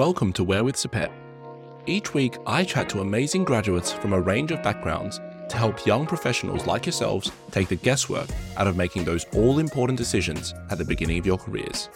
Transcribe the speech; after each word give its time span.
Welcome 0.00 0.32
to 0.32 0.44
Where 0.44 0.64
with 0.64 0.76
Sepet. 0.76 1.12
Each 1.84 2.14
week, 2.14 2.38
I 2.46 2.64
chat 2.64 2.88
to 2.88 3.02
amazing 3.02 3.44
graduates 3.44 3.92
from 3.92 4.14
a 4.14 4.20
range 4.20 4.50
of 4.50 4.62
backgrounds 4.62 5.20
to 5.50 5.58
help 5.58 5.84
young 5.84 6.06
professionals 6.06 6.66
like 6.66 6.86
yourselves 6.86 7.30
take 7.50 7.68
the 7.68 7.76
guesswork 7.76 8.30
out 8.56 8.66
of 8.66 8.78
making 8.78 9.04
those 9.04 9.26
all 9.34 9.58
important 9.58 9.98
decisions 9.98 10.54
at 10.70 10.78
the 10.78 10.86
beginning 10.86 11.18
of 11.18 11.26
your 11.26 11.36
careers. 11.36 11.90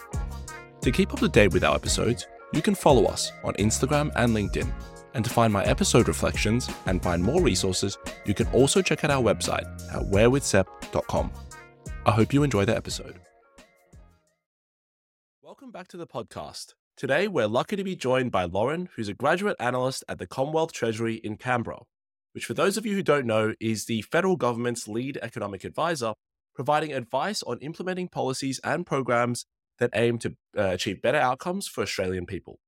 To 0.81 0.91
keep 0.91 1.13
up 1.13 1.19
to 1.19 1.27
date 1.27 1.51
with 1.51 1.63
our 1.63 1.73
episodes, 1.73 2.27
you 2.53 2.61
can 2.61 2.75
follow 2.75 3.05
us 3.05 3.31
on 3.43 3.55
Instagram 3.55 4.11
and 4.17 4.35
LinkedIn. 4.35 4.71
And 5.15 5.25
to 5.25 5.31
find 5.31 5.51
my 5.51 5.63
episode 5.63 6.07
reflections 6.07 6.69
and 6.85 7.01
find 7.01 7.23
more 7.23 7.41
resources, 7.41 7.97
you 8.23 8.35
can 8.35 8.45
also 8.49 8.83
check 8.83 9.03
out 9.03 9.09
our 9.09 9.23
website 9.23 9.65
at 9.91 10.03
wherewithsep.com. 10.11 11.31
I 12.05 12.11
hope 12.11 12.33
you 12.33 12.43
enjoy 12.43 12.65
the 12.65 12.75
episode. 12.75 13.19
Welcome 15.41 15.71
back 15.71 15.87
to 15.87 15.97
the 15.97 16.05
podcast. 16.05 16.75
Today, 16.97 17.27
we're 17.27 17.47
lucky 17.47 17.75
to 17.75 17.83
be 17.83 17.97
joined 17.97 18.31
by 18.31 18.45
Lauren, 18.45 18.87
who's 18.95 19.09
a 19.09 19.13
graduate 19.13 19.57
analyst 19.59 20.05
at 20.07 20.17
the 20.17 20.25
Commonwealth 20.25 20.71
Treasury 20.71 21.15
in 21.15 21.35
Canberra, 21.35 21.81
which, 22.31 22.45
for 22.45 22.53
those 22.53 22.77
of 22.77 22.85
you 22.85 22.95
who 22.95 23.03
don't 23.03 23.25
know, 23.25 23.53
is 23.59 23.83
the 23.83 24.01
federal 24.03 24.37
government's 24.37 24.87
lead 24.87 25.19
economic 25.21 25.65
advisor, 25.65 26.13
providing 26.53 26.93
advice 26.93 27.43
on 27.43 27.57
implementing 27.59 28.07
policies 28.07 28.61
and 28.63 28.85
programs 28.85 29.45
that 29.77 29.89
aim 29.93 30.17
to 30.19 30.37
uh, 30.57 30.69
achieve 30.69 31.01
better 31.01 31.17
outcomes 31.17 31.67
for 31.67 31.81
Australian 31.81 32.25
people. 32.25 32.59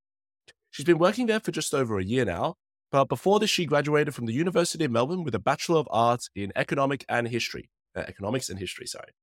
She's 0.71 0.85
been 0.85 0.99
working 0.99 1.27
there 1.27 1.39
for 1.39 1.53
just 1.53 1.73
over 1.73 1.97
a 1.97 2.03
year 2.03 2.25
now, 2.25 2.55
but 2.91 3.05
before 3.05 3.39
this, 3.39 3.49
she 3.49 3.66
graduated 3.66 4.13
from 4.13 4.25
the 4.25 4.33
University 4.33 4.83
of 4.83 4.91
Melbourne 4.91 5.23
with 5.23 5.35
a 5.35 5.39
Bachelor 5.39 5.80
of 5.80 5.88
Arts 5.89 6.30
in 6.35 6.52
Economic 6.53 7.05
and 7.07 7.30
History, 7.30 7.69
uh, 7.95 8.02
Economics 8.02 8.49
and 8.49 8.59
History, 8.59 8.88
sorry. 8.88 9.13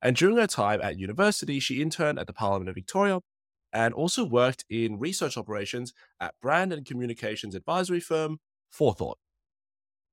And 0.00 0.16
during 0.16 0.38
her 0.38 0.46
time 0.46 0.80
at 0.82 0.98
university, 0.98 1.60
she 1.60 1.82
interned 1.82 2.18
at 2.18 2.26
the 2.26 2.32
Parliament 2.32 2.70
of 2.70 2.76
Victoria 2.76 3.20
and 3.74 3.92
also 3.92 4.24
worked 4.24 4.64
in 4.70 4.98
research 4.98 5.36
operations 5.36 5.92
at 6.20 6.34
brand 6.40 6.72
and 6.72 6.86
communications 6.86 7.54
advisory 7.54 8.00
firm 8.00 8.38
Forethought. 8.70 9.18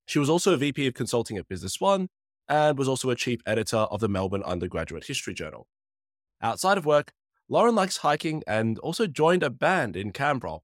She 0.08 0.20
was 0.20 0.30
also 0.30 0.53
a 0.53 0.58
VP 0.58 0.88
of 0.88 0.94
consulting 0.94 1.38
at 1.38 1.48
Business 1.48 1.80
One 1.80 2.09
and 2.50 2.78
was 2.78 2.88
also 2.88 3.09
a 3.12 3.16
chief 3.16 3.40
editor 3.45 3.78
of 3.78 4.02
the 4.02 4.09
Melbourne 4.09 4.44
Undergraduate 4.44 5.06
History 5.06 5.34
Journal. 5.34 5.68
Outside 6.42 6.78
of 6.78 6.86
work, 6.86 7.14
Lauren 7.48 7.76
likes 7.76 7.98
hiking 7.98 8.44
and 8.48 8.80
also 8.80 9.08
joined 9.08 9.44
a 9.44 9.50
band 9.50 9.96
in 9.96 10.12
Canberra 10.12 10.59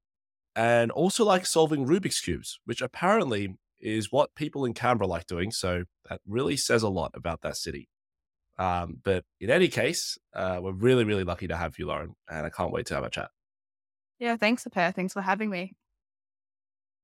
and 0.56 0.90
also 0.90 1.24
likes 1.24 1.50
solving 1.50 1.86
Rubik's 1.86 2.20
Cubes, 2.20 2.58
which 2.64 2.82
apparently 2.82 3.56
is 3.80 4.10
what 4.10 4.34
people 4.34 4.64
in 4.64 4.74
Canberra 4.74 5.06
like 5.06 5.26
doing. 5.26 5.52
So 5.52 5.84
that 6.08 6.20
really 6.26 6.56
says 6.56 6.82
a 6.82 6.88
lot 6.88 7.12
about 7.14 7.42
that 7.42 7.56
city. 7.56 7.88
Um, 8.58 8.98
but 9.04 9.24
in 9.40 9.50
any 9.50 9.68
case, 9.68 10.18
uh, 10.34 10.58
we're 10.60 10.72
really, 10.72 11.04
really 11.04 11.24
lucky 11.24 11.46
to 11.46 11.56
have 11.56 11.78
you, 11.78 11.86
Lauren, 11.86 12.14
and 12.28 12.44
I 12.46 12.50
can't 12.50 12.72
wait 12.72 12.86
to 12.86 12.94
have 12.94 13.04
a 13.04 13.10
chat. 13.10 13.30
Yeah, 14.18 14.36
thanks, 14.36 14.64
Apea. 14.64 14.94
Thanks 14.94 15.12
for 15.12 15.22
having 15.22 15.48
me. 15.48 15.76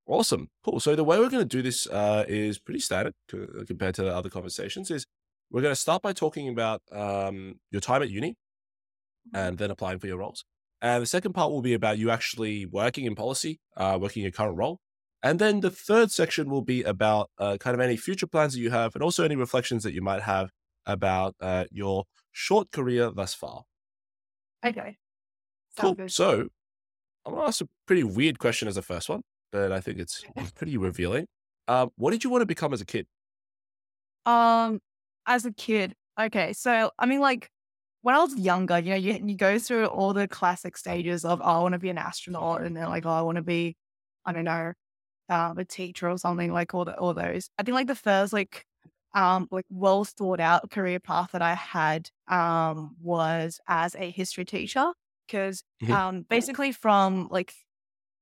Awesome. 0.05 0.49
Cool. 0.63 0.79
So 0.79 0.95
the 0.95 1.03
way 1.03 1.17
we're 1.17 1.29
going 1.29 1.47
to 1.47 1.57
do 1.57 1.63
this 1.63 1.87
uh, 1.87 2.25
is 2.27 2.59
pretty 2.59 2.79
standard 2.79 3.13
to, 3.29 3.61
uh, 3.61 3.65
compared 3.65 3.95
to 3.95 4.03
the 4.03 4.13
other 4.13 4.29
conversations 4.29 4.91
is 4.91 5.05
we're 5.49 5.61
going 5.61 5.71
to 5.71 5.79
start 5.79 6.01
by 6.01 6.13
talking 6.13 6.49
about 6.49 6.81
um, 6.91 7.55
your 7.71 7.81
time 7.81 8.03
at 8.03 8.09
uni 8.09 8.31
mm-hmm. 8.31 9.35
and 9.35 9.57
then 9.57 9.71
applying 9.71 9.99
for 9.99 10.07
your 10.07 10.17
roles. 10.17 10.43
And 10.81 11.01
the 11.01 11.07
second 11.07 11.33
part 11.33 11.51
will 11.51 11.61
be 11.61 11.73
about 11.73 11.97
you 11.97 12.11
actually 12.11 12.65
working 12.65 13.05
in 13.05 13.15
policy, 13.15 13.59
uh, 13.77 13.97
working 13.99 14.21
your 14.21 14.31
current 14.31 14.57
role. 14.57 14.79
And 15.23 15.39
then 15.39 15.61
the 15.61 15.71
third 15.71 16.11
section 16.11 16.49
will 16.49 16.61
be 16.61 16.83
about 16.83 17.31
uh, 17.39 17.57
kind 17.59 17.73
of 17.73 17.79
any 17.79 17.97
future 17.97 18.27
plans 18.27 18.53
that 18.53 18.59
you 18.59 18.69
have 18.69 18.93
and 18.93 19.03
also 19.03 19.23
any 19.23 19.35
reflections 19.35 19.81
that 19.83 19.93
you 19.93 20.01
might 20.01 20.21
have 20.21 20.51
about 20.85 21.35
uh, 21.41 21.65
your 21.71 22.05
short 22.31 22.71
career 22.71 23.11
thus 23.11 23.33
far. 23.33 23.63
Okay. 24.65 24.97
Cool. 25.79 25.95
So 26.07 26.47
I'm 27.25 27.33
going 27.33 27.43
to 27.43 27.47
ask 27.47 27.61
a 27.61 27.67
pretty 27.85 28.03
weird 28.03 28.39
question 28.39 28.67
as 28.67 28.75
the 28.75 28.81
first 28.81 29.09
one, 29.09 29.21
but 29.51 29.71
I 29.71 29.79
think 29.79 29.99
it's 29.99 30.23
pretty 30.55 30.77
revealing. 30.77 31.27
Um, 31.67 31.89
what 31.95 32.11
did 32.11 32.23
you 32.23 32.29
want 32.29 32.41
to 32.41 32.45
become 32.45 32.73
as 32.73 32.81
a 32.81 32.85
kid? 32.85 33.07
Um, 34.25 34.79
as 35.25 35.45
a 35.45 35.51
kid, 35.51 35.93
okay. 36.19 36.53
So 36.53 36.91
I 36.97 37.05
mean, 37.05 37.19
like 37.19 37.49
when 38.05 38.13
I 38.13 38.19
was 38.19 38.37
younger, 38.37 38.77
you 38.77 38.91
know, 38.91 38.97
you, 38.97 39.19
you 39.25 39.35
go 39.35 39.57
through 39.57 39.87
all 39.87 40.13
the 40.13 40.27
classic 40.27 40.77
stages 40.77 41.25
of, 41.25 41.41
oh, 41.41 41.43
I 41.43 41.59
want 41.61 41.73
to 41.73 41.79
be 41.79 41.89
an 41.89 41.97
astronaut. 41.97 42.61
And 42.61 42.77
then 42.77 42.87
like, 42.87 43.03
oh, 43.03 43.09
I 43.09 43.21
want 43.23 43.37
to 43.37 43.41
be, 43.41 43.75
I 44.23 44.31
don't 44.31 44.43
know, 44.43 44.73
um, 45.29 45.57
a 45.57 45.65
teacher 45.65 46.07
or 46.07 46.19
something 46.19 46.53
like 46.53 46.75
all, 46.75 46.85
the, 46.85 46.95
all 46.99 47.15
those. 47.15 47.49
I 47.57 47.63
think 47.63 47.73
like 47.73 47.87
the 47.87 47.95
first 47.95 48.31
like, 48.31 48.63
um, 49.15 49.47
like 49.49 49.65
well 49.69 50.03
thought 50.03 50.39
out 50.39 50.69
career 50.69 50.99
path 50.99 51.31
that 51.31 51.41
I 51.41 51.55
had, 51.55 52.09
um, 52.27 52.95
was 53.01 53.59
as 53.67 53.95
a 53.95 54.11
history 54.11 54.45
teacher. 54.45 54.91
because 55.27 55.63
mm-hmm. 55.81 55.93
um, 55.93 56.25
basically 56.29 56.71
from 56.71 57.29
like 57.31 57.53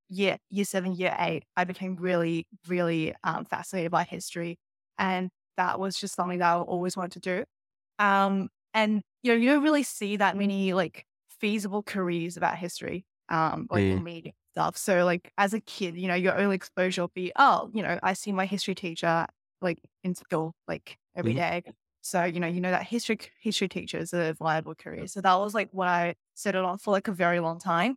year, 0.09 0.37
year 0.49 0.65
seven, 0.65 0.93
year 0.93 1.15
eight, 1.19 1.43
I 1.57 1.63
became 1.65 1.95
really, 1.97 2.47
really, 2.67 3.13
um, 3.23 3.45
fascinated 3.45 3.91
by 3.91 4.03
history. 4.03 4.59
And 4.97 5.29
that 5.57 5.79
was 5.79 5.99
just 5.99 6.15
something 6.15 6.39
that 6.39 6.53
I 6.53 6.59
always 6.59 6.95
wanted 6.95 7.23
to 7.23 7.37
do. 7.37 8.03
Um, 8.03 8.49
and 8.73 9.01
you 9.23 9.31
know, 9.31 9.37
you 9.37 9.49
don't 9.49 9.63
really 9.63 9.83
see 9.83 10.17
that 10.17 10.37
many 10.37 10.73
like 10.73 11.05
feasible 11.39 11.83
careers 11.83 12.37
about 12.37 12.57
history, 12.57 13.05
um, 13.29 13.67
like 13.69 13.83
mm. 13.83 14.03
media 14.03 14.33
stuff. 14.53 14.77
So 14.77 15.05
like 15.05 15.31
as 15.37 15.53
a 15.53 15.59
kid, 15.59 15.97
you 15.97 16.07
know, 16.07 16.15
your 16.15 16.37
only 16.37 16.55
exposure 16.55 17.01
will 17.01 17.11
be, 17.13 17.31
oh, 17.35 17.69
you 17.73 17.81
know, 17.81 17.99
I 18.03 18.13
see 18.13 18.31
my 18.31 18.45
history 18.45 18.75
teacher 18.75 19.25
like 19.63 19.79
in 20.03 20.15
school 20.15 20.53
like 20.67 20.97
every 21.15 21.33
mm. 21.33 21.37
day. 21.37 21.63
So, 22.01 22.25
you 22.25 22.39
know, 22.39 22.47
you 22.47 22.59
know 22.59 22.71
that 22.71 22.83
history 22.83 23.17
history 23.39 23.69
teacher 23.69 23.97
is 23.97 24.13
a 24.13 24.33
viable 24.33 24.75
career. 24.75 25.07
So 25.07 25.21
that 25.21 25.35
was 25.35 25.53
like 25.53 25.69
what 25.71 25.87
I 25.87 26.15
settled 26.33 26.65
on 26.65 26.77
for 26.77 26.91
like 26.91 27.07
a 27.07 27.13
very 27.13 27.39
long 27.39 27.59
time. 27.59 27.95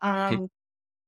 Um, 0.00 0.48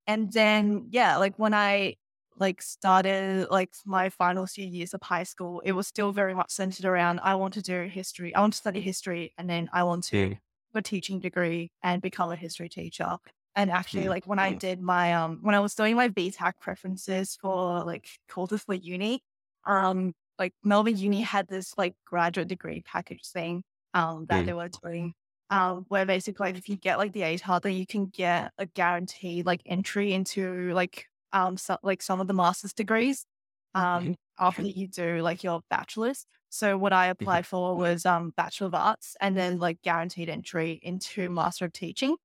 and 0.07 0.31
then 0.31 0.87
yeah, 0.91 1.17
like 1.17 1.39
when 1.39 1.53
I 1.53 1.95
like 2.37 2.61
started 2.61 3.47
like 3.49 3.73
my 3.85 4.09
final 4.09 4.45
few 4.45 4.65
years 4.65 4.93
of 4.93 5.01
high 5.01 5.23
school, 5.23 5.61
it 5.65 5.71
was 5.71 5.87
still 5.87 6.11
very 6.11 6.33
much 6.33 6.51
centered 6.51 6.85
around 6.85 7.19
I 7.23 7.35
want 7.35 7.53
to 7.55 7.61
do 7.61 7.83
history. 7.83 8.35
I 8.35 8.41
want 8.41 8.53
to 8.53 8.57
study 8.57 8.81
history 8.81 9.33
and 9.37 9.49
then 9.49 9.69
I 9.71 9.83
want 9.83 10.03
to 10.05 10.29
yeah. 10.29 10.35
a 10.73 10.81
teaching 10.81 11.19
degree 11.19 11.71
and 11.81 12.01
become 12.01 12.31
a 12.31 12.35
history 12.35 12.69
teacher. 12.69 13.17
And 13.55 13.69
actually, 13.69 14.03
yeah. 14.03 14.09
like 14.09 14.25
when 14.25 14.39
I 14.39 14.53
did 14.53 14.81
my 14.81 15.13
um 15.13 15.39
when 15.41 15.55
I 15.55 15.59
was 15.59 15.75
doing 15.75 15.95
my 15.95 16.09
VTAC 16.09 16.53
preferences 16.59 17.37
for 17.39 17.83
like 17.83 18.07
courses 18.27 18.63
for 18.63 18.73
uni, 18.73 19.23
um 19.65 20.13
like 20.39 20.53
Melbourne 20.63 20.97
Uni 20.97 21.21
had 21.21 21.47
this 21.47 21.73
like 21.77 21.93
graduate 22.05 22.47
degree 22.47 22.81
package 22.85 23.25
thing 23.27 23.63
um 23.93 24.25
that 24.29 24.39
yeah. 24.39 24.43
they 24.43 24.53
were 24.53 24.69
doing. 24.83 25.13
Um, 25.49 25.85
where 25.87 26.05
basically 26.05 26.47
like, 26.47 26.57
if 26.57 26.67
you 26.67 26.77
get 26.77 26.97
like 26.97 27.11
the 27.11 27.21
ATAR, 27.21 27.61
then 27.61 27.73
you 27.73 27.85
can 27.85 28.07
get 28.07 28.51
a 28.57 28.65
guaranteed 28.65 29.45
like 29.45 29.61
entry 29.67 30.11
into 30.11 30.73
like 30.73 31.05
um, 31.31 31.57
so, 31.57 31.77
like 31.83 32.01
some 32.01 32.19
of 32.21 32.27
the 32.27 32.33
master's 32.33 32.73
degrees 32.73 33.25
um, 33.75 34.15
after 34.39 34.63
you 34.63 34.87
do 34.87 35.21
like 35.21 35.43
your 35.43 35.61
bachelor's. 35.69 36.25
So 36.49 36.77
what 36.77 36.93
I 36.93 37.05
mm-hmm. 37.05 37.23
applied 37.23 37.47
for 37.47 37.75
was 37.75 38.05
um, 38.05 38.31
Bachelor 38.37 38.67
of 38.67 38.75
Arts 38.75 39.17
and 39.19 39.35
then 39.35 39.57
like 39.57 39.81
guaranteed 39.81 40.29
entry 40.29 40.79
into 40.83 41.29
Master 41.29 41.65
of 41.65 41.73
Teaching. 41.73 42.15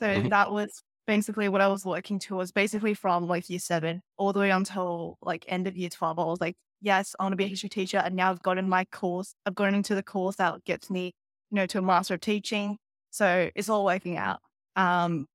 So 0.00 0.06
mm-hmm. 0.06 0.28
that 0.28 0.52
was 0.52 0.82
basically 1.06 1.48
what 1.48 1.60
I 1.60 1.68
was 1.68 1.84
working 1.84 2.18
towards 2.18 2.52
basically 2.52 2.94
from 2.94 3.26
like 3.26 3.50
year 3.50 3.58
seven 3.58 4.02
all 4.16 4.32
the 4.32 4.40
way 4.40 4.50
until 4.50 5.18
like 5.20 5.44
end 5.48 5.66
of 5.66 5.76
year 5.76 5.88
12. 5.88 6.18
I 6.18 6.24
was 6.24 6.40
like, 6.40 6.56
yes, 6.86 7.16
I 7.18 7.24
want 7.24 7.32
to 7.32 7.36
be 7.36 7.44
a 7.44 7.48
history 7.48 7.68
teacher. 7.68 7.98
And 7.98 8.14
now 8.14 8.30
I've 8.30 8.42
gotten 8.42 8.68
my 8.68 8.84
course. 8.86 9.34
I've 9.44 9.56
gotten 9.56 9.74
into 9.74 9.94
the 9.94 10.04
course 10.04 10.36
that 10.36 10.64
gets 10.64 10.88
me, 10.88 11.12
you 11.50 11.56
know, 11.56 11.66
to 11.66 11.78
a 11.78 11.82
Master 11.82 12.14
of 12.14 12.20
Teaching. 12.20 12.78
So 13.10 13.50
it's 13.56 13.68
all 13.68 13.84
working 13.84 14.16
out. 14.16 14.38
Um, 14.76 15.26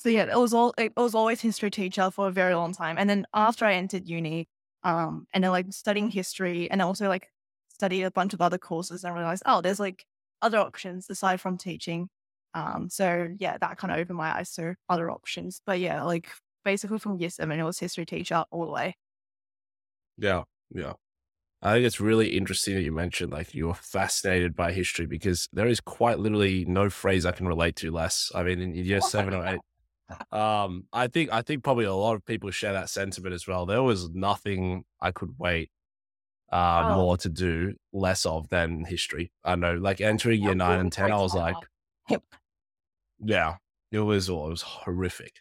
so 0.00 0.08
yeah, 0.08 0.24
it 0.24 0.38
was 0.38 0.54
all 0.54 0.74
it 0.78 0.92
was 0.96 1.14
always 1.14 1.40
history 1.40 1.70
teacher 1.70 2.10
for 2.10 2.28
a 2.28 2.32
very 2.32 2.54
long 2.54 2.72
time. 2.72 2.96
And 2.98 3.08
then 3.08 3.26
after 3.34 3.66
I 3.66 3.74
entered 3.74 4.08
uni, 4.08 4.48
um, 4.82 5.26
and 5.32 5.44
then 5.44 5.50
like 5.50 5.66
studying 5.72 6.10
history 6.10 6.70
and 6.70 6.80
also 6.82 7.08
like 7.08 7.28
studied 7.68 8.04
a 8.04 8.10
bunch 8.10 8.32
of 8.34 8.40
other 8.40 8.58
courses 8.58 9.04
and 9.04 9.14
realized, 9.14 9.42
oh, 9.46 9.60
there's 9.60 9.80
like 9.80 10.06
other 10.42 10.58
options 10.58 11.10
aside 11.10 11.40
from 11.40 11.58
teaching. 11.58 12.08
Um, 12.54 12.88
so 12.90 13.28
yeah, 13.38 13.58
that 13.58 13.76
kind 13.78 13.92
of 13.92 13.98
opened 13.98 14.18
my 14.18 14.36
eyes 14.38 14.52
to 14.54 14.74
other 14.88 15.10
options. 15.10 15.60
But 15.66 15.80
yeah, 15.80 16.02
like 16.04 16.28
basically 16.64 16.98
from 16.98 17.18
year 17.18 17.30
seven, 17.30 17.60
it 17.60 17.64
was 17.64 17.78
history 17.78 18.06
teacher 18.06 18.44
all 18.50 18.66
the 18.66 18.72
way. 18.72 18.94
Yeah, 20.16 20.44
yeah. 20.70 20.94
I 21.64 21.72
think 21.72 21.86
it's 21.86 21.98
really 21.98 22.36
interesting 22.36 22.74
that 22.74 22.82
you 22.82 22.92
mentioned 22.92 23.32
like 23.32 23.54
you 23.54 23.68
were 23.68 23.74
fascinated 23.96 24.54
by 24.54 24.72
history 24.72 25.06
because 25.06 25.48
there 25.52 25.66
is 25.66 25.80
quite 25.80 26.18
literally 26.18 26.66
no 26.66 26.90
phrase 26.90 27.24
I 27.24 27.32
can 27.32 27.48
relate 27.48 27.76
to 27.76 27.90
less. 27.90 28.30
I 28.34 28.42
mean, 28.42 28.60
in 28.60 28.74
year 28.74 29.00
seven 29.00 29.32
or 29.32 29.46
eight, 29.46 29.60
um, 30.30 30.84
I 30.92 31.08
think 31.08 31.32
I 31.32 31.40
think 31.40 31.64
probably 31.64 31.86
a 31.86 31.94
lot 31.94 32.14
of 32.14 32.26
people 32.26 32.50
share 32.50 32.74
that 32.74 32.90
sentiment 32.90 33.34
as 33.34 33.46
well. 33.46 33.64
There 33.64 33.82
was 33.82 34.10
nothing 34.10 34.84
I 35.00 35.10
could 35.10 35.30
wait 35.38 35.70
uh, 36.52 36.90
oh. 36.90 36.96
more 36.96 37.16
to 37.16 37.30
do 37.30 37.74
less 37.94 38.26
of 38.26 38.48
than 38.50 38.84
history. 38.84 39.32
I 39.42 39.56
know, 39.56 39.74
like 39.74 40.02
entering 40.02 40.42
year 40.42 40.54
nine 40.54 40.80
and 40.80 40.92
ten, 40.92 41.10
I 41.10 41.16
was 41.16 41.34
like, 41.34 41.56
yeah, 43.24 43.56
it 43.90 44.00
was 44.00 44.28
it 44.28 44.34
was 44.34 44.60
horrific. 44.60 45.36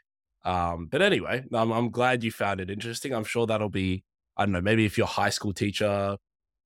Um, 0.46 0.88
but 0.90 1.02
anyway, 1.02 1.44
I'm 1.54 1.72
I'm 1.72 1.90
glad 1.90 2.24
you 2.24 2.32
found 2.32 2.62
it 2.62 2.70
interesting. 2.70 3.14
I'm 3.14 3.26
sure 3.26 3.46
that'll 3.46 3.70
be 3.70 4.06
I 4.38 4.46
don't 4.46 4.54
know, 4.54 4.62
maybe 4.62 4.86
if 4.86 4.98
your 4.98 5.08
high 5.08 5.30
school 5.30 5.54
teacher, 5.54 6.18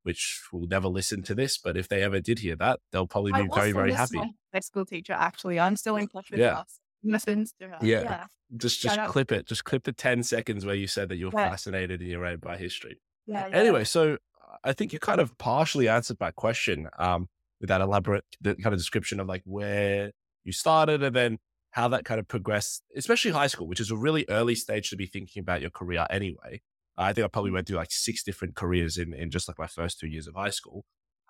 which 0.03 0.41
will 0.53 0.67
never 0.67 0.87
listen 0.87 1.21
to 1.23 1.35
this, 1.35 1.57
but 1.57 1.75
if 1.75 1.87
they 1.89 2.01
ever 2.03 2.19
did 2.19 2.39
hear 2.39 2.55
that, 2.55 2.79
they'll 2.91 3.07
probably 3.07 3.33
be 3.33 3.47
very 3.53 3.71
very 3.71 3.93
happy. 3.93 4.19
High 4.53 4.59
school 4.61 4.85
teacher, 4.85 5.13
actually, 5.13 5.59
I'm 5.59 5.75
still 5.75 5.97
in 5.97 6.07
touch 6.07 6.31
with 6.31 6.39
yeah. 6.39 6.59
us. 6.59 6.79
listens 7.03 7.53
to 7.59 7.67
her. 7.67 7.77
Yeah. 7.81 8.01
Yeah. 8.01 8.25
Just 8.55 8.81
just 8.81 8.99
clip 9.09 9.31
it. 9.31 9.45
Just 9.45 9.65
clip 9.65 9.83
the 9.83 9.91
10 9.91 10.23
seconds 10.23 10.65
where 10.65 10.75
you 10.75 10.87
said 10.87 11.09
that 11.09 11.17
you're 11.17 11.31
Yeah. 11.33 11.49
fascinated 11.49 11.99
and 12.01 12.09
you're 12.09 12.21
read 12.21 12.41
by 12.41 12.57
history. 12.57 12.99
Yeah. 13.25 13.47
yeah. 13.47 13.55
Anyway, 13.55 13.83
so 13.83 14.17
I 14.63 14.73
think 14.73 14.93
you 14.93 14.99
kind 14.99 15.19
of 15.19 15.37
partially 15.37 15.87
answered 15.87 16.17
my 16.19 16.31
question 16.31 16.87
um, 16.97 17.27
with 17.59 17.69
that 17.69 17.81
elaborate 17.81 18.23
the 18.41 18.55
kind 18.55 18.73
of 18.73 18.79
description 18.79 19.19
of 19.19 19.27
like 19.27 19.43
where 19.45 20.11
you 20.43 20.51
started 20.53 21.03
and 21.03 21.15
then 21.15 21.37
how 21.71 21.87
that 21.89 22.05
kind 22.05 22.19
of 22.19 22.27
progressed, 22.27 22.83
especially 22.95 23.31
high 23.31 23.47
school, 23.47 23.67
which 23.67 23.79
is 23.79 23.91
a 23.91 23.95
really 23.95 24.25
early 24.29 24.55
stage 24.55 24.89
to 24.89 24.95
be 24.95 25.05
thinking 25.05 25.41
about 25.41 25.61
your 25.61 25.69
career 25.69 26.07
anyway. 26.09 26.61
I 26.97 27.13
think 27.13 27.25
I 27.25 27.27
probably 27.29 27.51
went 27.51 27.67
through 27.67 27.77
like 27.77 27.91
six 27.91 28.23
different 28.23 28.55
careers 28.55 28.97
in, 28.97 29.13
in 29.13 29.31
just 29.31 29.47
like 29.47 29.59
my 29.59 29.67
first 29.67 29.99
two 29.99 30.07
years 30.07 30.27
of 30.27 30.35
high 30.35 30.49
school. 30.49 30.85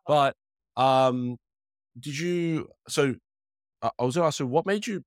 But 0.05 0.35
um, 0.77 1.37
did 1.99 2.17
you, 2.19 2.69
so 2.87 3.15
I 3.81 3.91
I 3.99 4.03
was 4.05 4.15
going 4.15 4.23
to 4.23 4.27
ask, 4.27 4.37
so 4.37 4.45
what 4.45 4.65
made 4.65 4.87
you 4.87 5.03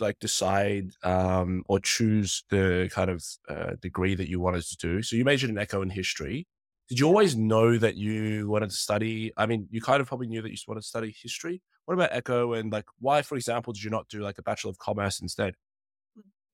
like 0.00 0.18
decide 0.20 0.90
um, 1.04 1.62
or 1.68 1.78
choose 1.80 2.44
the 2.50 2.90
kind 2.92 3.10
of 3.10 3.24
uh, 3.48 3.72
degree 3.80 4.14
that 4.14 4.28
you 4.28 4.40
wanted 4.40 4.64
to 4.64 4.76
do? 4.76 5.02
So 5.02 5.16
you 5.16 5.24
majored 5.24 5.50
in 5.50 5.58
echo 5.58 5.82
and 5.82 5.92
history. 5.92 6.46
Did 6.88 6.98
you 7.00 7.06
always 7.06 7.36
know 7.36 7.78
that 7.78 7.96
you 7.96 8.48
wanted 8.48 8.70
to 8.70 8.76
study? 8.76 9.32
I 9.36 9.46
mean, 9.46 9.68
you 9.70 9.80
kind 9.80 10.00
of 10.00 10.08
probably 10.08 10.26
knew 10.28 10.42
that 10.42 10.50
you 10.50 10.56
wanted 10.68 10.82
to 10.82 10.86
study 10.86 11.14
history. 11.22 11.62
What 11.86 11.94
about 11.94 12.10
echo 12.12 12.52
and 12.52 12.72
like 12.72 12.86
why, 12.98 13.22
for 13.22 13.36
example, 13.36 13.72
did 13.72 13.82
you 13.82 13.90
not 13.90 14.08
do 14.08 14.20
like 14.20 14.38
a 14.38 14.42
bachelor 14.42 14.70
of 14.70 14.78
commerce 14.78 15.20
instead? 15.20 15.54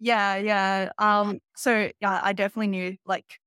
Yeah, 0.01 0.37
yeah. 0.37 0.91
Um, 0.99 1.41
so 1.57 1.91
yeah, 2.01 2.21
I 2.23 2.33
definitely 2.33 2.69
knew 2.69 2.97
like 3.05 3.39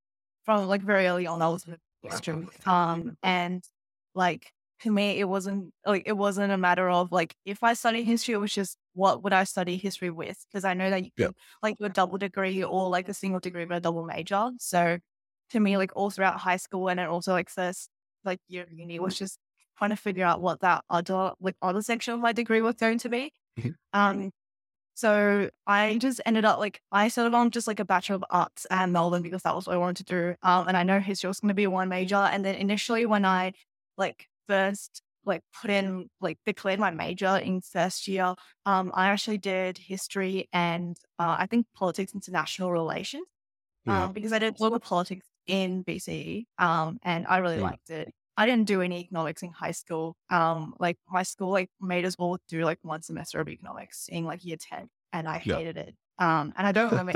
from 0.59 0.67
like 0.67 0.81
very 0.81 1.07
early 1.07 1.27
on 1.27 1.41
I 1.41 1.47
was 1.49 1.65
a 1.67 1.77
history. 2.01 2.47
Um, 2.65 3.17
and 3.23 3.63
like 4.15 4.51
to 4.81 4.91
me 4.91 5.19
it 5.19 5.25
wasn't 5.25 5.71
like 5.85 6.03
it 6.05 6.13
wasn't 6.17 6.51
a 6.51 6.57
matter 6.57 6.89
of 6.89 7.11
like 7.11 7.35
if 7.45 7.63
I 7.63 7.73
study 7.73 8.03
history, 8.03 8.33
it 8.33 8.37
was 8.37 8.53
just 8.53 8.77
what 8.93 9.23
would 9.23 9.33
I 9.33 9.43
study 9.45 9.77
history 9.77 10.09
with? 10.09 10.43
Because 10.49 10.65
I 10.65 10.73
know 10.73 10.89
that 10.89 11.03
you 11.05 11.11
Yeah. 11.17 11.27
can 11.27 11.35
like 11.63 11.77
do 11.77 11.85
a 11.85 11.89
double 11.89 12.17
degree 12.17 12.63
or 12.63 12.89
like 12.89 13.07
a 13.09 13.13
single 13.13 13.39
degree 13.39 13.65
but 13.65 13.77
a 13.77 13.79
double 13.81 14.05
major. 14.05 14.51
So 14.59 14.99
to 15.51 15.59
me, 15.59 15.77
like 15.77 15.91
all 15.95 16.09
throughout 16.09 16.39
high 16.39 16.57
school 16.57 16.89
and 16.89 16.99
then 16.99 17.07
also 17.07 17.33
like 17.33 17.49
first 17.49 17.89
like 18.25 18.39
year 18.47 18.63
of 18.63 18.71
uni 18.71 18.99
was 18.99 19.17
just 19.17 19.37
trying 19.77 19.89
to 19.91 19.95
figure 19.95 20.25
out 20.25 20.41
what 20.41 20.59
that 20.61 20.83
other 20.89 21.33
like 21.39 21.55
other 21.61 21.81
section 21.81 22.13
of 22.13 22.19
my 22.19 22.33
degree 22.33 22.61
was 22.61 22.75
going 22.75 22.97
to 22.99 23.09
be. 23.09 23.31
Mhm. 23.59 23.75
Um 23.93 24.31
so 25.01 25.49
I 25.67 25.97
just 25.97 26.21
ended 26.25 26.45
up 26.45 26.59
like 26.59 26.81
I 26.91 27.07
settled 27.07 27.33
on 27.33 27.51
just 27.51 27.67
like 27.67 27.79
a 27.79 27.85
bachelor 27.85 28.15
of 28.17 28.23
arts 28.29 28.65
and 28.69 28.93
Melbourne 28.93 29.21
because 29.23 29.41
that 29.43 29.55
was 29.55 29.67
what 29.67 29.73
I 29.75 29.77
wanted 29.77 30.05
to 30.07 30.13
do. 30.15 30.35
Um, 30.43 30.67
and 30.67 30.77
I 30.77 30.83
know 30.83 30.99
history 30.99 31.27
was 31.27 31.39
going 31.39 31.49
to 31.49 31.53
be 31.55 31.67
one 31.67 31.89
major. 31.89 32.15
And 32.15 32.45
then 32.45 32.55
initially 32.55 33.05
when 33.05 33.25
I 33.25 33.53
like 33.97 34.27
first 34.47 35.01
like 35.25 35.41
put 35.61 35.69
in 35.71 36.09
like 36.19 36.37
declared 36.45 36.79
my 36.79 36.91
major 36.91 37.37
in 37.37 37.61
first 37.61 38.07
year, 38.07 38.35
um, 38.65 38.91
I 38.93 39.07
actually 39.09 39.37
did 39.39 39.77
history 39.77 40.47
and 40.53 40.97
uh, 41.19 41.35
I 41.39 41.47
think 41.47 41.67
politics 41.75 42.13
international 42.13 42.71
relations. 42.71 43.25
Yeah. 43.85 44.05
Um, 44.05 44.13
because 44.13 44.33
I 44.33 44.39
did 44.39 44.55
global 44.57 44.79
politics 44.79 45.27
in 45.47 45.83
VCE. 45.83 46.45
Um, 46.57 46.99
and 47.03 47.25
I 47.27 47.37
really 47.39 47.57
Mm. 47.57 47.61
liked 47.61 47.89
it. 47.89 48.13
I 48.41 48.45
didn't 48.47 48.67
do 48.67 48.81
any 48.81 48.99
economics 49.01 49.43
in 49.43 49.51
high 49.51 49.71
school. 49.71 50.15
Um, 50.29 50.75
like 50.79 50.97
my 51.09 51.23
school 51.23 51.51
like 51.51 51.69
made 51.81 52.05
us 52.05 52.15
all 52.19 52.37
do 52.47 52.63
like 52.65 52.79
one 52.83 53.01
semester 53.03 53.39
of 53.39 53.49
economics 53.49 54.07
in 54.09 54.25
like 54.25 54.45
year 54.45 54.57
10 54.57 54.89
and 55.13 55.27
I 55.29 55.37
Yeah. 55.43 55.61
hated 55.61 55.77
it. 55.77 55.95
Um, 56.19 56.53
and 56.57 56.67
I 56.67 56.71
don't 56.71 56.89
remember 56.89 57.13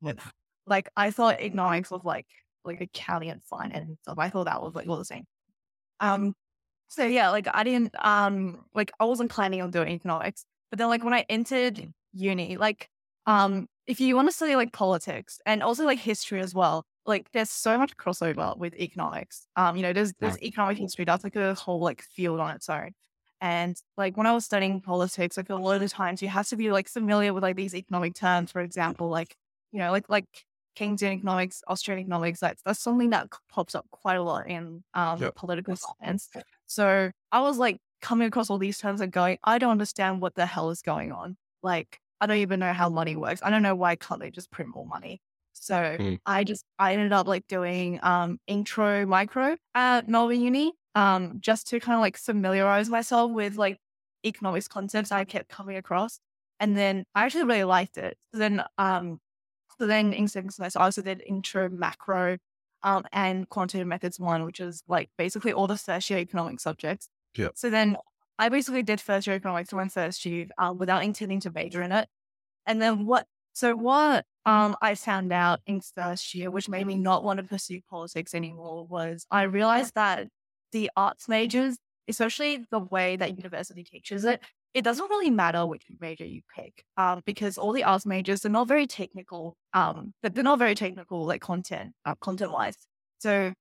like 0.66 0.88
I 0.96 1.10
thought 1.10 1.40
economics 1.40 1.90
was 1.90 2.02
like 2.04 2.26
like 2.64 2.80
accounting 2.80 3.30
and 3.30 3.42
finance 3.44 3.88
and 3.88 3.98
stuff. 4.02 4.18
I 4.18 4.28
thought 4.30 4.44
that 4.44 4.62
was 4.62 4.74
like 4.74 4.88
all 4.88 4.96
the 4.98 5.04
same. 5.04 5.24
Um, 6.00 6.34
so 6.88 7.06
yeah, 7.06 7.30
like 7.30 7.48
I 7.54 7.64
didn't 7.64 7.94
um 8.04 8.66
like 8.74 8.92
I 9.00 9.06
wasn't 9.06 9.32
planning 9.32 9.62
on 9.62 9.70
doing 9.72 9.88
economics, 9.90 10.46
but 10.70 10.78
then 10.78 10.88
like 10.90 11.04
when 11.04 11.14
I 11.14 11.26
entered 11.30 11.92
uni, 12.14 12.56
like 12.58 12.90
um 13.26 13.68
if 13.86 14.00
you 14.00 14.16
want 14.16 14.28
to 14.28 14.32
study 14.34 14.56
like 14.56 14.72
politics 14.72 15.40
and 15.46 15.62
also 15.62 15.84
like 15.86 16.00
history 16.00 16.40
as 16.40 16.54
well, 16.54 16.86
like 17.06 17.30
there's 17.32 17.50
so 17.50 17.78
much 17.78 17.96
crossover 17.96 18.56
with 18.58 18.74
economics. 18.74 19.48
Um, 19.56 19.76
you 19.76 19.82
know, 19.82 19.92
there's 19.92 20.12
there's 20.20 20.40
economic 20.42 20.78
history 20.78 21.04
that's 21.04 21.24
like 21.24 21.36
a 21.36 21.54
whole 21.54 21.80
like 21.80 22.02
field 22.02 22.40
on 22.40 22.54
its 22.56 22.68
own. 22.68 22.92
And 23.40 23.76
like 23.96 24.16
when 24.16 24.26
I 24.26 24.32
was 24.32 24.44
studying 24.44 24.80
politics, 24.80 25.36
like 25.36 25.50
a 25.50 25.56
lot 25.56 25.74
of 25.74 25.80
the 25.82 25.88
times 25.88 26.22
you 26.22 26.28
have 26.28 26.48
to 26.48 26.56
be 26.56 26.70
like 26.72 26.88
familiar 26.88 27.34
with 27.34 27.42
like 27.42 27.56
these 27.56 27.74
economic 27.74 28.14
terms. 28.14 28.50
For 28.52 28.60
example, 28.60 29.08
like 29.08 29.36
you 29.72 29.78
know, 29.78 29.90
like 29.92 30.08
like 30.08 30.26
Keynesian 30.76 31.12
economics, 31.12 31.62
Austrian 31.68 32.00
economics. 32.00 32.40
That's 32.40 32.62
that's 32.62 32.80
something 32.80 33.10
that 33.10 33.28
pops 33.50 33.74
up 33.74 33.86
quite 33.90 34.16
a 34.16 34.22
lot 34.22 34.48
in 34.48 34.82
um 34.94 35.26
Yep. 35.26 35.34
political 35.34 35.76
science. 35.76 36.28
So 36.66 37.10
I 37.32 37.40
was 37.40 37.58
like 37.58 37.78
coming 38.00 38.26
across 38.28 38.50
all 38.50 38.58
these 38.58 38.78
terms 38.78 39.00
and 39.00 39.12
going, 39.12 39.38
I 39.44 39.58
don't 39.58 39.70
understand 39.70 40.20
what 40.22 40.34
the 40.34 40.46
hell 40.46 40.70
is 40.70 40.82
going 40.82 41.12
on. 41.12 41.36
Like 41.62 42.00
I 42.20 42.26
don't 42.26 42.38
even 42.38 42.60
know 42.60 42.72
how 42.72 42.88
money 42.88 43.16
works. 43.16 43.42
I 43.42 43.50
don't 43.50 43.62
know 43.62 43.74
why 43.74 43.96
can't 43.96 44.20
they 44.20 44.30
just 44.30 44.50
print 44.50 44.70
more 44.74 44.86
money. 44.86 45.20
So 45.62 45.96
Mm. 45.98 46.18
I 46.26 46.44
just 46.44 46.64
I 46.78 46.92
ended 46.94 47.12
up 47.12 47.26
like 47.26 47.46
doing 47.48 47.98
um 48.02 48.38
intro 48.46 49.06
micro 49.06 49.56
at 49.74 50.08
Melbourne 50.08 50.40
Uni 50.40 50.72
um 50.94 51.38
just 51.40 51.66
to 51.68 51.80
kind 51.80 51.96
of 51.96 52.00
like 52.00 52.16
familiarize 52.16 52.88
myself 52.88 53.30
with 53.32 53.56
like 53.56 53.78
economics 54.24 54.68
concepts 54.68 55.12
I 55.12 55.24
kept 55.24 55.48
coming 55.48 55.76
across. 55.76 56.20
And 56.60 56.76
then 56.76 57.04
I 57.14 57.24
actually 57.24 57.44
really 57.44 57.64
liked 57.64 57.96
it. 57.98 58.16
So 58.32 58.38
then 58.38 58.64
um 58.78 59.20
so 59.78 59.86
then 59.86 60.12
in 60.12 60.28
second 60.28 60.50
semester 60.50 60.78
I 60.78 60.84
also 60.84 61.02
did 61.02 61.22
intro 61.26 61.68
macro 61.68 62.38
um 62.82 63.04
and 63.12 63.48
quantitative 63.48 63.86
methods 63.88 64.20
one, 64.20 64.44
which 64.44 64.60
is 64.60 64.82
like 64.88 65.10
basically 65.18 65.52
all 65.52 65.66
the 65.66 65.76
first 65.78 66.08
year 66.10 66.18
economic 66.18 66.60
subjects. 66.60 67.08
Yep. 67.36 67.52
So 67.56 67.70
then 67.70 67.96
I 68.38 68.48
basically 68.50 68.82
did 68.82 69.00
first 69.00 69.26
year 69.26 69.36
economics 69.36 69.72
one 69.72 69.88
first 69.88 70.24
year 70.26 70.46
um, 70.58 70.78
without 70.78 71.02
intending 71.04 71.40
to 71.40 71.50
major 71.50 71.82
in 71.82 71.92
it. 71.92 72.08
And 72.66 72.82
then 72.82 73.06
what 73.06 73.26
so 73.56 73.74
what 73.74 74.26
um 74.44 74.76
I 74.82 74.94
found 74.94 75.32
out 75.32 75.60
in 75.66 75.80
first 75.80 76.34
year, 76.34 76.50
which 76.50 76.68
made 76.68 76.86
me 76.86 76.94
not 76.96 77.24
want 77.24 77.38
to 77.38 77.42
pursue 77.42 77.80
politics 77.88 78.34
anymore, 78.34 78.86
was 78.86 79.26
I 79.30 79.44
realized 79.44 79.94
that 79.94 80.28
the 80.72 80.90
arts 80.94 81.26
majors, 81.26 81.78
especially 82.06 82.66
the 82.70 82.80
way 82.80 83.16
that 83.16 83.38
university 83.38 83.82
teaches 83.82 84.26
it, 84.26 84.42
it 84.74 84.84
doesn't 84.84 85.08
really 85.08 85.30
matter 85.30 85.64
which 85.64 85.84
major 86.00 86.26
you 86.26 86.42
pick. 86.54 86.84
Um, 86.98 87.22
because 87.24 87.56
all 87.56 87.72
the 87.72 87.84
arts 87.84 88.04
majors 88.04 88.44
are 88.44 88.50
not 88.50 88.68
very 88.68 88.86
technical. 88.86 89.56
Um, 89.72 90.12
but 90.22 90.34
they're 90.34 90.44
not 90.44 90.58
very 90.58 90.74
technical 90.74 91.24
like 91.24 91.40
content, 91.40 91.94
uh, 92.04 92.14
content 92.16 92.52
wise. 92.52 92.76
So 93.20 93.54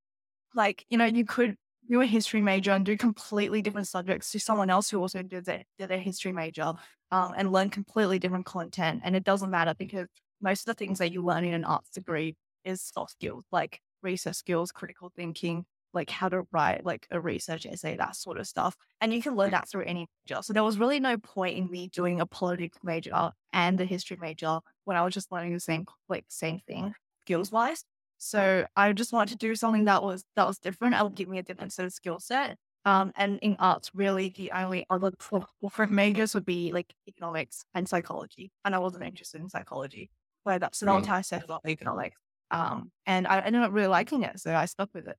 like, 0.53 0.85
you 0.89 0.97
know, 0.97 1.05
you 1.05 1.23
could 1.23 1.55
do 1.89 2.01
a 2.01 2.05
history 2.05 2.41
major 2.41 2.71
and 2.71 2.85
do 2.85 2.97
completely 2.97 3.61
different 3.61 3.87
subjects 3.87 4.31
to 4.31 4.39
someone 4.39 4.69
else 4.69 4.89
who 4.89 4.99
also 4.99 5.21
did 5.21 5.45
their, 5.45 5.63
did 5.77 5.89
their 5.89 5.99
history 5.99 6.31
major 6.31 6.73
um, 7.11 7.33
and 7.37 7.51
learn 7.51 7.69
completely 7.69 8.19
different 8.19 8.45
content. 8.45 9.01
And 9.03 9.15
it 9.15 9.23
doesn't 9.23 9.51
matter 9.51 9.73
because 9.77 10.07
most 10.41 10.61
of 10.61 10.65
the 10.65 10.73
things 10.73 10.99
that 10.99 11.11
you 11.11 11.23
learn 11.23 11.45
in 11.45 11.53
an 11.53 11.63
arts 11.63 11.89
degree 11.91 12.35
is 12.63 12.81
soft 12.81 13.11
skills 13.11 13.43
like 13.51 13.79
research 14.01 14.35
skills, 14.35 14.71
critical 14.71 15.11
thinking, 15.15 15.65
like 15.93 16.09
how 16.09 16.29
to 16.29 16.43
write 16.51 16.85
like 16.85 17.07
a 17.09 17.19
research 17.19 17.65
essay, 17.65 17.95
that 17.97 18.15
sort 18.15 18.37
of 18.37 18.47
stuff. 18.47 18.75
And 19.01 19.13
you 19.13 19.21
can 19.21 19.35
learn 19.35 19.51
that 19.51 19.69
through 19.69 19.85
any 19.85 20.07
major. 20.27 20.41
So 20.43 20.53
there 20.53 20.63
was 20.63 20.77
really 20.77 20.99
no 20.99 21.17
point 21.17 21.57
in 21.57 21.71
me 21.71 21.87
doing 21.87 22.19
a 22.19 22.25
politics 22.25 22.77
major 22.83 23.31
and 23.53 23.79
a 23.79 23.85
history 23.85 24.17
major 24.19 24.59
when 24.83 24.97
I 24.97 25.03
was 25.03 25.13
just 25.13 25.31
learning 25.31 25.53
the 25.53 25.59
same 25.59 25.85
like 26.09 26.25
same 26.27 26.59
thing 26.67 26.93
skills 27.21 27.51
wise. 27.51 27.83
So 28.25 28.67
I 28.75 28.91
just 28.93 29.13
wanted 29.13 29.33
to 29.39 29.47
do 29.47 29.55
something 29.55 29.85
that 29.85 30.03
was 30.03 30.25
that 30.35 30.47
was 30.47 30.59
different. 30.59 30.93
That 30.93 31.03
would 31.03 31.15
give 31.15 31.29
me 31.29 31.39
a 31.39 31.43
different 31.43 31.73
sort 31.73 31.85
of 31.87 31.93
skill 31.93 32.19
set. 32.19 32.57
Um, 32.85 33.11
and 33.15 33.39
in 33.39 33.55
arts, 33.59 33.91
really, 33.95 34.29
the 34.29 34.51
only 34.51 34.85
other 34.89 35.11
for, 35.19 35.47
majors 35.87 36.35
would 36.35 36.45
be 36.45 36.71
like 36.71 36.93
economics 37.07 37.65
and 37.73 37.89
psychology. 37.89 38.51
And 38.63 38.75
I 38.75 38.79
wasn't 38.79 39.05
interested 39.05 39.41
in 39.41 39.49
psychology. 39.49 40.11
So 40.47 40.59
that's 40.59 40.79
the 40.79 40.85
Mm. 40.85 40.97
entire 40.97 41.23
set 41.23 41.43
of 41.49 41.61
economics. 41.67 42.17
Um, 42.51 42.91
and 43.07 43.27
I 43.27 43.39
ended 43.41 43.63
up 43.63 43.71
really 43.73 43.87
liking 43.87 44.23
it, 44.23 44.39
so 44.39 44.55
I 44.55 44.65
stuck 44.65 44.89
with 44.93 45.07
it. 45.07 45.17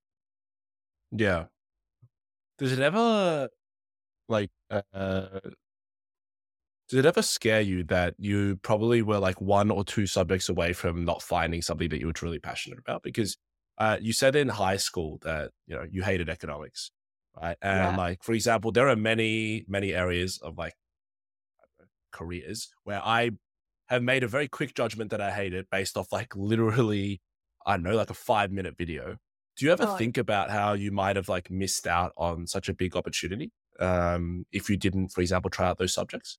Yeah. 1.11 1.49
Does 2.59 2.73
it 2.73 2.81
ever 2.81 3.49
like 4.29 4.51
uh 4.73 5.41
did 6.89 7.01
it 7.01 7.07
ever 7.07 7.23
scare 7.23 7.61
you 7.61 7.85
that 7.85 8.15
you 8.19 8.57
probably 8.59 9.03
were 9.03 9.19
like 9.19 9.41
one 9.41 9.71
or 9.71 9.85
two 9.85 10.07
subjects 10.07 10.49
away 10.49 10.73
from 10.73 11.05
not 11.05 11.23
finding 11.23 11.63
something 11.63 11.89
that 11.91 12.01
you 12.01 12.07
were 12.07 12.13
truly 12.13 12.39
passionate 12.39 12.79
about? 12.79 13.03
Because 13.03 13.37
uh, 13.79 13.99
you 14.01 14.13
said 14.13 14.37
in 14.37 14.49
high 14.49 14.77
school 14.77 15.19
that 15.23 15.53
you 15.67 15.75
know 15.77 15.85
you 15.91 16.03
hated 16.03 16.29
economics, 16.29 16.91
right? 17.41 17.57
And 17.63 17.95
Yeah. 17.95 17.97
like 17.97 18.23
for 18.23 18.33
example, 18.33 18.73
there 18.73 18.89
are 18.89 18.97
many 18.97 19.65
many 19.69 19.93
areas 19.95 20.39
of 20.39 20.59
like 20.59 20.75
careers 22.13 22.69
where 22.85 23.01
I 23.05 23.33
have 23.89 24.03
made 24.03 24.25
a 24.25 24.29
very 24.29 24.49
quick 24.49 24.75
judgment 24.75 25.11
that 25.11 25.21
I 25.21 25.31
hate 25.31 25.55
it 25.55 25.69
based 25.71 25.97
off 25.97 26.13
like 26.13 26.35
literally 26.37 27.21
I 27.67 27.77
don't 27.77 27.85
know 27.85 27.97
like 27.97 28.11
a 28.11 28.15
five 28.15 28.51
minute 28.53 28.77
video. 28.77 29.19
Do 29.57 29.65
you 29.67 29.73
ever 29.73 29.87
Oh. 29.87 29.87
think 29.87 30.19
about 30.19 30.51
how 30.51 30.75
you 30.75 30.93
might 30.93 31.17
have 31.17 31.29
like 31.29 31.51
missed 31.51 31.87
out 31.87 32.13
on 32.17 32.47
such 32.47 32.69
a 32.69 32.75
big 32.75 32.95
opportunity 32.97 33.53
um, 33.81 34.45
if 34.53 34.69
you 34.69 34.77
didn't, 34.77 35.09
for 35.09 35.23
example, 35.23 35.51
try 35.51 35.67
out 35.69 35.79
those 35.79 35.95
subjects? 35.95 36.39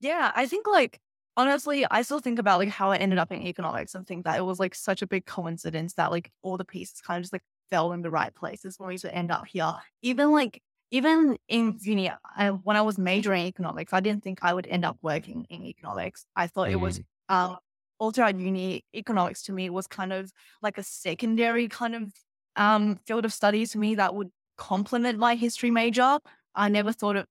Yeah, 0.00 0.32
I 0.34 0.46
think 0.46 0.66
like 0.66 1.00
honestly, 1.36 1.84
I 1.90 2.02
still 2.02 2.20
think 2.20 2.38
about 2.38 2.58
like 2.58 2.68
how 2.68 2.90
I 2.90 2.96
ended 2.96 3.18
up 3.18 3.30
in 3.30 3.42
economics 3.42 3.94
and 3.94 4.06
think 4.06 4.24
that 4.24 4.38
it 4.38 4.44
was 4.44 4.58
like 4.58 4.74
such 4.74 5.02
a 5.02 5.06
big 5.06 5.26
coincidence 5.26 5.94
that 5.94 6.10
like 6.10 6.30
all 6.42 6.56
the 6.56 6.64
pieces 6.64 7.00
kind 7.00 7.18
of 7.18 7.24
just 7.24 7.32
like 7.32 7.42
fell 7.70 7.92
in 7.92 8.02
the 8.02 8.10
right 8.10 8.34
places 8.34 8.76
for 8.76 8.86
me 8.88 8.98
to 8.98 9.14
end 9.14 9.30
up 9.30 9.46
here. 9.46 9.72
Even 10.02 10.32
like 10.32 10.62
even 10.90 11.36
in 11.48 11.78
uni, 11.82 12.10
I, 12.36 12.50
when 12.50 12.76
I 12.76 12.82
was 12.82 12.96
majoring 12.96 13.42
in 13.42 13.48
economics, 13.48 13.92
I 13.92 14.00
didn't 14.00 14.22
think 14.22 14.38
I 14.42 14.54
would 14.54 14.66
end 14.66 14.84
up 14.84 14.98
working 15.02 15.46
in 15.50 15.64
economics. 15.64 16.24
I 16.36 16.46
thought 16.46 16.68
mm. 16.68 16.72
it 16.72 16.76
was 16.76 17.00
um, 17.28 17.56
all 17.98 18.12
throughout 18.12 18.38
uni, 18.38 18.84
economics 18.94 19.42
to 19.44 19.52
me 19.52 19.68
was 19.68 19.86
kind 19.86 20.12
of 20.12 20.32
like 20.62 20.78
a 20.78 20.82
secondary 20.82 21.68
kind 21.68 21.94
of 21.94 22.12
um, 22.54 23.00
field 23.06 23.24
of 23.24 23.32
study 23.32 23.66
to 23.66 23.78
me 23.78 23.96
that 23.96 24.14
would 24.14 24.30
complement 24.56 25.18
my 25.18 25.34
history 25.34 25.70
major. 25.70 26.18
I 26.54 26.68
never 26.68 26.92
thought 26.92 27.16
of, 27.16 27.26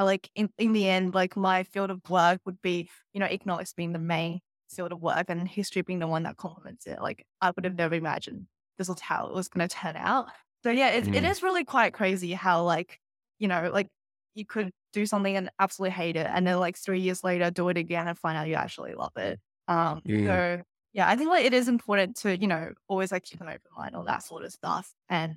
I 0.00 0.02
like 0.02 0.30
in, 0.34 0.48
in 0.56 0.72
the 0.72 0.88
end, 0.88 1.14
like 1.14 1.36
my 1.36 1.62
field 1.62 1.90
of 1.90 2.00
work 2.08 2.40
would 2.46 2.62
be, 2.62 2.88
you 3.12 3.20
know, 3.20 3.26
economics 3.26 3.74
being 3.74 3.92
the 3.92 3.98
main 3.98 4.40
field 4.70 4.92
of 4.92 5.02
work 5.02 5.26
and 5.28 5.46
history 5.46 5.82
being 5.82 5.98
the 5.98 6.06
one 6.06 6.22
that 6.22 6.38
complements 6.38 6.86
it. 6.86 7.02
Like 7.02 7.26
I 7.42 7.52
would 7.54 7.66
have 7.66 7.76
never 7.76 7.94
imagined 7.94 8.46
this 8.78 8.88
was 8.88 8.98
how 8.98 9.26
it 9.26 9.34
was 9.34 9.48
going 9.48 9.68
to 9.68 9.76
turn 9.76 9.96
out. 9.96 10.28
So 10.64 10.70
yeah, 10.70 10.88
it, 10.88 11.04
mm. 11.04 11.14
it 11.14 11.24
is 11.24 11.42
really 11.42 11.66
quite 11.66 11.92
crazy 11.92 12.32
how 12.32 12.62
like, 12.62 12.98
you 13.38 13.46
know, 13.46 13.68
like 13.74 13.88
you 14.34 14.46
could 14.46 14.70
do 14.94 15.04
something 15.04 15.36
and 15.36 15.50
absolutely 15.58 15.92
hate 15.92 16.16
it. 16.16 16.26
And 16.32 16.46
then 16.46 16.58
like 16.58 16.78
three 16.78 17.00
years 17.00 17.22
later, 17.22 17.50
do 17.50 17.68
it 17.68 17.76
again 17.76 18.08
and 18.08 18.18
find 18.18 18.38
out 18.38 18.48
you 18.48 18.54
actually 18.54 18.94
love 18.94 19.12
it. 19.18 19.38
Um, 19.68 20.00
mm. 20.08 20.24
so 20.24 20.62
yeah, 20.94 21.10
I 21.10 21.16
think 21.16 21.28
like 21.28 21.44
it 21.44 21.52
is 21.52 21.68
important 21.68 22.16
to, 22.20 22.34
you 22.34 22.46
know, 22.46 22.72
always 22.88 23.12
like 23.12 23.24
keep 23.24 23.42
an 23.42 23.48
open 23.48 23.60
mind, 23.76 23.94
all 23.94 24.04
that 24.04 24.22
sort 24.22 24.46
of 24.46 24.52
stuff. 24.52 24.90
And 25.10 25.34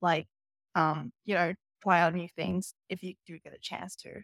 like, 0.00 0.26
um, 0.74 1.12
you 1.26 1.34
know, 1.34 1.52
try 1.82 2.00
out 2.00 2.14
new 2.14 2.28
things 2.28 2.74
if 2.88 3.02
you 3.02 3.14
do 3.26 3.38
get 3.38 3.54
a 3.54 3.58
chance 3.60 3.96
to. 3.96 4.22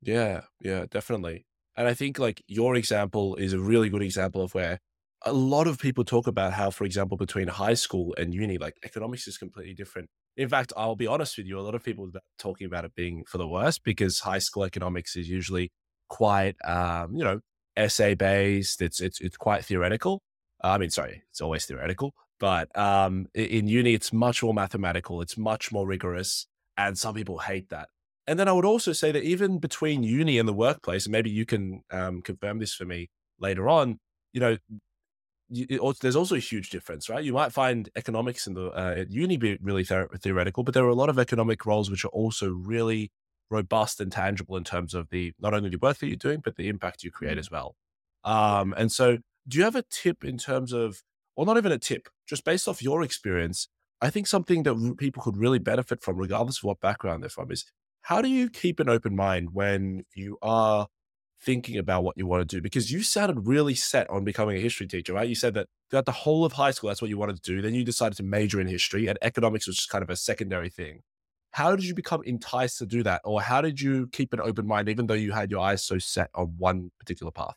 Yeah, 0.00 0.42
yeah, 0.60 0.86
definitely. 0.90 1.46
And 1.76 1.88
I 1.88 1.94
think 1.94 2.18
like 2.18 2.42
your 2.46 2.74
example 2.76 3.36
is 3.36 3.52
a 3.52 3.60
really 3.60 3.88
good 3.88 4.02
example 4.02 4.42
of 4.42 4.54
where 4.54 4.78
a 5.24 5.32
lot 5.32 5.66
of 5.66 5.78
people 5.78 6.04
talk 6.04 6.26
about 6.26 6.52
how, 6.52 6.70
for 6.70 6.84
example, 6.84 7.16
between 7.16 7.48
high 7.48 7.74
school 7.74 8.14
and 8.16 8.32
uni, 8.34 8.58
like 8.58 8.76
economics 8.84 9.26
is 9.26 9.38
completely 9.38 9.74
different. 9.74 10.08
In 10.36 10.48
fact, 10.48 10.72
I'll 10.76 10.96
be 10.96 11.06
honest 11.08 11.36
with 11.36 11.46
you, 11.46 11.58
a 11.58 11.62
lot 11.62 11.74
of 11.74 11.82
people 11.82 12.08
are 12.14 12.20
talking 12.38 12.66
about 12.66 12.84
it 12.84 12.94
being 12.94 13.24
for 13.26 13.38
the 13.38 13.48
worst 13.48 13.82
because 13.84 14.20
high 14.20 14.38
school 14.38 14.64
economics 14.64 15.16
is 15.16 15.28
usually 15.28 15.72
quite, 16.08 16.56
um, 16.64 17.14
you 17.16 17.24
know, 17.24 17.40
essay 17.76 18.14
based. 18.14 18.80
It's 18.82 19.00
it's 19.00 19.20
it's 19.20 19.36
quite 19.36 19.64
theoretical. 19.64 20.22
I 20.62 20.78
mean, 20.78 20.90
sorry, 20.90 21.22
it's 21.30 21.40
always 21.40 21.66
theoretical, 21.66 22.14
but 22.38 22.76
um, 22.78 23.26
in 23.34 23.68
uni, 23.68 23.94
it's 23.94 24.12
much 24.12 24.42
more 24.42 24.54
mathematical. 24.54 25.20
It's 25.20 25.36
much 25.36 25.72
more 25.72 25.86
rigorous, 25.86 26.46
and 26.76 26.98
some 26.98 27.14
people 27.14 27.38
hate 27.38 27.68
that. 27.70 27.88
And 28.26 28.38
then 28.38 28.48
I 28.48 28.52
would 28.52 28.64
also 28.64 28.92
say 28.92 29.10
that 29.12 29.22
even 29.22 29.58
between 29.58 30.02
uni 30.02 30.38
and 30.38 30.46
the 30.48 30.52
workplace, 30.52 31.06
and 31.06 31.12
maybe 31.12 31.30
you 31.30 31.46
can 31.46 31.82
um, 31.90 32.20
confirm 32.20 32.58
this 32.58 32.74
for 32.74 32.84
me 32.84 33.08
later 33.40 33.68
on, 33.68 33.98
you 34.32 34.40
know, 34.40 34.56
you, 35.48 35.94
there's 36.00 36.16
also 36.16 36.34
a 36.34 36.40
huge 36.40 36.70
difference, 36.70 37.08
right? 37.08 37.24
You 37.24 37.32
might 37.32 37.52
find 37.52 37.88
economics 37.96 38.46
in 38.46 38.54
the 38.54 38.66
uh, 38.66 38.94
at 38.98 39.10
uni 39.10 39.38
be 39.38 39.58
really 39.62 39.84
theoretical, 39.84 40.62
but 40.62 40.74
there 40.74 40.84
are 40.84 40.88
a 40.88 40.94
lot 40.94 41.08
of 41.08 41.18
economic 41.18 41.64
roles 41.64 41.90
which 41.90 42.04
are 42.04 42.08
also 42.08 42.50
really 42.50 43.10
robust 43.50 44.00
and 44.00 44.12
tangible 44.12 44.56
in 44.56 44.64
terms 44.64 44.94
of 44.94 45.08
the 45.08 45.32
not 45.40 45.54
only 45.54 45.70
the 45.70 45.78
work 45.78 45.98
that 45.98 46.08
you're 46.08 46.16
doing, 46.16 46.40
but 46.44 46.56
the 46.56 46.68
impact 46.68 47.02
you 47.02 47.10
create 47.10 47.32
mm-hmm. 47.32 47.38
as 47.38 47.50
well. 47.50 47.76
Um, 48.24 48.74
and 48.76 48.92
so, 48.92 49.18
do 49.46 49.58
you 49.58 49.64
have 49.64 49.76
a 49.76 49.84
tip 49.90 50.24
in 50.24 50.36
terms 50.36 50.72
of, 50.72 51.02
or 51.38 51.46
not 51.46 51.56
even 51.56 51.70
a 51.70 51.78
tip, 51.78 52.08
just 52.26 52.44
based 52.44 52.66
off 52.66 52.82
your 52.82 53.00
experience? 53.00 53.68
I 54.00 54.10
think 54.10 54.26
something 54.26 54.64
that 54.64 54.96
people 54.98 55.22
could 55.22 55.36
really 55.36 55.60
benefit 55.60 56.02
from, 56.02 56.16
regardless 56.16 56.58
of 56.58 56.64
what 56.64 56.80
background 56.80 57.22
they're 57.22 57.30
from, 57.30 57.52
is 57.52 57.64
how 58.02 58.20
do 58.20 58.28
you 58.28 58.50
keep 58.50 58.80
an 58.80 58.88
open 58.88 59.14
mind 59.14 59.50
when 59.52 60.04
you 60.16 60.36
are 60.42 60.88
thinking 61.40 61.78
about 61.78 62.02
what 62.02 62.18
you 62.18 62.26
want 62.26 62.40
to 62.40 62.56
do? 62.56 62.60
Because 62.60 62.90
you 62.90 63.04
sounded 63.04 63.46
really 63.46 63.76
set 63.76 64.10
on 64.10 64.24
becoming 64.24 64.56
a 64.56 64.60
history 64.60 64.88
teacher, 64.88 65.12
right? 65.12 65.28
You 65.28 65.36
said 65.36 65.54
that 65.54 65.68
throughout 65.88 66.06
the 66.06 66.12
whole 66.12 66.44
of 66.44 66.54
high 66.54 66.72
school, 66.72 66.88
that's 66.88 67.00
what 67.00 67.08
you 67.08 67.16
wanted 67.16 67.36
to 67.36 67.54
do. 67.54 67.62
Then 67.62 67.72
you 67.72 67.84
decided 67.84 68.16
to 68.16 68.24
major 68.24 68.60
in 68.60 68.66
history, 68.66 69.06
and 69.06 69.16
economics 69.22 69.68
was 69.68 69.76
just 69.76 69.90
kind 69.90 70.02
of 70.02 70.10
a 70.10 70.16
secondary 70.16 70.70
thing. 70.70 71.02
How 71.52 71.76
did 71.76 71.84
you 71.84 71.94
become 71.94 72.22
enticed 72.24 72.78
to 72.78 72.86
do 72.86 73.04
that? 73.04 73.20
Or 73.24 73.40
how 73.40 73.60
did 73.60 73.80
you 73.80 74.08
keep 74.08 74.32
an 74.32 74.40
open 74.40 74.66
mind, 74.66 74.88
even 74.88 75.06
though 75.06 75.14
you 75.14 75.30
had 75.30 75.52
your 75.52 75.60
eyes 75.60 75.84
so 75.84 75.98
set 75.98 76.30
on 76.34 76.54
one 76.58 76.90
particular 76.98 77.30
path? 77.30 77.54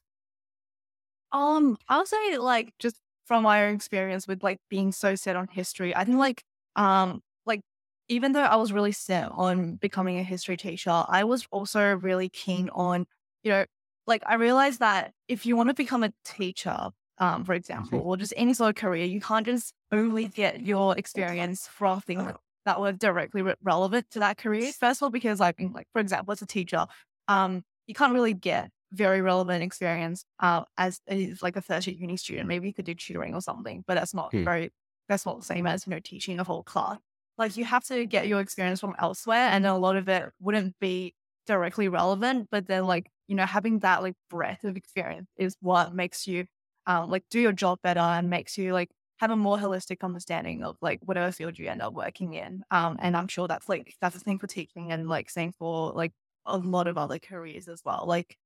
Um, 1.32 1.78
I'll 1.88 2.06
say 2.06 2.38
like 2.38 2.74
just 2.78 2.98
from 3.32 3.44
my 3.44 3.64
own 3.66 3.76
experience 3.76 4.28
with 4.28 4.44
like 4.44 4.58
being 4.70 4.92
so 4.92 5.16
set 5.16 5.38
on 5.38 5.48
history, 5.48 5.96
I 5.96 6.04
think 6.04 6.18
like 6.18 6.44
um 6.76 7.22
like 7.46 7.62
even 8.10 8.34
though 8.34 8.42
I 8.42 8.58
was 8.58 8.74
really 8.74 8.92
set 8.92 9.32
on 9.32 9.76
becoming 9.76 10.20
a 10.20 10.24
history 10.24 10.58
teacher, 10.58 11.06
I 11.08 11.24
was 11.24 11.48
also 11.50 11.94
really 11.96 12.28
keen 12.28 12.68
on 12.74 13.06
you 13.44 13.52
know, 13.52 13.66
like 14.06 14.22
I 14.26 14.34
realized 14.34 14.82
that 14.82 15.14
if 15.30 15.46
you 15.46 15.56
want 15.56 15.70
to 15.70 15.74
become 15.74 16.04
a 16.04 16.12
teacher, 16.26 16.90
um, 17.20 17.46
for 17.46 17.54
example, 17.54 18.00
mm-hmm. 18.00 18.08
or 18.10 18.18
just 18.18 18.34
any 18.36 18.54
sort 18.54 18.72
of 18.72 18.76
career, 18.76 19.06
you 19.06 19.22
can't 19.22 19.46
just 19.46 19.72
only 19.94 20.26
get 20.26 20.60
your 20.60 20.98
experience 20.98 21.68
from 21.68 22.02
things 22.02 22.34
that 22.66 22.82
were 22.82 22.92
directly 22.92 23.44
re- 23.44 23.56
relevant 23.64 24.08
to 24.12 24.20
that 24.20 24.40
career. 24.40 24.74
First 24.74 25.00
of 25.00 25.04
all, 25.04 25.10
because 25.10 25.40
like, 25.40 25.56
like 25.74 25.88
for 25.94 26.02
example, 26.02 26.34
as 26.34 26.42
a 26.42 26.46
teacher, 26.46 26.86
um, 27.30 27.64
you 27.88 27.94
can't 27.94 28.12
really 28.12 28.34
get 28.34 28.72
very 28.92 29.22
relevant 29.22 29.64
experience 29.64 30.26
uh, 30.40 30.64
as 30.78 31.02
like 31.42 31.56
a 31.56 31.62
first 31.62 31.88
year 31.88 31.96
uni 31.98 32.18
student. 32.18 32.48
Maybe 32.48 32.68
you 32.68 32.74
could 32.74 32.86
do 32.86 32.94
tutoring 32.94 33.34
or 33.34 33.42
something, 33.42 33.84
but 33.88 33.96
that's 33.96 34.14
not 34.14 34.32
hmm. 34.32 34.44
very. 34.44 34.72
That's 35.10 35.26
not 35.26 35.40
the 35.40 35.46
same 35.46 35.68
as 35.68 35.86
you 35.86 35.92
know 35.92 36.00
teaching 36.00 36.40
a 36.40 36.44
whole 36.44 36.64
class. 36.64 37.00
Like 37.38 37.58
you 37.58 37.66
have 37.66 37.84
to 37.86 38.06
get 38.06 38.28
your 38.28 38.40
experience 38.40 38.80
from 38.80 38.96
elsewhere, 39.00 39.50
and 39.52 39.66
a 39.66 39.76
lot 39.76 39.96
of 39.96 40.08
it 40.10 40.30
wouldn't 40.40 40.76
be 40.80 41.16
directly 41.48 41.88
relevant. 41.88 42.48
But 42.52 42.68
then 42.68 42.86
like 42.86 43.10
you 43.28 43.36
know, 43.36 43.46
having 43.46 43.80
that 43.80 44.04
like 44.04 44.16
breadth 44.30 44.64
of 44.64 44.76
experience 44.78 45.30
is 45.38 45.56
what 45.62 45.94
makes 45.94 46.28
you 46.28 46.46
um, 46.86 47.10
like 47.10 47.24
do 47.30 47.40
your 47.40 47.54
job 47.54 47.80
better 47.82 48.00
and 48.00 48.30
makes 48.30 48.58
you 48.58 48.74
like 48.74 48.90
have 49.18 49.32
a 49.32 49.36
more 49.36 49.58
holistic 49.58 49.98
understanding 50.02 50.64
of 50.64 50.76
like 50.82 51.00
whatever 51.04 51.32
field 51.32 51.58
you 51.58 51.68
end 51.68 51.82
up 51.82 51.94
working 51.94 52.34
in. 52.34 52.64
Um, 52.72 52.98
and 53.00 53.16
I'm 53.16 53.28
sure 53.28 53.48
that's 53.48 53.70
like 53.70 53.96
that's 54.02 54.16
a 54.16 54.20
thing 54.20 54.40
for 54.40 54.48
teaching 54.48 54.92
and 54.92 55.08
like 55.08 55.30
same 55.30 55.54
for 55.54 55.92
like 55.94 56.12
a 56.46 56.58
lot 56.58 56.88
of 56.88 56.98
other 56.98 57.20
careers 57.20 57.68
as 57.68 57.82
well. 57.86 58.06
Like, 58.08 58.38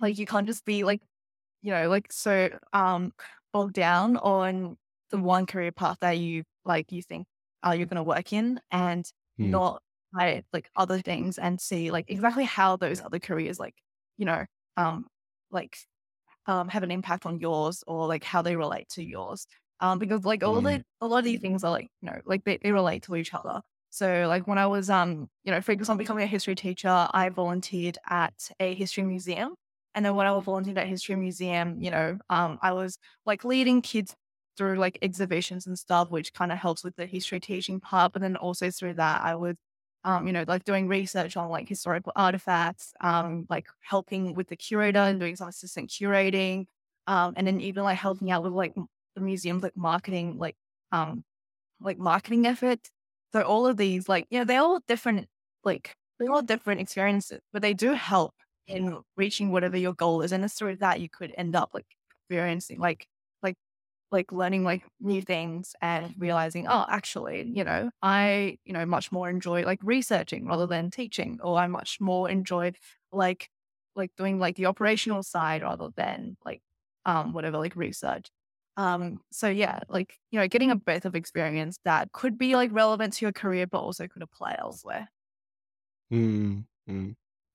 like 0.00 0.18
you 0.18 0.26
can't 0.26 0.46
just 0.46 0.64
be 0.64 0.84
like, 0.84 1.00
you 1.62 1.70
know, 1.70 1.88
like 1.88 2.12
so 2.12 2.50
um 2.72 3.12
bogged 3.52 3.74
down 3.74 4.16
on 4.16 4.76
the 5.10 5.18
one 5.18 5.46
career 5.46 5.72
path 5.72 5.98
that 6.00 6.18
you 6.18 6.44
like 6.64 6.90
you 6.92 7.02
think 7.02 7.26
uh, 7.66 7.72
you're 7.72 7.86
going 7.86 7.96
to 7.96 8.02
work 8.02 8.32
in 8.32 8.60
and 8.70 9.10
hmm. 9.38 9.50
not 9.50 9.82
like 10.12 10.70
other 10.76 11.00
things 11.00 11.38
and 11.38 11.60
see 11.60 11.90
like 11.90 12.04
exactly 12.08 12.44
how 12.44 12.76
those 12.76 13.00
other 13.00 13.18
careers 13.18 13.58
like 13.58 13.74
you 14.16 14.26
know, 14.26 14.44
um, 14.76 15.06
like 15.50 15.76
um, 16.46 16.68
have 16.68 16.82
an 16.82 16.90
impact 16.90 17.26
on 17.26 17.40
yours 17.40 17.82
or 17.86 18.06
like 18.06 18.24
how 18.24 18.42
they 18.42 18.56
relate 18.56 18.88
to 18.90 19.04
yours. 19.04 19.46
Um, 19.80 19.98
because 19.98 20.24
like 20.24 20.44
all 20.44 20.60
mm. 20.60 20.64
the 20.64 20.84
a 21.00 21.06
lot 21.06 21.18
of 21.18 21.24
these 21.24 21.40
things 21.40 21.64
are 21.64 21.70
like 21.70 21.88
you 22.00 22.08
know 22.08 22.20
like 22.24 22.44
they, 22.44 22.58
they 22.62 22.72
relate 22.72 23.02
to 23.04 23.16
each 23.16 23.34
other. 23.34 23.60
So 23.90 24.26
like 24.28 24.46
when 24.46 24.58
I 24.58 24.66
was 24.66 24.88
um 24.88 25.28
you 25.44 25.52
know 25.52 25.60
focused 25.60 25.90
on 25.90 25.96
becoming 25.96 26.24
a 26.24 26.28
history 26.28 26.54
teacher, 26.54 27.08
I 27.12 27.28
volunteered 27.28 27.98
at 28.08 28.50
a 28.60 28.74
history 28.74 29.02
museum, 29.02 29.54
and 29.94 30.04
then 30.04 30.14
when 30.16 30.26
I 30.26 30.32
was 30.32 30.44
volunteered 30.44 30.78
at 30.78 30.86
history 30.88 31.16
museum, 31.16 31.80
you 31.82 31.90
know 31.90 32.18
um 32.30 32.58
I 32.62 32.72
was 32.72 32.98
like 33.26 33.44
leading 33.44 33.82
kids 33.82 34.14
through 34.56 34.76
like 34.76 34.98
exhibitions 35.02 35.66
and 35.66 35.78
stuff, 35.78 36.10
which 36.10 36.32
kind 36.32 36.52
of 36.52 36.58
helps 36.58 36.84
with 36.84 36.96
the 36.96 37.06
history 37.06 37.40
teaching 37.40 37.80
part. 37.80 38.12
But 38.12 38.22
then 38.22 38.36
also 38.36 38.70
through 38.70 38.94
that, 38.94 39.22
I 39.22 39.34
was 39.36 39.56
um, 40.04 40.26
you 40.26 40.32
know, 40.34 40.44
like 40.46 40.64
doing 40.64 40.86
research 40.88 41.36
on 41.36 41.48
like 41.48 41.68
historical 41.68 42.12
artifacts, 42.14 42.92
um, 43.00 43.46
like 43.48 43.66
helping 43.80 44.34
with 44.34 44.48
the 44.48 44.56
curator 44.56 44.98
and 44.98 45.18
doing 45.18 45.34
some 45.36 45.48
assistant 45.48 45.88
curating, 45.90 46.66
um, 47.06 47.32
and 47.36 47.46
then 47.46 47.60
even 47.60 47.84
like 47.84 47.98
helping 47.98 48.30
out 48.30 48.42
with 48.42 48.52
like 48.52 48.74
the 49.14 49.20
museum's 49.22 49.62
like 49.62 49.76
marketing, 49.76 50.36
like 50.38 50.56
um, 50.92 51.24
like 51.80 51.98
marketing 51.98 52.46
efforts. 52.46 52.90
So 53.32 53.42
all 53.42 53.66
of 53.66 53.76
these, 53.76 54.08
like, 54.08 54.26
you 54.30 54.38
know, 54.38 54.44
they're 54.44 54.60
all 54.62 54.80
different, 54.88 55.28
like 55.64 55.96
they're 56.18 56.30
all 56.32 56.42
different 56.42 56.80
experiences, 56.80 57.40
but 57.52 57.62
they 57.62 57.74
do 57.74 57.92
help 57.94 58.34
in 58.66 59.02
reaching 59.16 59.50
whatever 59.52 59.76
your 59.76 59.94
goal 59.94 60.22
is. 60.22 60.32
And 60.32 60.44
it's 60.44 60.54
through 60.54 60.76
that 60.76 61.00
you 61.00 61.08
could 61.08 61.34
end 61.36 61.56
up 61.56 61.70
like 61.74 61.86
experiencing 62.28 62.78
like 62.80 63.08
like 63.42 63.56
like 64.10 64.32
learning 64.32 64.64
like 64.64 64.84
new 65.00 65.22
things 65.22 65.74
and 65.82 66.14
realizing, 66.18 66.66
oh, 66.68 66.86
actually, 66.88 67.42
you 67.54 67.64
know, 67.64 67.90
I, 68.02 68.58
you 68.64 68.72
know, 68.72 68.86
much 68.86 69.10
more 69.12 69.28
enjoy 69.28 69.62
like 69.64 69.80
researching 69.82 70.46
rather 70.46 70.66
than 70.66 70.90
teaching, 70.90 71.40
or 71.42 71.58
I 71.58 71.66
much 71.66 72.00
more 72.00 72.30
enjoy 72.30 72.72
like 73.12 73.50
like 73.96 74.10
doing 74.16 74.38
like 74.38 74.56
the 74.56 74.66
operational 74.66 75.22
side 75.22 75.62
rather 75.62 75.90
than 75.96 76.36
like 76.44 76.62
um 77.06 77.32
whatever 77.32 77.58
like 77.58 77.76
research. 77.76 78.30
Um 78.76 79.20
so 79.32 79.48
yeah, 79.48 79.80
like, 79.88 80.18
you 80.30 80.38
know, 80.40 80.48
getting 80.48 80.70
a 80.70 80.76
breadth 80.76 81.04
of 81.06 81.14
experience 81.16 81.78
that 81.84 82.12
could 82.12 82.38
be 82.38 82.56
like 82.56 82.70
relevant 82.72 83.14
to 83.14 83.24
your 83.24 83.32
career 83.32 83.66
but 83.66 83.80
also 83.80 84.06
could 84.08 84.22
apply 84.22 84.56
elsewhere. 84.58 85.08
Mm, 86.10 86.64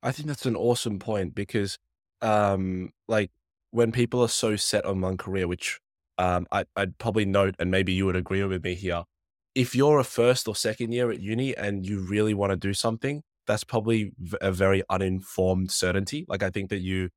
I 0.01 0.11
think 0.11 0.27
that's 0.27 0.45
an 0.45 0.55
awesome 0.55 0.99
point 0.99 1.35
because 1.35 1.77
um 2.21 2.91
like 3.07 3.31
when 3.71 3.91
people 3.91 4.21
are 4.21 4.29
so 4.29 4.55
set 4.55 4.85
on 4.85 5.01
one 5.01 5.17
career, 5.17 5.47
which 5.47 5.79
um, 6.17 6.47
I, 6.51 6.65
would 6.77 6.97
probably 6.97 7.25
note, 7.25 7.55
and 7.59 7.71
maybe 7.71 7.93
you 7.93 8.05
would 8.05 8.15
agree 8.15 8.43
with 8.43 8.63
me 8.63 8.75
here. 8.75 9.03
If 9.55 9.75
you're 9.75 9.99
a 9.99 10.03
first 10.03 10.47
or 10.47 10.55
second 10.55 10.91
year 10.91 11.11
at 11.11 11.19
uni 11.21 11.55
and 11.55 11.85
you 11.85 12.01
really 12.01 12.33
want 12.33 12.51
to 12.51 12.57
do 12.57 12.73
something, 12.73 13.21
that's 13.47 13.63
probably 13.63 14.11
a 14.41 14.51
very 14.51 14.83
uninformed 14.89 15.71
certainty. 15.71 16.25
Like 16.27 16.43
I 16.43 16.49
think 16.49 16.69
that 16.71 16.79
you 16.79 17.09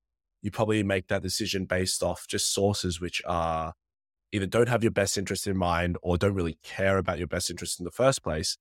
you 0.43 0.51
probably 0.51 0.83
make 0.83 1.09
that 1.09 1.23
decision 1.23 1.65
based 1.67 2.03
off 2.03 2.27
just 2.29 2.53
sources 2.53 3.01
which 3.01 3.23
are 3.27 3.75
either 4.33 4.47
don't 4.47 4.69
have 4.69 4.83
your 4.83 4.93
best 4.93 5.19
interest 5.19 5.47
in 5.47 5.57
mind 5.57 5.97
or 6.03 6.17
don't 6.19 6.35
really 6.35 6.59
care 6.63 6.99
about 6.99 7.19
your 7.19 7.27
best 7.29 7.51
interest 7.51 7.79
in 7.81 7.85
the 7.85 7.91
first 7.91 8.23
place. 8.23 8.57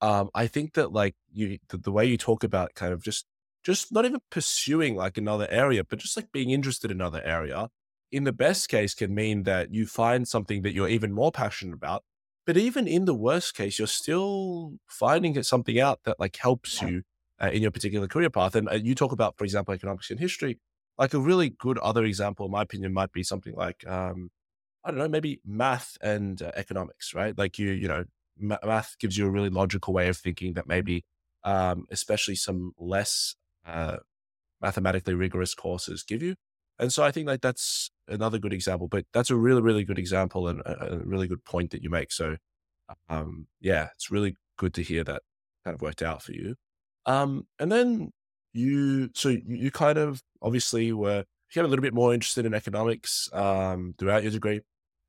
um, 0.00 0.30
I 0.34 0.46
think 0.46 0.74
that 0.74 0.92
like 0.92 1.14
you, 1.32 1.58
the, 1.68 1.78
the 1.78 1.92
way 1.92 2.04
you 2.06 2.16
talk 2.18 2.44
about 2.44 2.74
kind 2.74 2.92
of 2.92 3.02
just, 3.02 3.26
just 3.66 3.90
not 3.90 4.04
even 4.04 4.20
pursuing 4.30 4.94
like 4.94 5.18
another 5.18 5.48
area, 5.50 5.82
but 5.82 5.98
just 5.98 6.16
like 6.16 6.30
being 6.30 6.50
interested 6.50 6.88
in 6.88 6.98
another 6.98 7.20
area, 7.24 7.68
in 8.12 8.22
the 8.22 8.32
best 8.32 8.68
case, 8.68 8.94
can 8.94 9.12
mean 9.12 9.42
that 9.42 9.74
you 9.74 9.86
find 9.86 10.28
something 10.28 10.62
that 10.62 10.72
you're 10.72 10.88
even 10.88 11.12
more 11.12 11.32
passionate 11.32 11.74
about. 11.74 12.04
But 12.46 12.56
even 12.56 12.86
in 12.86 13.06
the 13.06 13.14
worst 13.14 13.56
case, 13.56 13.76
you're 13.76 13.88
still 13.88 14.74
finding 14.86 15.42
something 15.42 15.80
out 15.80 15.98
that 16.04 16.20
like 16.20 16.36
helps 16.36 16.80
you 16.80 17.02
uh, 17.42 17.50
in 17.52 17.60
your 17.60 17.72
particular 17.72 18.06
career 18.06 18.30
path. 18.30 18.54
And 18.54 18.68
uh, 18.68 18.74
you 18.74 18.94
talk 18.94 19.10
about, 19.10 19.36
for 19.36 19.42
example, 19.42 19.74
economics 19.74 20.12
and 20.12 20.20
history. 20.20 20.60
Like 20.96 21.12
a 21.12 21.18
really 21.18 21.50
good 21.50 21.76
other 21.78 22.04
example, 22.04 22.46
in 22.46 22.52
my 22.52 22.62
opinion, 22.62 22.92
might 22.92 23.10
be 23.10 23.24
something 23.24 23.54
like 23.56 23.84
um, 23.84 24.30
I 24.84 24.90
don't 24.90 24.98
know, 24.98 25.08
maybe 25.08 25.40
math 25.44 25.98
and 26.00 26.40
uh, 26.40 26.52
economics, 26.54 27.14
right? 27.14 27.36
Like 27.36 27.58
you, 27.58 27.72
you 27.72 27.88
know, 27.88 28.04
math 28.38 28.94
gives 29.00 29.18
you 29.18 29.26
a 29.26 29.30
really 29.30 29.50
logical 29.50 29.92
way 29.92 30.06
of 30.06 30.16
thinking 30.16 30.52
that 30.52 30.68
maybe, 30.68 31.04
um, 31.42 31.86
especially 31.90 32.36
some 32.36 32.72
less 32.78 33.34
uh, 33.66 33.96
mathematically 34.60 35.14
rigorous 35.14 35.54
courses 35.54 36.02
give 36.02 36.22
you. 36.22 36.34
And 36.78 36.92
so 36.92 37.02
I 37.02 37.10
think 37.10 37.26
like 37.26 37.40
that's 37.40 37.90
another 38.08 38.38
good 38.38 38.52
example, 38.52 38.88
but 38.88 39.06
that's 39.12 39.30
a 39.30 39.36
really, 39.36 39.62
really 39.62 39.84
good 39.84 39.98
example 39.98 40.48
and 40.48 40.60
a, 40.60 40.94
a 40.94 40.98
really 40.98 41.26
good 41.26 41.44
point 41.44 41.70
that 41.70 41.82
you 41.82 41.90
make. 41.90 42.12
So, 42.12 42.36
um, 43.08 43.46
yeah, 43.60 43.88
it's 43.94 44.10
really 44.10 44.36
good 44.58 44.74
to 44.74 44.82
hear 44.82 45.02
that 45.04 45.22
kind 45.64 45.74
of 45.74 45.80
worked 45.82 46.02
out 46.02 46.22
for 46.22 46.32
you. 46.32 46.54
Um, 47.06 47.46
and 47.58 47.70
then 47.72 48.12
you, 48.52 49.10
so 49.14 49.28
you, 49.28 49.70
kind 49.70 49.98
of 49.98 50.22
obviously 50.42 50.92
were 50.92 51.24
became 51.48 51.64
a 51.64 51.68
little 51.68 51.82
bit 51.82 51.94
more 51.94 52.12
interested 52.12 52.44
in 52.44 52.54
economics 52.54 53.30
um, 53.32 53.94
throughout 53.98 54.22
your 54.22 54.32
degree, 54.32 54.60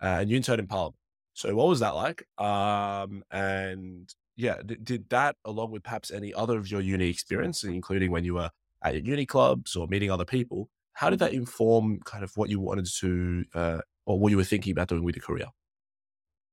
uh, 0.01 0.17
and 0.19 0.29
you 0.29 0.37
interned 0.37 0.59
in 0.59 0.67
Parliament. 0.67 0.95
So 1.33 1.53
what 1.55 1.67
was 1.67 1.79
that 1.79 1.95
like? 1.95 2.25
Um, 2.37 3.23
and 3.31 4.13
yeah, 4.37 4.57
did, 4.63 4.85
did 4.85 5.09
that 5.09 5.35
along 5.43 5.71
with 5.71 5.83
perhaps 5.83 6.11
any 6.11 6.33
other 6.33 6.57
of 6.57 6.69
your 6.69 6.79
uni 6.79 7.09
experience, 7.09 7.63
including 7.63 8.11
when 8.11 8.23
you 8.23 8.35
were 8.35 8.51
at 8.83 8.93
your 8.93 9.03
uni 9.03 9.25
clubs 9.25 9.75
or 9.75 9.87
meeting 9.87 10.11
other 10.11 10.25
people, 10.25 10.69
how 10.93 11.09
did 11.09 11.19
that 11.19 11.33
inform 11.33 11.99
kind 12.05 12.23
of 12.23 12.31
what 12.35 12.49
you 12.49 12.59
wanted 12.59 12.87
to 12.99 13.43
uh, 13.55 13.81
or 14.05 14.19
what 14.19 14.29
you 14.29 14.37
were 14.37 14.43
thinking 14.43 14.71
about 14.71 14.87
doing 14.87 15.03
with 15.03 15.15
your 15.15 15.23
career? 15.23 15.47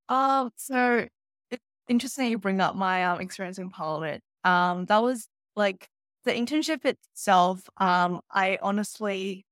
Um, 0.08 0.50
so 0.56 1.06
it's 1.50 1.62
interesting 1.88 2.30
you 2.30 2.38
bring 2.38 2.60
up 2.60 2.74
my 2.74 3.04
um, 3.04 3.20
experience 3.20 3.58
in 3.58 3.70
Parliament. 3.70 4.22
Um, 4.44 4.86
that 4.86 5.02
was 5.02 5.28
like 5.54 5.86
the 6.24 6.32
internship 6.32 6.84
itself. 6.84 7.68
Um, 7.76 8.20
I 8.30 8.58
honestly 8.62 9.44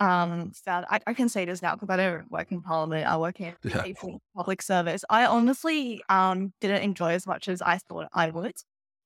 um 0.00 0.52
found 0.52 0.86
I, 0.90 1.00
I 1.06 1.14
can 1.14 1.28
say 1.28 1.44
this 1.44 1.60
now 1.60 1.74
because 1.74 1.90
I 1.90 1.96
don't 1.96 2.30
work 2.30 2.52
in 2.52 2.62
Parliament. 2.62 3.06
I 3.06 3.16
work 3.16 3.40
in 3.40 3.54
yeah. 3.64 3.84
public 4.36 4.62
service. 4.62 5.04
I 5.10 5.26
honestly 5.26 6.02
um 6.08 6.52
didn't 6.60 6.82
enjoy 6.82 7.12
as 7.12 7.26
much 7.26 7.48
as 7.48 7.62
I 7.62 7.78
thought 7.78 8.08
I 8.12 8.30
would. 8.30 8.54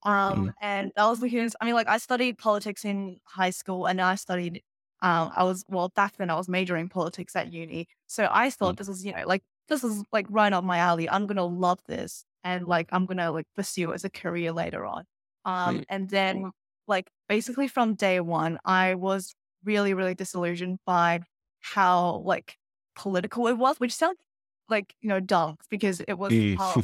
Um, 0.05 0.47
mm. 0.47 0.53
and 0.61 0.93
that 0.97 1.05
was 1.05 1.21
because 1.21 1.55
I 1.61 1.65
mean, 1.65 1.75
like 1.75 1.89
I 1.89 1.99
studied 1.99 2.39
politics 2.39 2.85
in 2.85 3.19
high 3.25 3.51
school, 3.51 3.87
and 3.87 4.01
I 4.01 4.17
studied. 4.17 4.63
Um, 5.01 5.33
I 5.35 5.45
was 5.45 5.65
well 5.69 5.91
back 5.95 6.17
then. 6.17 6.31
I 6.31 6.37
was 6.37 6.49
majoring 6.49 6.89
politics 6.89 7.35
at 7.37 7.53
uni, 7.53 7.89
so 8.07 8.29
I 8.31 8.51
thought 8.51 8.75
mm. 8.75 8.79
this 8.79 8.89
is, 8.89 9.05
you 9.05 9.13
know 9.13 9.25
like 9.27 9.43
this 9.69 9.85
is 9.85 10.03
like 10.13 10.27
right 10.29 10.53
up 10.53 10.65
my 10.65 10.79
alley. 10.79 11.09
I'm 11.09 11.27
gonna 11.27 11.45
love 11.47 11.81
this, 11.87 12.25
and 12.45 12.67
like 12.67 12.89
I'm 12.93 13.07
gonna 13.07 13.31
like 13.31 13.47
pursue 13.57 13.93
as 13.93 14.05
a 14.05 14.11
career 14.11 14.53
later 14.53 14.85
on. 14.85 15.05
Um, 15.45 15.79
mm. 15.79 15.85
and 15.89 16.09
then 16.11 16.51
like 16.89 17.09
basically 17.29 17.69
from 17.69 17.95
day 17.95 18.21
one, 18.21 18.59
I 18.65 18.95
was 18.97 19.35
really, 19.65 19.95
really 19.95 20.15
disillusioned 20.15 20.79
by 20.87 21.21
how 21.61 22.23
like 22.25 22.57
political 22.97 23.47
it 23.49 23.55
was, 23.59 23.79
which 23.81 23.95
sounds 23.95 24.19
like, 24.69 24.95
you 25.01 25.09
know, 25.09 25.21
dumb 25.21 25.57
because 25.71 26.01
it 26.01 26.15
was 26.19 26.41
uh, 26.59 26.79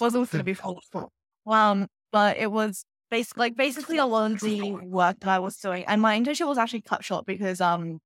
wasn't 0.00 0.30
going 0.30 0.40
to 0.40 0.44
be 0.44 0.54
political. 0.54 1.12
Um, 1.46 1.88
but 2.12 2.36
it 2.38 2.50
was 2.50 2.84
basically 3.10 3.40
like 3.42 3.56
basically 3.56 3.98
a 3.98 4.06
lot 4.06 4.32
of 4.32 4.40
the 4.40 4.72
work 4.72 5.20
that 5.20 5.28
I 5.30 5.38
was 5.38 5.56
doing. 5.58 5.84
And 5.86 6.02
my 6.02 6.18
internship 6.18 6.48
was 6.48 6.58
actually 6.58 6.82
cut 6.82 7.04
short 7.04 7.26
because 7.26 7.60
um 7.60 8.00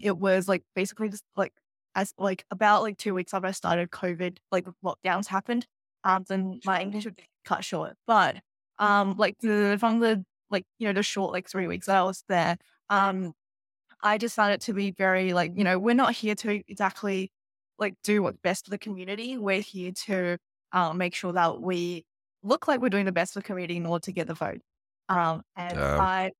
it 0.00 0.18
was 0.18 0.48
like 0.48 0.62
basically 0.74 1.08
just 1.08 1.24
like 1.36 1.52
as 1.94 2.14
like 2.18 2.44
about 2.50 2.82
like 2.82 2.98
two 2.98 3.14
weeks 3.14 3.34
after 3.34 3.48
I 3.48 3.52
started, 3.52 3.90
COVID 3.90 4.38
like 4.50 4.66
lockdowns 4.84 5.26
happened. 5.28 5.66
Um 6.04 6.24
then 6.28 6.60
my 6.64 6.84
internship 6.84 7.18
cut 7.44 7.64
short. 7.64 7.96
But 8.06 8.38
um 8.78 9.16
like 9.16 9.38
the 9.40 9.76
from 9.80 10.00
the 10.00 10.24
like, 10.50 10.66
you 10.78 10.86
know, 10.86 10.92
the 10.92 11.02
short 11.02 11.32
like 11.32 11.48
three 11.48 11.66
weeks 11.66 11.86
that 11.86 11.96
I 11.96 12.02
was 12.02 12.24
there, 12.28 12.58
um, 12.90 13.32
I 14.02 14.18
just 14.18 14.36
found 14.36 14.52
it 14.52 14.60
to 14.62 14.74
be 14.74 14.90
very 14.92 15.32
like, 15.32 15.52
you 15.56 15.64
know, 15.64 15.78
we're 15.78 15.94
not 15.94 16.14
here 16.14 16.34
to 16.36 16.62
exactly 16.68 17.30
like 17.78 17.94
do 18.02 18.22
what's 18.22 18.38
best 18.42 18.64
for 18.66 18.70
the 18.70 18.78
community. 18.78 19.38
We're 19.38 19.60
here 19.60 19.92
to 20.06 20.38
um, 20.72 20.98
make 20.98 21.14
sure 21.14 21.32
that 21.32 21.60
we 21.60 22.04
look 22.42 22.68
like 22.68 22.80
we're 22.80 22.88
doing 22.88 23.06
the 23.06 23.12
best 23.12 23.34
for 23.34 23.40
the 23.40 23.44
community 23.44 23.76
in 23.76 23.86
order 23.86 24.02
to 24.04 24.12
get 24.12 24.26
the 24.26 24.34
vote. 24.34 24.60
Um, 25.08 25.42
and 25.56 25.78
um, 25.78 26.00
I 26.00 26.30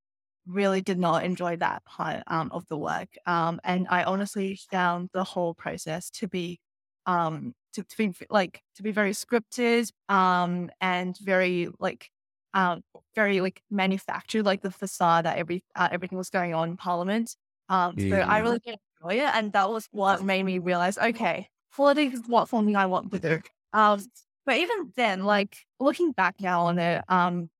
really 0.46 0.80
did 0.82 0.98
not 0.98 1.24
enjoy 1.24 1.56
that 1.56 1.84
part 1.84 2.22
um, 2.26 2.50
of 2.52 2.66
the 2.68 2.78
work. 2.78 3.08
Um, 3.26 3.60
and 3.64 3.86
I 3.90 4.04
honestly 4.04 4.58
found 4.70 5.10
the 5.12 5.24
whole 5.24 5.54
process 5.54 6.10
to 6.12 6.28
be 6.28 6.60
um, 7.06 7.54
to, 7.74 7.82
to 7.84 7.96
be 7.96 8.14
like 8.30 8.62
to 8.76 8.82
be 8.82 8.92
very 8.92 9.12
scripted 9.12 9.90
um, 10.08 10.70
and 10.80 11.16
very 11.18 11.68
like 11.78 12.10
um, 12.54 12.82
very 13.14 13.40
like 13.40 13.62
manufactured, 13.70 14.44
like 14.44 14.62
the 14.62 14.70
facade 14.70 15.24
that 15.24 15.38
every 15.38 15.64
uh, 15.76 15.88
everything 15.92 16.18
was 16.18 16.30
going 16.30 16.54
on 16.54 16.70
in 16.70 16.76
Parliament. 16.76 17.36
Um, 17.72 17.98
so 18.10 18.18
I 18.20 18.38
really 18.40 18.58
did 18.64 18.76
enjoy 19.02 19.16
it, 19.24 19.30
and 19.34 19.52
that 19.54 19.70
was 19.70 19.88
what 19.92 20.22
made 20.22 20.44
me 20.44 20.58
realize, 20.58 20.98
okay, 20.98 21.48
politics 21.74 22.14
is 22.16 22.28
what 22.28 22.48
something 22.48 22.76
I 22.76 22.86
want 22.86 23.10
to 23.12 23.18
do. 23.20 23.40
Um, 23.72 24.00
but 24.46 24.56
even 24.58 24.92
then, 24.96 25.24
like 25.24 25.56
looking 25.80 26.12
back 26.12 26.36
now 26.40 26.66
on 26.66 26.78
it, 26.78 27.04
um, 27.08 27.50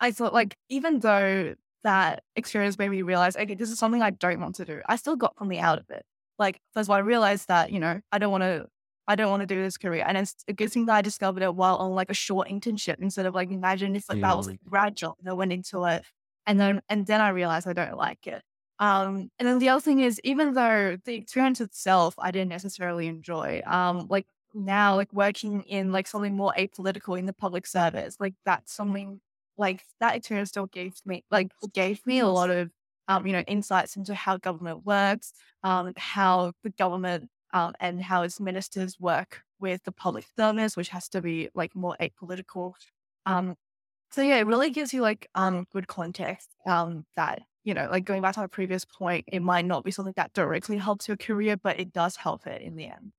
I 0.00 0.10
thought 0.12 0.34
like 0.34 0.56
even 0.68 1.00
though 1.00 1.54
that 1.84 2.24
experience 2.36 2.78
made 2.78 2.90
me 2.90 3.02
realize, 3.02 3.36
okay, 3.36 3.54
this 3.54 3.70
is 3.70 3.78
something 3.78 4.02
I 4.02 4.10
don't 4.10 4.40
want 4.40 4.56
to 4.56 4.64
do. 4.64 4.82
I 4.88 4.96
still 4.96 5.16
got 5.16 5.36
something 5.38 5.58
out 5.58 5.78
of 5.78 5.90
it. 5.90 6.04
Like 6.38 6.60
that's 6.74 6.88
why 6.88 6.96
I 6.98 7.00
realized 7.00 7.48
that 7.48 7.72
you 7.72 7.80
know 7.80 8.00
I 8.12 8.18
don't 8.18 8.32
want 8.32 8.42
to 8.42 8.68
I 9.08 9.16
don't 9.16 9.30
want 9.30 9.42
to 9.42 9.46
do 9.46 9.62
this 9.62 9.76
career. 9.78 10.04
And 10.06 10.16
it's 10.18 10.36
a 10.48 10.52
good 10.52 10.72
thing 10.72 10.86
that 10.86 10.94
I 10.96 11.02
discovered 11.02 11.42
it 11.42 11.54
while 11.54 11.76
on 11.76 11.92
like 11.92 12.10
a 12.10 12.14
short 12.14 12.48
internship 12.48 12.96
instead 13.00 13.26
of 13.26 13.34
like 13.34 13.50
imagine 13.50 13.96
if 13.96 14.08
like 14.08 14.20
that 14.20 14.36
was 14.36 14.48
like 14.48 14.60
gradual 14.64 15.16
and 15.20 15.28
I 15.28 15.32
went 15.34 15.52
into 15.52 15.84
it. 15.84 16.04
And 16.46 16.58
then 16.60 16.82
and 16.88 17.06
then 17.06 17.20
I 17.20 17.28
realized 17.30 17.68
I 17.68 17.72
don't 17.74 17.96
like 17.96 18.26
it. 18.26 18.42
Um, 18.82 19.30
and 19.38 19.48
then 19.48 19.60
the 19.60 19.68
other 19.70 19.80
thing 19.80 20.00
is, 20.00 20.20
even 20.24 20.54
though 20.54 20.98
the 21.04 21.14
experience 21.14 21.60
itself 21.60 22.14
I 22.18 22.32
didn't 22.32 22.48
necessarily 22.50 23.06
enjoy, 23.06 23.62
um, 23.66 24.08
like 24.10 24.26
now, 24.54 24.96
like 24.96 25.12
working 25.12 25.62
in 25.64 25.92
like 25.92 26.06
something 26.08 26.36
more 26.36 26.52
apolitical 26.58 27.18
in 27.18 27.26
the 27.26 27.32
public 27.32 27.66
service, 27.66 28.16
like 28.20 28.34
that's 28.44 28.72
something 28.72 29.20
like 29.58 29.84
that 30.00 30.16
experience 30.16 30.48
still 30.50 30.66
gave 30.66 30.94
me 31.06 31.24
like 31.30 31.52
gave 31.74 32.04
me 32.06 32.18
a 32.20 32.26
lot 32.28 32.50
of 32.50 32.70
um, 33.08 33.26
you 33.26 33.32
know, 33.32 33.40
insights 33.42 33.96
into 33.96 34.14
how 34.14 34.36
government 34.38 34.84
works, 34.86 35.32
um, 35.64 35.92
how 35.96 36.52
the 36.64 36.70
government 36.70 37.30
um, 37.52 37.74
and 37.80 38.02
how 38.02 38.22
its 38.22 38.40
ministers 38.40 38.98
work 39.00 39.42
with 39.60 39.82
the 39.84 39.92
public 39.92 40.24
service, 40.36 40.76
which 40.76 40.88
has 40.90 41.08
to 41.10 41.20
be 41.22 41.50
like 41.54 41.74
more 41.74 41.96
apolitical. 42.00 42.74
Um, 43.26 43.56
so 44.12 44.22
yeah, 44.22 44.36
it 44.38 44.46
really 44.46 44.70
gives 44.70 44.94
you 44.94 45.02
like 45.02 45.28
um 45.34 45.66
good 45.72 45.88
context 45.88 46.50
um 46.66 47.06
that 47.16 47.42
you 47.64 47.74
know, 47.74 47.88
like 47.90 48.04
going 48.04 48.22
back 48.22 48.34
to 48.34 48.40
our 48.40 48.48
previous 48.48 48.84
point, 48.84 49.24
it 49.28 49.40
might 49.40 49.64
not 49.64 49.84
be 49.84 49.90
something 49.90 50.14
that 50.16 50.32
directly 50.32 50.78
helps 50.78 51.08
your 51.08 51.16
career, 51.16 51.56
but 51.56 51.78
it 51.78 51.92
does 51.92 52.16
help 52.16 52.46
it 52.46 52.62
in 52.62 52.76
the 52.76 52.86
end. 52.86 53.12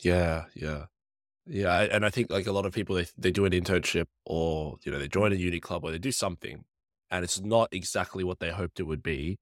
Yeah, 0.00 0.44
yeah. 0.54 0.84
Yeah, 1.46 1.80
and 1.80 2.06
I 2.06 2.10
think 2.10 2.30
like 2.30 2.46
a 2.46 2.52
lot 2.52 2.66
of 2.66 2.72
people 2.72 2.94
they 2.94 3.06
they 3.18 3.32
do 3.32 3.44
an 3.44 3.52
internship 3.52 4.06
or 4.24 4.76
you 4.84 4.92
know 4.92 4.98
they 4.98 5.08
join 5.08 5.32
a 5.32 5.36
uni 5.36 5.58
club 5.58 5.84
or 5.84 5.90
they 5.90 5.98
do 5.98 6.12
something, 6.12 6.64
and 7.10 7.24
it's 7.24 7.40
not 7.40 7.68
exactly 7.72 8.22
what 8.22 8.38
they 8.38 8.50
hoped 8.50 8.78
it 8.78 8.84
would 8.84 9.02
be, 9.02 9.38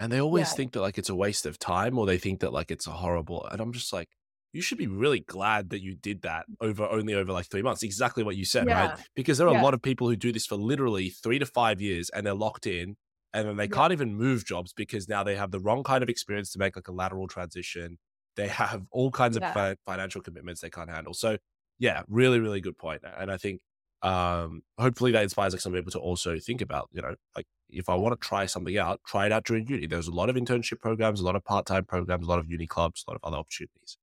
and 0.00 0.10
they 0.10 0.20
always 0.20 0.48
yeah. 0.48 0.54
think 0.54 0.72
that 0.72 0.80
like 0.80 0.98
it's 0.98 1.08
a 1.08 1.14
waste 1.14 1.46
of 1.46 1.60
time 1.60 1.96
or 1.96 2.06
they 2.06 2.18
think 2.18 2.40
that 2.40 2.52
like 2.52 2.72
it's 2.72 2.88
a 2.88 2.90
horrible, 2.90 3.46
and 3.52 3.60
I'm 3.60 3.72
just 3.72 3.92
like, 3.92 4.08
you 4.52 4.62
should 4.62 4.78
be 4.78 4.88
really 4.88 5.20
glad 5.20 5.70
that 5.70 5.80
you 5.80 5.94
did 5.94 6.22
that 6.22 6.46
over 6.60 6.88
only 6.88 7.14
over 7.14 7.32
like 7.32 7.46
three 7.46 7.62
months. 7.62 7.84
Exactly 7.84 8.24
what 8.24 8.34
you 8.34 8.44
said, 8.44 8.66
yeah. 8.66 8.88
right? 8.88 8.98
Because 9.14 9.38
there 9.38 9.46
are 9.46 9.54
yeah. 9.54 9.62
a 9.62 9.64
lot 9.64 9.74
of 9.74 9.82
people 9.82 10.08
who 10.08 10.16
do 10.16 10.32
this 10.32 10.46
for 10.46 10.56
literally 10.56 11.10
three 11.10 11.38
to 11.38 11.46
five 11.46 11.80
years 11.80 12.10
and 12.10 12.26
they're 12.26 12.34
locked 12.34 12.66
in 12.66 12.96
and 13.34 13.48
then 13.48 13.56
they 13.56 13.64
yeah. 13.64 13.70
can't 13.70 13.92
even 13.92 14.14
move 14.14 14.46
jobs 14.46 14.72
because 14.72 15.08
now 15.08 15.24
they 15.24 15.34
have 15.34 15.50
the 15.50 15.58
wrong 15.58 15.82
kind 15.82 16.02
of 16.02 16.08
experience 16.08 16.52
to 16.52 16.58
make 16.58 16.76
like 16.76 16.88
a 16.88 16.92
lateral 16.92 17.26
transition. 17.26 17.98
They 18.36 18.48
have 18.62 18.84
all 18.90 19.10
kinds 19.10 19.36
yeah. 19.38 19.70
of 19.70 19.76
financial 19.84 20.22
commitments 20.22 20.60
they 20.60 20.70
can't 20.70 20.88
handle. 20.88 21.12
So, 21.12 21.36
yeah, 21.78 22.02
really, 22.08 22.38
really 22.38 22.60
good 22.60 22.78
point. 22.78 23.02
And 23.18 23.30
I 23.30 23.36
think 23.36 23.60
um, 24.02 24.62
hopefully 24.78 25.10
that 25.12 25.24
inspires 25.24 25.52
like 25.52 25.60
some 25.60 25.72
people 25.72 25.90
to 25.92 25.98
also 25.98 26.38
think 26.38 26.60
about, 26.62 26.88
you 26.92 27.02
know, 27.02 27.16
like 27.36 27.46
if 27.70 27.88
I 27.88 27.96
want 27.96 28.18
to 28.18 28.26
try 28.26 28.46
something 28.46 28.78
out, 28.78 29.00
try 29.04 29.26
it 29.26 29.32
out 29.32 29.44
during 29.44 29.66
uni. 29.66 29.88
There's 29.88 30.08
a 30.08 30.12
lot 30.12 30.30
of 30.30 30.36
internship 30.36 30.80
programs, 30.80 31.20
a 31.20 31.24
lot 31.24 31.34
of 31.34 31.44
part 31.44 31.66
time 31.66 31.84
programs, 31.84 32.26
a 32.26 32.30
lot 32.30 32.38
of 32.38 32.48
uni 32.48 32.68
clubs, 32.68 33.04
a 33.06 33.10
lot 33.10 33.16
of 33.20 33.26
other 33.26 33.38
opportunities. 33.38 33.98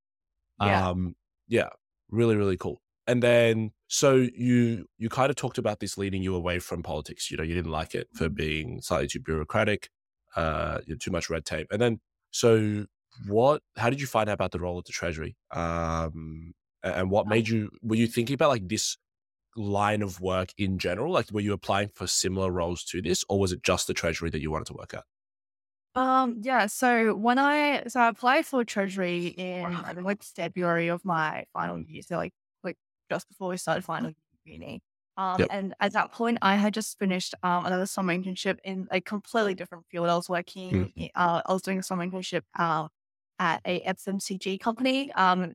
Yeah. 0.60 0.88
Um, 0.88 1.14
yeah, 1.48 1.70
really, 2.10 2.36
really 2.36 2.58
cool. 2.58 2.82
And 3.06 3.22
then, 3.22 3.72
so 3.88 4.14
you 4.34 4.86
you 4.98 5.08
kind 5.08 5.30
of 5.30 5.36
talked 5.36 5.58
about 5.58 5.80
this 5.80 5.98
leading 5.98 6.22
you 6.22 6.34
away 6.34 6.58
from 6.60 6.82
politics. 6.82 7.30
You 7.30 7.36
know, 7.36 7.42
you 7.42 7.54
didn't 7.54 7.72
like 7.72 7.94
it 7.94 8.08
for 8.14 8.28
being 8.28 8.80
slightly 8.80 9.08
too 9.08 9.20
bureaucratic, 9.20 9.90
uh, 10.36 10.80
too 11.00 11.10
much 11.10 11.28
red 11.28 11.44
tape. 11.44 11.66
And 11.72 11.80
then, 11.82 12.00
so 12.30 12.86
what? 13.26 13.62
How 13.76 13.90
did 13.90 14.00
you 14.00 14.06
find 14.06 14.30
out 14.30 14.34
about 14.34 14.52
the 14.52 14.60
role 14.60 14.78
of 14.78 14.84
the 14.84 14.92
Treasury? 14.92 15.36
Um, 15.50 16.52
and 16.82 17.10
what 17.10 17.26
made 17.26 17.48
you? 17.48 17.70
Were 17.82 17.96
you 17.96 18.06
thinking 18.06 18.34
about 18.34 18.50
like 18.50 18.68
this 18.68 18.96
line 19.56 20.02
of 20.02 20.20
work 20.20 20.50
in 20.58 20.78
general? 20.78 21.12
Like, 21.12 21.30
were 21.32 21.40
you 21.40 21.52
applying 21.52 21.90
for 21.90 22.06
similar 22.06 22.50
roles 22.50 22.84
to 22.86 23.02
this, 23.02 23.24
or 23.28 23.38
was 23.40 23.52
it 23.52 23.62
just 23.62 23.86
the 23.86 23.94
treasury 23.94 24.30
that 24.30 24.40
you 24.40 24.50
wanted 24.50 24.66
to 24.68 24.74
work 24.74 24.94
at? 24.94 25.04
Um, 25.94 26.40
yeah. 26.42 26.66
So 26.66 27.14
when 27.14 27.38
I 27.38 27.84
so 27.88 28.00
I 28.00 28.08
applied 28.08 28.46
for 28.46 28.64
treasury 28.64 29.26
in 29.28 29.84
I 29.84 29.92
think 29.92 30.06
like 30.06 30.22
February 30.22 30.88
of 30.88 31.04
my 31.04 31.44
final 31.52 31.80
year, 31.80 32.02
so 32.02 32.16
like 32.16 32.32
like 32.32 32.32
just 33.12 33.28
before 33.28 33.48
we 33.50 33.56
started 33.58 33.84
final 33.84 34.12
uni. 34.44 34.82
Um, 35.18 35.38
Yep. 35.38 35.50
and 35.50 35.74
at 35.80 35.92
that 35.92 36.12
point, 36.12 36.38
I 36.42 36.56
had 36.56 36.72
just 36.74 36.98
finished 36.98 37.34
um 37.42 37.66
another 37.66 37.86
summer 37.86 38.14
internship 38.16 38.58
in 38.64 38.88
a 38.90 39.00
completely 39.00 39.54
different 39.54 39.84
field. 39.90 40.08
I 40.08 40.16
was 40.16 40.28
working, 40.28 40.72
Mm. 40.72 40.92
i- 40.98 41.10
uh, 41.14 41.42
I 41.46 41.52
was 41.52 41.62
doing 41.62 41.78
a 41.78 41.82
summer 41.82 42.06
internship 42.06 42.42
uh, 42.58 42.88
at 43.38 43.60
a 43.66 43.80
FMCG 43.82 44.58
company, 44.58 45.12
um, 45.14 45.54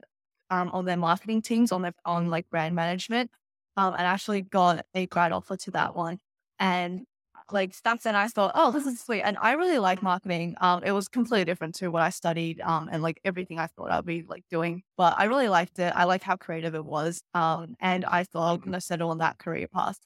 um, 0.49 0.69
on 0.71 0.85
their 0.85 0.97
marketing 0.97 1.41
teams, 1.41 1.71
on 1.71 1.81
their 1.83 1.93
on 2.05 2.29
like 2.29 2.49
brand 2.49 2.75
management, 2.75 3.31
um, 3.77 3.93
and 3.93 4.03
I 4.07 4.11
actually 4.13 4.41
got 4.43 4.85
a 4.93 5.07
grad 5.07 5.31
offer 5.31 5.57
to 5.57 5.71
that 5.71 5.95
one, 5.95 6.19
and 6.59 7.05
like 7.51 7.75
that's 7.83 8.03
then 8.03 8.15
I 8.15 8.27
thought, 8.27 8.51
oh, 8.55 8.71
this 8.71 8.85
is 8.85 9.01
sweet. 9.01 9.21
And 9.21 9.37
I 9.41 9.53
really 9.53 9.79
like 9.79 10.01
marketing. 10.03 10.55
Um, 10.61 10.83
it 10.83 10.91
was 10.91 11.07
completely 11.07 11.45
different 11.45 11.75
to 11.75 11.89
what 11.89 12.01
I 12.01 12.09
studied, 12.09 12.61
um, 12.61 12.89
and 12.91 13.01
like 13.03 13.19
everything 13.25 13.59
I 13.59 13.67
thought 13.67 13.91
I'd 13.91 14.05
be 14.05 14.23
like 14.23 14.43
doing. 14.49 14.83
But 14.97 15.15
I 15.17 15.25
really 15.25 15.49
liked 15.49 15.79
it. 15.79 15.93
I 15.95 16.05
like 16.05 16.23
how 16.23 16.35
creative 16.37 16.75
it 16.75 16.85
was. 16.85 17.21
Um, 17.33 17.75
and 17.79 18.05
I 18.05 18.23
thought 18.25 18.53
I'm 18.53 18.59
gonna 18.61 18.81
settle 18.81 19.09
on 19.11 19.19
that 19.19 19.39
career 19.39 19.67
path. 19.67 19.99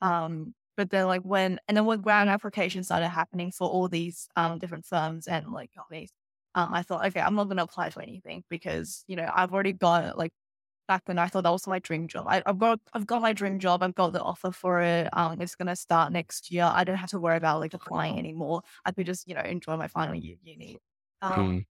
Um, 0.00 0.54
but 0.76 0.90
then 0.90 1.06
like 1.06 1.22
when 1.22 1.58
and 1.68 1.76
then 1.76 1.86
when 1.86 2.00
grant 2.02 2.28
applications 2.30 2.86
started 2.86 3.08
happening 3.08 3.50
for 3.52 3.68
all 3.68 3.88
these 3.88 4.28
um 4.36 4.58
different 4.58 4.84
firms 4.86 5.26
and 5.26 5.48
like 5.52 5.72
companies, 5.74 6.10
um, 6.54 6.72
I 6.72 6.82
thought, 6.82 7.04
okay, 7.06 7.20
I'm 7.20 7.34
not 7.34 7.48
gonna 7.48 7.62
apply 7.64 7.90
to 7.90 8.00
anything 8.02 8.44
because, 8.50 9.04
you 9.06 9.16
know, 9.16 9.30
I've 9.34 9.52
already 9.52 9.72
got 9.72 10.18
like 10.18 10.32
back 10.88 11.04
then 11.06 11.18
I 11.18 11.26
thought 11.28 11.42
that 11.44 11.50
was 11.50 11.66
my 11.66 11.78
dream 11.78 12.08
job. 12.08 12.26
I, 12.28 12.42
I've 12.46 12.58
got 12.58 12.80
I've 12.92 13.06
got 13.06 13.22
my 13.22 13.32
dream 13.32 13.58
job. 13.58 13.82
I've 13.82 13.94
got 13.94 14.12
the 14.12 14.22
offer 14.22 14.50
for 14.52 14.80
it. 14.82 15.08
Um, 15.12 15.40
it's 15.40 15.54
gonna 15.56 15.76
start 15.76 16.12
next 16.12 16.50
year. 16.50 16.64
I 16.72 16.84
don't 16.84 16.96
have 16.96 17.10
to 17.10 17.20
worry 17.20 17.36
about 17.36 17.60
like 17.60 17.74
applying 17.74 18.18
anymore. 18.18 18.62
I 18.84 18.92
could 18.92 19.06
just 19.06 19.26
you 19.28 19.34
know 19.34 19.42
enjoy 19.42 19.76
my 19.76 19.88
final 19.88 20.14
year 20.14 20.36
uni. 20.42 20.78
Um, 21.22 21.34
Mm. 21.36 21.66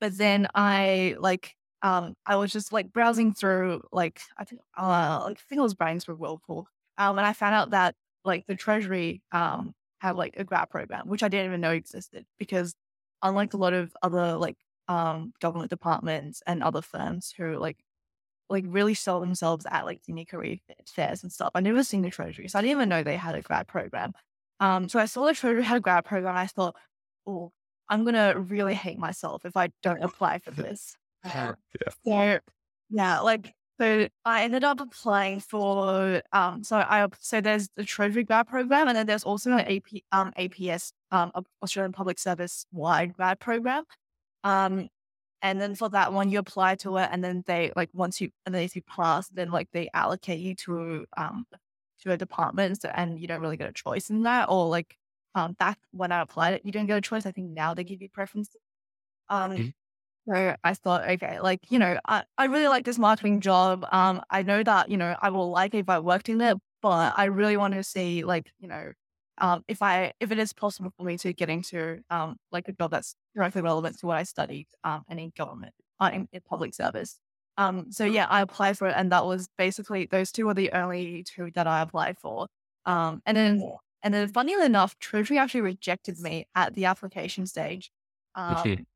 but 0.00 0.16
then 0.18 0.48
I 0.54 1.16
like 1.18 1.56
um 1.82 2.14
I 2.26 2.36
was 2.36 2.52
just 2.52 2.72
like 2.72 2.92
browsing 2.92 3.34
through 3.34 3.82
like 3.92 4.20
I 4.38 4.44
think 4.44 4.60
uh 4.76 5.22
like, 5.26 5.38
I 5.38 5.42
think 5.48 5.58
I 5.60 5.62
was 5.62 5.74
browsing 5.74 6.00
through 6.00 6.16
Whirlpool. 6.16 6.68
Um, 6.98 7.18
and 7.18 7.26
I 7.26 7.32
found 7.32 7.54
out 7.54 7.70
that 7.70 7.96
like 8.24 8.46
the 8.46 8.56
Treasury 8.56 9.22
um 9.32 9.74
had 10.00 10.16
like 10.16 10.36
a 10.38 10.44
grad 10.44 10.70
program, 10.70 11.08
which 11.08 11.22
I 11.22 11.28
didn't 11.28 11.46
even 11.46 11.60
know 11.60 11.72
existed 11.72 12.26
because 12.38 12.74
unlike 13.22 13.54
a 13.54 13.56
lot 13.58 13.72
of 13.74 13.96
other 14.02 14.36
like 14.36 14.58
um 14.88 15.32
government 15.40 15.70
departments 15.70 16.42
and 16.46 16.62
other 16.62 16.82
firms 16.82 17.32
who 17.36 17.56
like 17.58 17.78
like 18.48 18.64
really 18.66 18.94
sell 18.94 19.20
themselves 19.20 19.66
at 19.70 19.84
like 19.84 20.00
senior 20.04 20.24
career 20.24 20.56
fairs 20.86 21.22
and 21.22 21.32
stuff. 21.32 21.50
I 21.54 21.60
never 21.60 21.82
seen 21.82 22.02
the 22.02 22.10
Treasury, 22.10 22.48
so 22.48 22.58
I 22.58 22.62
didn't 22.62 22.76
even 22.76 22.88
know 22.88 23.02
they 23.02 23.16
had 23.16 23.34
a 23.34 23.42
grad 23.42 23.66
program. 23.66 24.12
Um, 24.60 24.88
so 24.88 24.98
I 24.98 25.06
saw 25.06 25.26
the 25.26 25.34
Treasury 25.34 25.64
had 25.64 25.78
a 25.78 25.80
grad 25.80 26.04
program. 26.04 26.36
I 26.36 26.46
thought, 26.46 26.76
oh, 27.26 27.52
I'm 27.88 28.04
gonna 28.04 28.38
really 28.38 28.74
hate 28.74 28.98
myself 28.98 29.44
if 29.44 29.56
I 29.56 29.68
don't 29.82 30.02
apply 30.02 30.38
for 30.38 30.50
this. 30.52 30.96
Yeah. 31.24 31.54
So 32.04 32.38
yeah, 32.90 33.20
like 33.20 33.54
so 33.80 34.08
I 34.24 34.44
ended 34.44 34.62
up 34.62 34.80
applying 34.80 35.40
for 35.40 36.22
um 36.32 36.62
so 36.62 36.76
I 36.76 37.06
so 37.18 37.40
there's 37.40 37.68
the 37.76 37.84
Treasury 37.84 38.24
grad 38.24 38.46
program 38.46 38.88
and 38.88 38.96
then 38.96 39.06
there's 39.06 39.24
also 39.24 39.52
an 39.52 39.60
AP 39.60 40.02
um 40.12 40.32
APS 40.38 40.92
um 41.10 41.32
Australian 41.62 41.92
Public 41.92 42.18
Service 42.18 42.66
wide 42.72 43.14
grad 43.14 43.40
program. 43.40 43.84
Um 44.44 44.88
and 45.44 45.60
then 45.62 45.76
for 45.76 45.90
that 45.90 46.12
one 46.14 46.30
you 46.30 46.40
apply 46.40 46.76
to 46.76 46.98
it 46.98 47.10
and 47.12 47.24
then 47.24 47.44
they 47.46 47.72
like 47.76 47.90
once 47.94 48.20
you 48.22 48.32
and 48.46 48.56
then 48.56 48.64
if 48.64 48.76
you 48.76 48.82
pass, 48.82 49.28
then 49.30 49.52
like 49.52 49.70
they 49.72 49.90
allocate 49.94 50.40
you 50.40 50.56
to 50.56 51.06
um 51.18 51.46
to 52.00 52.12
a 52.12 52.18
department 52.18 52.82
so, 52.82 52.90
and 52.90 53.20
you 53.20 53.28
don't 53.28 53.42
really 53.42 53.58
get 53.58 53.70
a 53.70 53.74
choice 53.74 54.10
in 54.10 54.24
that 54.24 54.48
or 54.50 54.68
like 54.68 54.98
um 55.36 55.54
back 55.54 55.78
when 55.92 56.12
I 56.12 56.22
applied 56.22 56.54
it, 56.56 56.66
you 56.66 56.72
didn't 56.72 56.88
get 56.88 56.98
a 56.98 57.02
choice. 57.02 57.26
I 57.26 57.32
think 57.32 57.50
now 57.52 57.74
they 57.74 57.84
give 57.84 58.02
you 58.02 58.10
preferences. 58.10 58.56
Um 59.28 59.56
Mhm. 59.56 59.74
so 60.28 60.56
I 60.64 60.74
thought, 60.74 61.08
okay, 61.10 61.40
like, 61.40 61.70
you 61.70 61.78
know, 61.78 61.98
I, 62.06 62.24
I 62.38 62.46
really 62.46 62.68
like 62.68 62.84
this 62.86 62.98
marketing 62.98 63.40
job. 63.40 63.86
Um, 63.92 64.22
I 64.30 64.42
know 64.42 64.62
that, 64.62 64.90
you 64.90 64.96
know, 64.96 65.16
I 65.20 65.30
will 65.30 65.50
like 65.50 65.74
it 65.74 65.78
if 65.80 65.88
I 65.90 65.98
worked 66.00 66.28
in 66.30 66.40
it, 66.40 66.58
but 66.82 67.14
I 67.18 67.26
really 67.26 67.56
want 67.58 67.74
to 67.74 67.84
see 67.84 68.24
like, 68.24 68.50
you 68.58 68.68
know, 68.68 68.92
um, 69.38 69.64
if 69.68 69.82
I 69.82 70.12
if 70.20 70.30
it 70.32 70.38
is 70.38 70.52
possible 70.52 70.92
for 70.96 71.04
me 71.04 71.16
to 71.18 71.32
get 71.32 71.50
into 71.50 72.00
um 72.10 72.36
like 72.52 72.68
a 72.68 72.72
job 72.72 72.90
that's 72.92 73.16
directly 73.34 73.62
relevant 73.62 73.98
to 74.00 74.06
what 74.06 74.16
I 74.16 74.22
studied 74.24 74.66
um 74.84 75.02
and 75.08 75.18
in 75.20 75.32
government, 75.36 75.74
uh, 76.00 76.10
in, 76.12 76.28
in 76.32 76.40
public 76.48 76.74
service. 76.74 77.18
Um, 77.56 77.92
so 77.92 78.04
yeah, 78.04 78.26
I 78.28 78.40
applied 78.42 78.78
for 78.78 78.88
it, 78.88 78.94
and 78.96 79.12
that 79.12 79.26
was 79.26 79.48
basically 79.58 80.06
those 80.10 80.32
two 80.32 80.46
were 80.46 80.54
the 80.54 80.72
only 80.72 81.24
two 81.24 81.50
that 81.54 81.66
I 81.66 81.82
applied 81.82 82.18
for. 82.18 82.48
Um, 82.86 83.22
and 83.26 83.36
then 83.36 83.62
and 84.02 84.12
then 84.14 84.28
funnily 84.28 84.64
enough, 84.64 84.98
Treasury 84.98 85.38
actually 85.38 85.62
rejected 85.62 86.18
me 86.20 86.46
at 86.54 86.74
the 86.74 86.86
application 86.86 87.46
stage. 87.46 87.90
Um, 88.34 88.86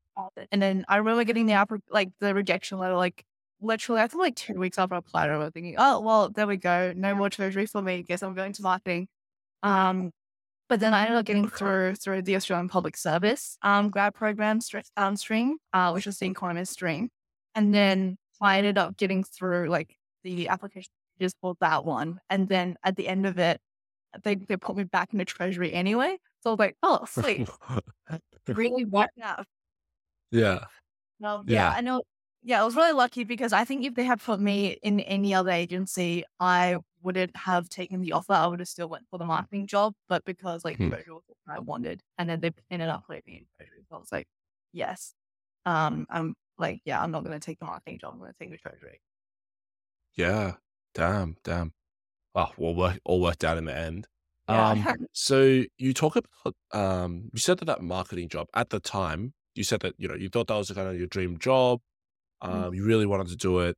and 0.51 0.61
then 0.61 0.85
I 0.89 0.97
remember 0.97 1.23
getting 1.23 1.45
the 1.45 1.53
app 1.53 1.71
like 1.89 2.09
the 2.19 2.33
rejection 2.35 2.77
letter, 2.79 2.95
like 2.95 3.23
literally, 3.61 4.01
I 4.01 4.07
think 4.07 4.21
like 4.21 4.35
two 4.35 4.55
weeks 4.55 4.77
after 4.77 4.95
I 4.95 4.99
applied, 4.99 5.29
I 5.29 5.37
was 5.37 5.51
thinking, 5.53 5.75
oh 5.77 6.01
well, 6.01 6.29
there 6.29 6.47
we 6.47 6.57
go, 6.57 6.93
no 6.95 7.15
more 7.15 7.29
treasury 7.29 7.65
for 7.65 7.81
me. 7.81 8.03
Guess 8.03 8.23
I'm 8.23 8.35
going 8.35 8.53
to 8.53 8.61
marketing. 8.63 9.07
Um, 9.63 10.11
but 10.69 10.79
then 10.79 10.93
I 10.93 11.01
ended 11.03 11.17
up 11.17 11.25
getting 11.25 11.49
through 11.49 11.95
through 11.95 12.21
the 12.21 12.35
Australian 12.37 12.69
Public 12.69 12.95
Service 12.97 13.57
um 13.63 13.89
grad 13.89 14.13
program 14.13 14.61
str- 14.61 14.79
um 14.97 15.15
stream, 15.17 15.57
uh, 15.73 15.91
which 15.91 16.05
was 16.05 16.17
the 16.19 16.27
economist 16.27 16.73
stream, 16.73 17.09
and 17.55 17.73
then 17.73 18.17
I 18.41 18.57
ended 18.59 18.77
up 18.77 18.95
getting 18.97 19.23
through 19.23 19.69
like 19.69 19.95
the 20.23 20.47
application 20.49 20.91
just 21.19 21.35
for 21.41 21.55
that 21.61 21.83
one, 21.85 22.19
and 22.29 22.47
then 22.47 22.75
at 22.83 22.95
the 22.95 23.07
end 23.07 23.25
of 23.25 23.37
it, 23.39 23.59
they 24.23 24.35
they 24.35 24.55
put 24.57 24.77
me 24.77 24.83
back 24.85 25.11
into 25.13 25.25
treasury 25.25 25.73
anyway. 25.73 26.17
So 26.41 26.51
I 26.51 26.53
was 26.53 26.59
like, 26.59 26.77
oh 26.83 27.05
sweet, 27.09 27.49
really 28.47 28.85
worked 28.85 29.19
out. 29.21 29.45
yeah. 30.31 30.65
No, 31.19 31.43
Yeah. 31.45 31.71
yeah, 31.71 31.73
I 31.77 31.81
know. 31.81 32.03
Yeah, 32.43 32.61
I 32.61 32.65
was 32.65 32.75
really 32.77 32.93
lucky 32.93 33.25
because 33.25 33.51
I 33.51 33.65
think 33.65 33.83
if 33.85 33.95
they 33.95 34.05
had 34.05 34.21
put 34.21 34.39
me 34.39 34.77
in 34.81 35.01
any 35.01 35.33
other 35.33 35.51
agency, 35.51 36.23
I 36.39 36.77
wouldn't 37.01 37.35
have 37.35 37.69
taken 37.69 38.01
the 38.01 38.11
offer. 38.13 38.33
I 38.33 38.47
would 38.47 38.59
have 38.59 38.67
still 38.69 38.89
went 38.89 39.05
for 39.09 39.17
the 39.19 39.25
marketing 39.25 39.67
job, 39.67 39.93
but 40.07 40.25
because 40.25 40.65
like 40.65 40.77
Hmm. 40.77 40.89
treasury 40.89 41.13
was 41.13 41.23
what 41.27 41.55
I 41.55 41.59
wanted, 41.59 42.01
and 42.17 42.29
then 42.29 42.39
they 42.41 42.51
ended 42.71 42.89
up 42.89 43.05
putting 43.07 43.23
me 43.27 43.37
in 43.39 43.47
treasury, 43.57 43.85
so 43.89 43.95
I 43.95 43.99
was 43.99 44.11
like, 44.11 44.27
yes, 44.73 45.13
um, 45.65 46.05
I'm 46.09 46.35
like, 46.57 46.81
yeah, 46.85 47.01
I'm 47.01 47.11
not 47.11 47.23
going 47.23 47.39
to 47.39 47.45
take 47.45 47.59
the 47.59 47.65
marketing 47.65 47.99
job. 47.99 48.13
I'm 48.13 48.19
going 48.19 48.31
to 48.33 48.37
take 48.39 48.51
the 48.51 48.57
treasury. 48.57 48.99
Yeah. 50.15 50.55
Damn. 50.93 51.37
Damn. 51.43 51.73
Oh, 52.35 52.51
well, 52.57 52.75
work, 52.75 52.99
all 53.05 53.21
worked 53.21 53.43
out 53.43 53.57
in 53.57 53.65
the 53.65 53.75
end. 53.77 54.07
Yeah, 54.47 54.71
Um, 54.71 54.87
so 55.13 55.63
you 55.77 55.93
talk 55.93 56.15
about 56.17 56.55
um, 56.73 57.29
you 57.33 57.39
said 57.39 57.59
that 57.59 57.65
that 57.65 57.81
marketing 57.81 58.29
job 58.29 58.47
at 58.55 58.69
the 58.69 58.79
time. 58.79 59.33
You 59.55 59.63
said 59.63 59.81
that 59.81 59.95
you 59.97 60.07
know 60.07 60.15
you 60.15 60.29
thought 60.29 60.47
that 60.47 60.55
was 60.57 60.71
kind 60.71 60.87
of 60.89 60.97
your 60.97 61.07
dream 61.07 61.37
job. 61.39 61.81
Mm. 62.43 62.67
Um, 62.67 62.73
you 62.73 62.85
really 62.85 63.05
wanted 63.07 63.27
to 63.29 63.37
do 63.37 63.59
it, 63.59 63.77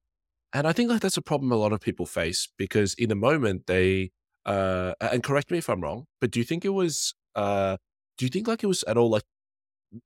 and 0.53 0.67
I 0.67 0.73
think 0.73 0.89
like 0.89 1.01
that's 1.01 1.17
a 1.17 1.21
problem 1.21 1.51
a 1.51 1.55
lot 1.55 1.73
of 1.73 1.81
people 1.81 2.05
face 2.05 2.47
because 2.57 2.93
in 2.95 3.09
the 3.09 3.15
moment 3.15 3.67
they 3.67 4.11
uh, 4.45 4.93
and 4.99 5.23
correct 5.23 5.51
me 5.51 5.59
if 5.59 5.69
I'm 5.69 5.81
wrong, 5.81 6.05
but 6.19 6.31
do 6.31 6.39
you 6.39 6.45
think 6.45 6.65
it 6.65 6.69
was 6.69 7.13
uh, 7.35 7.77
do 8.17 8.25
you 8.25 8.29
think 8.29 8.47
like 8.47 8.63
it 8.63 8.67
was 8.67 8.83
at 8.83 8.97
all 8.97 9.09
like 9.09 9.23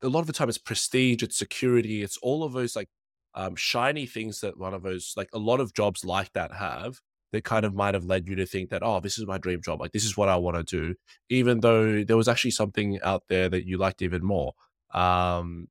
a 0.02 0.10
lot 0.10 0.22
of 0.22 0.28
the 0.28 0.34
time 0.34 0.50
it's 0.50 0.58
prestige, 0.58 1.24
it's 1.24 1.38
security, 1.38 2.04
it's 2.04 2.18
all 2.22 2.44
of 2.44 2.54
those 2.54 2.76
like 2.76 2.90
um, 3.36 3.56
shiny 3.56 4.06
things 4.06 4.42
that 4.42 4.58
one 4.58 4.74
of 4.74 4.84
those 4.84 5.14
like 5.18 5.30
a 5.34 5.40
lot 5.40 5.60
of 5.60 5.74
jobs 5.74 6.06
like 6.06 6.32
that 6.34 6.54
have 6.54 7.00
that 7.34 7.44
kind 7.44 7.66
of 7.66 7.74
might 7.76 7.94
have 7.94 8.06
led 8.06 8.28
you 8.28 8.36
to 8.36 8.46
think 8.46 8.70
that 8.70 8.82
oh 8.84 9.00
this 9.02 9.18
is 9.18 9.26
my 9.28 9.38
dream 9.38 9.62
job 9.62 9.82
like 9.82 9.92
this 9.92 10.06
is 10.06 10.16
what 10.18 10.30
I 10.30 10.38
want 10.38 10.56
to 10.58 10.64
do 10.64 10.96
even 11.30 11.60
though 11.60 12.04
there 12.04 12.18
was 12.18 12.28
actually 12.30 12.52
something 12.52 13.00
out 13.04 13.24
there 13.30 13.50
that 13.50 13.66
you 13.68 13.78
liked 13.78 14.02
even 14.02 14.24
more? 14.26 14.54
Um 14.94 15.68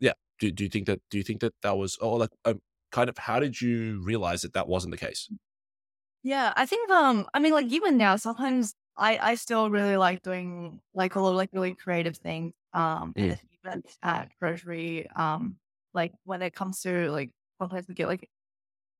yeah 0.00 0.12
do, 0.38 0.50
do 0.50 0.64
you 0.64 0.70
think 0.70 0.86
that 0.86 1.00
do 1.10 1.18
you 1.18 1.24
think 1.24 1.40
that 1.40 1.54
that 1.62 1.76
was 1.76 1.96
or 1.98 2.18
like 2.18 2.30
um, 2.44 2.60
kind 2.96 3.08
of 3.10 3.18
how 3.18 3.38
did 3.40 3.60
you 3.60 4.02
realize 4.04 4.42
that 4.42 4.54
that 4.54 4.68
wasn't 4.68 4.90
the 4.92 4.98
case 5.06 5.30
Yeah, 6.22 6.52
I 6.56 6.66
think 6.66 6.90
um 6.90 7.28
I 7.34 7.38
mean 7.38 7.52
like 7.52 7.66
even 7.66 7.96
now 7.96 8.16
sometimes 8.16 8.74
I 8.96 9.18
I 9.18 9.34
still 9.36 9.70
really 9.70 9.96
like 9.96 10.22
doing 10.22 10.80
like 10.94 11.14
a 11.14 11.20
lot 11.20 11.30
of 11.30 11.36
like 11.36 11.50
really 11.52 11.74
creative 11.74 12.16
things 12.16 12.54
um 12.72 13.16
Mm. 13.16 13.36
even 13.64 13.82
at 14.02 14.30
Treasury 14.38 15.08
um 15.10 15.58
like 15.94 16.12
when 16.24 16.42
it 16.42 16.54
comes 16.54 16.80
to 16.82 17.10
like 17.10 17.30
sometimes 17.60 17.86
we 17.88 17.94
get 17.94 18.08
like 18.08 18.28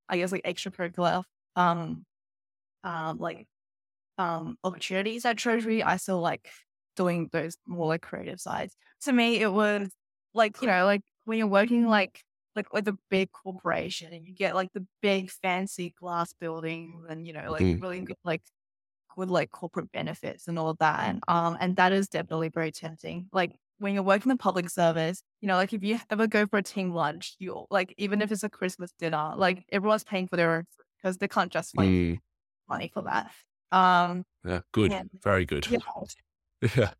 I 0.08 0.18
guess 0.18 0.32
like 0.32 0.44
extracurricular 0.44 1.24
um 1.56 2.06
um 2.84 3.18
like 3.18 3.48
um 4.18 4.58
opportunities 4.64 5.24
at 5.24 5.38
Treasury 5.38 5.82
I 5.82 5.96
still 5.98 6.20
like 6.20 6.50
doing 6.96 7.28
those 7.32 7.58
more 7.66 7.88
like 7.88 8.02
creative 8.02 8.40
sides. 8.40 8.76
To 9.02 9.12
me 9.12 9.38
it 9.40 9.48
was 9.52 9.90
like 10.34 10.60
you 10.62 10.68
know 10.68 10.84
like 10.86 11.02
when 11.24 11.38
you're 11.38 11.46
working 11.48 11.86
like 11.88 12.22
like 12.56 12.72
with 12.72 12.88
a 12.88 12.98
big 13.10 13.30
corporation 13.32 14.12
and 14.12 14.26
you 14.26 14.34
get 14.34 14.54
like 14.54 14.72
the 14.72 14.86
big 15.02 15.30
fancy 15.30 15.90
glass 15.90 16.32
buildings 16.32 17.04
and 17.08 17.26
you 17.26 17.32
know 17.32 17.50
like 17.52 17.68
Mhm. 17.68 17.78
really 17.78 18.00
good 18.02 18.16
like 18.24 18.42
good 19.14 19.30
like 19.30 19.50
corporate 19.50 19.90
benefits 19.92 20.46
and 20.48 20.58
all 20.58 20.74
that 20.74 21.08
and 21.08 21.22
um 21.28 21.56
and 21.60 21.76
that 21.76 21.92
is 21.92 22.08
definitely 22.08 22.48
very 22.48 22.70
tempting 22.72 23.28
like 23.32 23.58
when 23.78 23.94
you're 23.94 24.02
working 24.02 24.30
in 24.30 24.38
public 24.38 24.68
service 24.68 25.22
you 25.40 25.48
know 25.48 25.56
like 25.56 25.72
if 25.72 25.82
you 25.82 25.98
ever 26.10 26.26
go 26.26 26.46
for 26.46 26.58
a 26.58 26.62
team 26.62 26.92
lunch 26.92 27.34
you 27.38 27.66
like 27.70 27.94
even 27.98 28.20
if 28.20 28.30
it's 28.32 28.42
a 28.42 28.50
christmas 28.50 28.92
dinner 28.98 29.32
like 29.36 29.64
everyone's 29.72 30.04
paying 30.04 30.28
for 30.28 30.36
their 30.36 30.56
own 30.56 30.64
because 30.98 31.18
they 31.18 31.28
can't 31.28 31.52
just 31.52 31.76
like 31.76 31.94
Mm. 31.94 32.18
money 32.68 32.90
for 32.92 33.02
that. 33.02 33.30
Um, 33.72 34.24
yeah, 34.44 34.60
good, 34.72 34.92
yeah. 34.92 35.02
very 35.22 35.44
good. 35.46 35.66
Yeah. 35.66 35.78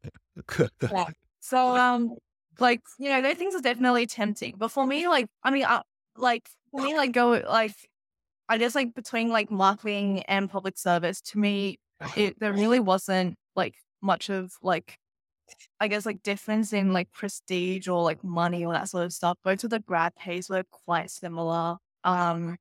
yeah. 0.91 1.07
So, 1.41 1.77
um, 1.77 2.17
like 2.61 2.81
you 2.99 3.09
know, 3.11 3.23
those 3.23 3.37
things 3.37 3.55
are 3.55 3.61
definitely 3.61 4.07
tempting. 4.07 4.55
But 4.59 4.69
for 4.71 4.87
me, 4.87 5.09
like, 5.09 5.27
I 5.43 5.51
mean, 5.51 5.65
uh, 5.65 5.83
like 6.17 6.49
for 6.71 6.83
me, 6.83 6.97
like 6.97 7.13
go 7.13 7.43
like, 7.49 7.75
I 8.49 8.59
guess 8.59 8.75
like 8.75 8.95
between 8.95 9.29
like 9.31 9.51
marketing 9.51 10.23
and 10.25 10.51
public 10.51 10.79
service, 10.79 11.21
to 11.23 11.39
me, 11.39 11.79
it 12.17 12.39
there 12.41 12.53
really 12.53 12.81
wasn't 12.81 13.37
like 13.57 13.75
much 14.03 14.31
of 14.31 14.53
like 14.63 14.99
I 15.81 15.89
guess 15.89 16.07
like 16.07 16.23
difference 16.23 16.73
in 16.73 16.93
like 16.93 17.13
prestige 17.13 17.89
or 17.89 18.03
like 18.03 18.25
money 18.25 18.65
or 18.65 18.73
that 18.73 18.89
sort 18.89 19.05
of 19.05 19.13
stuff. 19.13 19.39
Both 19.45 19.65
of 19.65 19.71
the 19.71 19.81
grad 19.81 20.15
pays 20.17 20.49
were 20.49 20.65
quite 20.71 21.11
similar. 21.11 21.77
Um, 22.05 22.57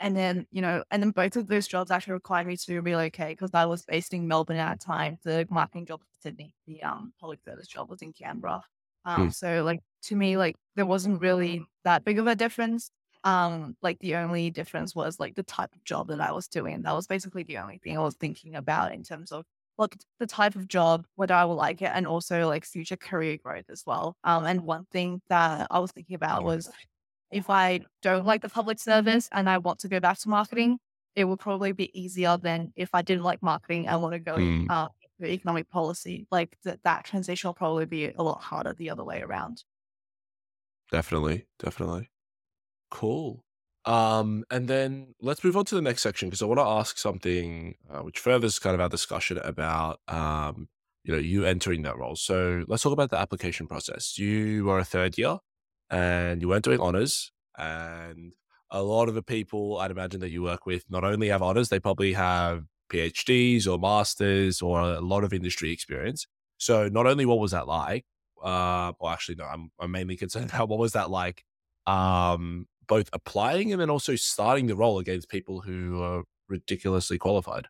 and 0.00 0.16
then, 0.16 0.46
you 0.50 0.62
know, 0.62 0.84
and 0.90 1.02
then 1.02 1.10
both 1.10 1.36
of 1.36 1.48
those 1.48 1.66
jobs 1.68 1.90
actually 1.90 2.14
required 2.14 2.46
me 2.46 2.56
to 2.56 2.80
relocate 2.80 3.38
because 3.38 3.50
I 3.54 3.66
was 3.66 3.84
based 3.84 4.14
in 4.14 4.28
Melbourne 4.28 4.56
at 4.58 4.80
the 4.80 4.84
time. 4.86 5.18
The 5.24 5.46
marketing 5.50 5.86
job 5.86 6.00
was 6.00 6.08
in 6.16 6.30
Sydney. 6.32 6.54
The 6.66 6.82
um 6.82 7.12
public 7.20 7.40
service 7.44 7.68
job 7.68 7.90
was 7.90 8.02
in 8.02 8.12
Canberra. 8.12 8.62
Um, 9.08 9.28
mm. 9.28 9.34
so 9.34 9.64
like 9.64 9.80
to 10.02 10.16
me, 10.16 10.36
like 10.36 10.56
there 10.76 10.86
wasn't 10.86 11.20
really 11.20 11.64
that 11.84 12.04
big 12.04 12.18
of 12.18 12.26
a 12.26 12.36
difference. 12.36 12.90
Um, 13.24 13.76
like 13.82 13.98
the 14.00 14.16
only 14.16 14.50
difference 14.50 14.94
was 14.94 15.18
like 15.18 15.34
the 15.34 15.42
type 15.42 15.74
of 15.74 15.82
job 15.84 16.08
that 16.08 16.20
I 16.20 16.32
was 16.32 16.46
doing. 16.46 16.82
That 16.82 16.94
was 16.94 17.06
basically 17.06 17.42
the 17.42 17.58
only 17.58 17.78
thing 17.78 17.96
I 17.96 18.02
was 18.02 18.14
thinking 18.14 18.54
about 18.54 18.92
in 18.92 19.02
terms 19.02 19.32
of 19.32 19.44
look 19.78 19.96
the 20.18 20.26
type 20.26 20.56
of 20.56 20.68
job, 20.68 21.06
whether 21.16 21.34
I 21.34 21.46
will 21.46 21.56
like 21.56 21.80
it, 21.80 21.90
and 21.94 22.06
also 22.06 22.46
like 22.46 22.64
future 22.64 22.96
career 22.96 23.38
growth 23.42 23.70
as 23.70 23.82
well. 23.86 24.16
Um, 24.24 24.44
and 24.44 24.60
one 24.60 24.84
thing 24.92 25.22
that 25.30 25.66
I 25.70 25.78
was 25.78 25.90
thinking 25.90 26.14
about 26.14 26.44
was 26.44 26.70
if 27.30 27.48
I 27.48 27.80
don't 28.02 28.26
like 28.26 28.42
the 28.42 28.48
public 28.48 28.78
service 28.78 29.28
and 29.32 29.48
I 29.48 29.58
want 29.58 29.80
to 29.80 29.88
go 29.88 30.00
back 30.00 30.18
to 30.20 30.28
marketing, 30.28 30.78
it 31.16 31.24
would 31.24 31.38
probably 31.38 31.72
be 31.72 31.98
easier 31.98 32.36
than 32.36 32.72
if 32.76 32.90
I 32.92 33.02
didn't 33.02 33.24
like 33.24 33.42
marketing 33.42 33.88
and 33.88 34.02
want 34.02 34.12
to 34.12 34.18
go 34.18 34.36
mm. 34.36 34.66
uh, 34.70 34.88
economic 35.26 35.68
policy. 35.68 36.26
Like 36.30 36.56
that, 36.64 36.82
that 36.84 37.04
transition 37.04 37.48
will 37.48 37.54
probably 37.54 37.86
be 37.86 38.12
a 38.12 38.22
lot 38.22 38.42
harder 38.42 38.72
the 38.72 38.90
other 38.90 39.04
way 39.04 39.20
around. 39.20 39.64
Definitely, 40.90 41.46
definitely. 41.58 42.10
Cool. 42.90 43.44
Um, 43.84 44.44
and 44.50 44.68
then 44.68 45.14
let's 45.20 45.42
move 45.44 45.56
on 45.56 45.64
to 45.66 45.74
the 45.74 45.82
next 45.82 46.02
section 46.02 46.28
because 46.28 46.42
I 46.42 46.46
want 46.46 46.58
to 46.58 46.64
ask 46.64 46.98
something 46.98 47.74
uh, 47.90 48.00
which 48.00 48.18
furthers 48.18 48.58
kind 48.58 48.74
of 48.74 48.80
our 48.80 48.88
discussion 48.88 49.38
about 49.38 50.00
um, 50.08 50.68
you 51.04 51.12
know 51.12 51.18
you 51.18 51.44
entering 51.44 51.82
that 51.82 51.96
role. 51.96 52.16
So 52.16 52.64
let's 52.68 52.82
talk 52.82 52.92
about 52.92 53.10
the 53.10 53.18
application 53.18 53.66
process. 53.66 54.18
You 54.18 54.64
were 54.64 54.78
a 54.78 54.84
third 54.84 55.16
year, 55.16 55.38
and 55.90 56.42
you 56.42 56.48
weren't 56.48 56.64
doing 56.64 56.80
honors, 56.80 57.32
and 57.56 58.34
a 58.70 58.82
lot 58.82 59.08
of 59.08 59.14
the 59.14 59.22
people 59.22 59.78
I'd 59.78 59.90
imagine 59.90 60.20
that 60.20 60.30
you 60.30 60.42
work 60.42 60.66
with 60.66 60.84
not 60.90 61.04
only 61.04 61.28
have 61.28 61.42
honors, 61.42 61.70
they 61.70 61.80
probably 61.80 62.12
have 62.12 62.64
PhDs 62.88 63.66
or 63.66 63.78
masters 63.78 64.62
or 64.62 64.80
a 64.80 65.00
lot 65.00 65.24
of 65.24 65.32
industry 65.32 65.72
experience. 65.72 66.26
So 66.58 66.88
not 66.88 67.06
only 67.06 67.26
what 67.26 67.38
was 67.38 67.52
that 67.52 67.66
like, 67.66 68.04
uh, 68.42 68.92
well, 69.00 69.12
actually, 69.12 69.36
no, 69.36 69.44
I'm, 69.44 69.70
I'm 69.78 69.90
mainly 69.90 70.16
concerned 70.16 70.50
about 70.54 70.68
what 70.68 70.78
was 70.78 70.92
that 70.92 71.10
like 71.10 71.44
um, 71.86 72.66
both 72.86 73.08
applying 73.12 73.72
and 73.72 73.80
then 73.80 73.90
also 73.90 74.16
starting 74.16 74.66
the 74.66 74.76
role 74.76 74.98
against 74.98 75.28
people 75.28 75.60
who 75.60 76.02
are 76.02 76.24
ridiculously 76.48 77.18
qualified? 77.18 77.68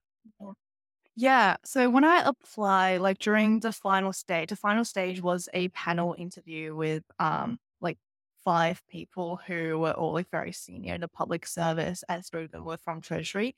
Yeah. 1.17 1.57
So 1.65 1.91
when 1.91 2.05
I 2.05 2.23
apply, 2.25 2.99
like 2.99 3.19
during 3.19 3.61
the 3.61 3.73
final 3.73 4.13
stage, 4.13 4.51
the 4.51 4.57
final 4.57 4.85
stage 4.85 5.21
was 5.21 5.49
a 5.53 5.69
panel 5.71 6.15
interview 6.17 6.77
with 6.77 7.03
um 7.19 7.59
like 7.81 7.99
five 8.45 8.83
people 8.89 9.41
who 9.47 9.79
were 9.79 9.93
all 9.93 10.13
like 10.13 10.31
very 10.31 10.53
senior 10.53 10.95
in 10.95 11.01
the 11.01 11.09
public 11.09 11.47
service 11.47 12.05
as 12.09 12.29
three 12.29 12.45
of 12.45 12.53
them 12.53 12.65
were 12.65 12.77
from 12.77 13.01
Treasury. 13.01 13.57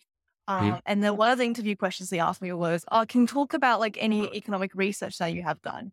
Um, 0.50 0.72
mm 0.72 0.80
And 0.86 1.02
then 1.02 1.16
one 1.16 1.30
of 1.30 1.38
the 1.38 1.44
interview 1.44 1.76
questions 1.76 2.10
they 2.10 2.18
asked 2.18 2.42
me 2.42 2.52
was, 2.52 2.84
"Oh, 2.90 3.04
can 3.08 3.22
you 3.22 3.26
talk 3.26 3.54
about 3.54 3.78
like 3.80 3.96
any 4.00 4.28
economic 4.34 4.74
research 4.74 5.18
that 5.18 5.32
you 5.32 5.42
have 5.42 5.62
done?" 5.62 5.92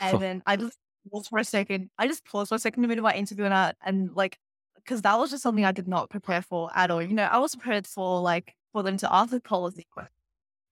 And 0.00 0.20
then 0.20 0.42
I 0.46 0.56
just 0.56 0.78
paused 1.10 1.28
for 1.28 1.38
a 1.38 1.44
second. 1.44 1.90
I 1.98 2.06
just 2.06 2.24
paused 2.24 2.50
for 2.50 2.56
a 2.56 2.58
second 2.58 2.80
in 2.80 2.82
the 2.82 2.88
middle 2.88 3.06
of 3.06 3.10
my 3.12 3.18
interview 3.18 3.44
and, 3.44 3.54
I, 3.54 3.72
and 3.82 4.14
like 4.14 4.38
because 4.76 5.02
that 5.02 5.18
was 5.18 5.30
just 5.30 5.42
something 5.42 5.64
I 5.64 5.72
did 5.72 5.88
not 5.88 6.10
prepare 6.10 6.42
for 6.42 6.70
at 6.74 6.90
all. 6.90 7.02
You 7.02 7.14
know, 7.14 7.24
I 7.24 7.38
was 7.38 7.54
prepared 7.54 7.86
for 7.86 8.20
like 8.20 8.54
for 8.72 8.82
them 8.82 8.96
to 8.98 9.14
ask 9.14 9.32
a 9.32 9.40
policy 9.40 9.86
question, 9.90 10.12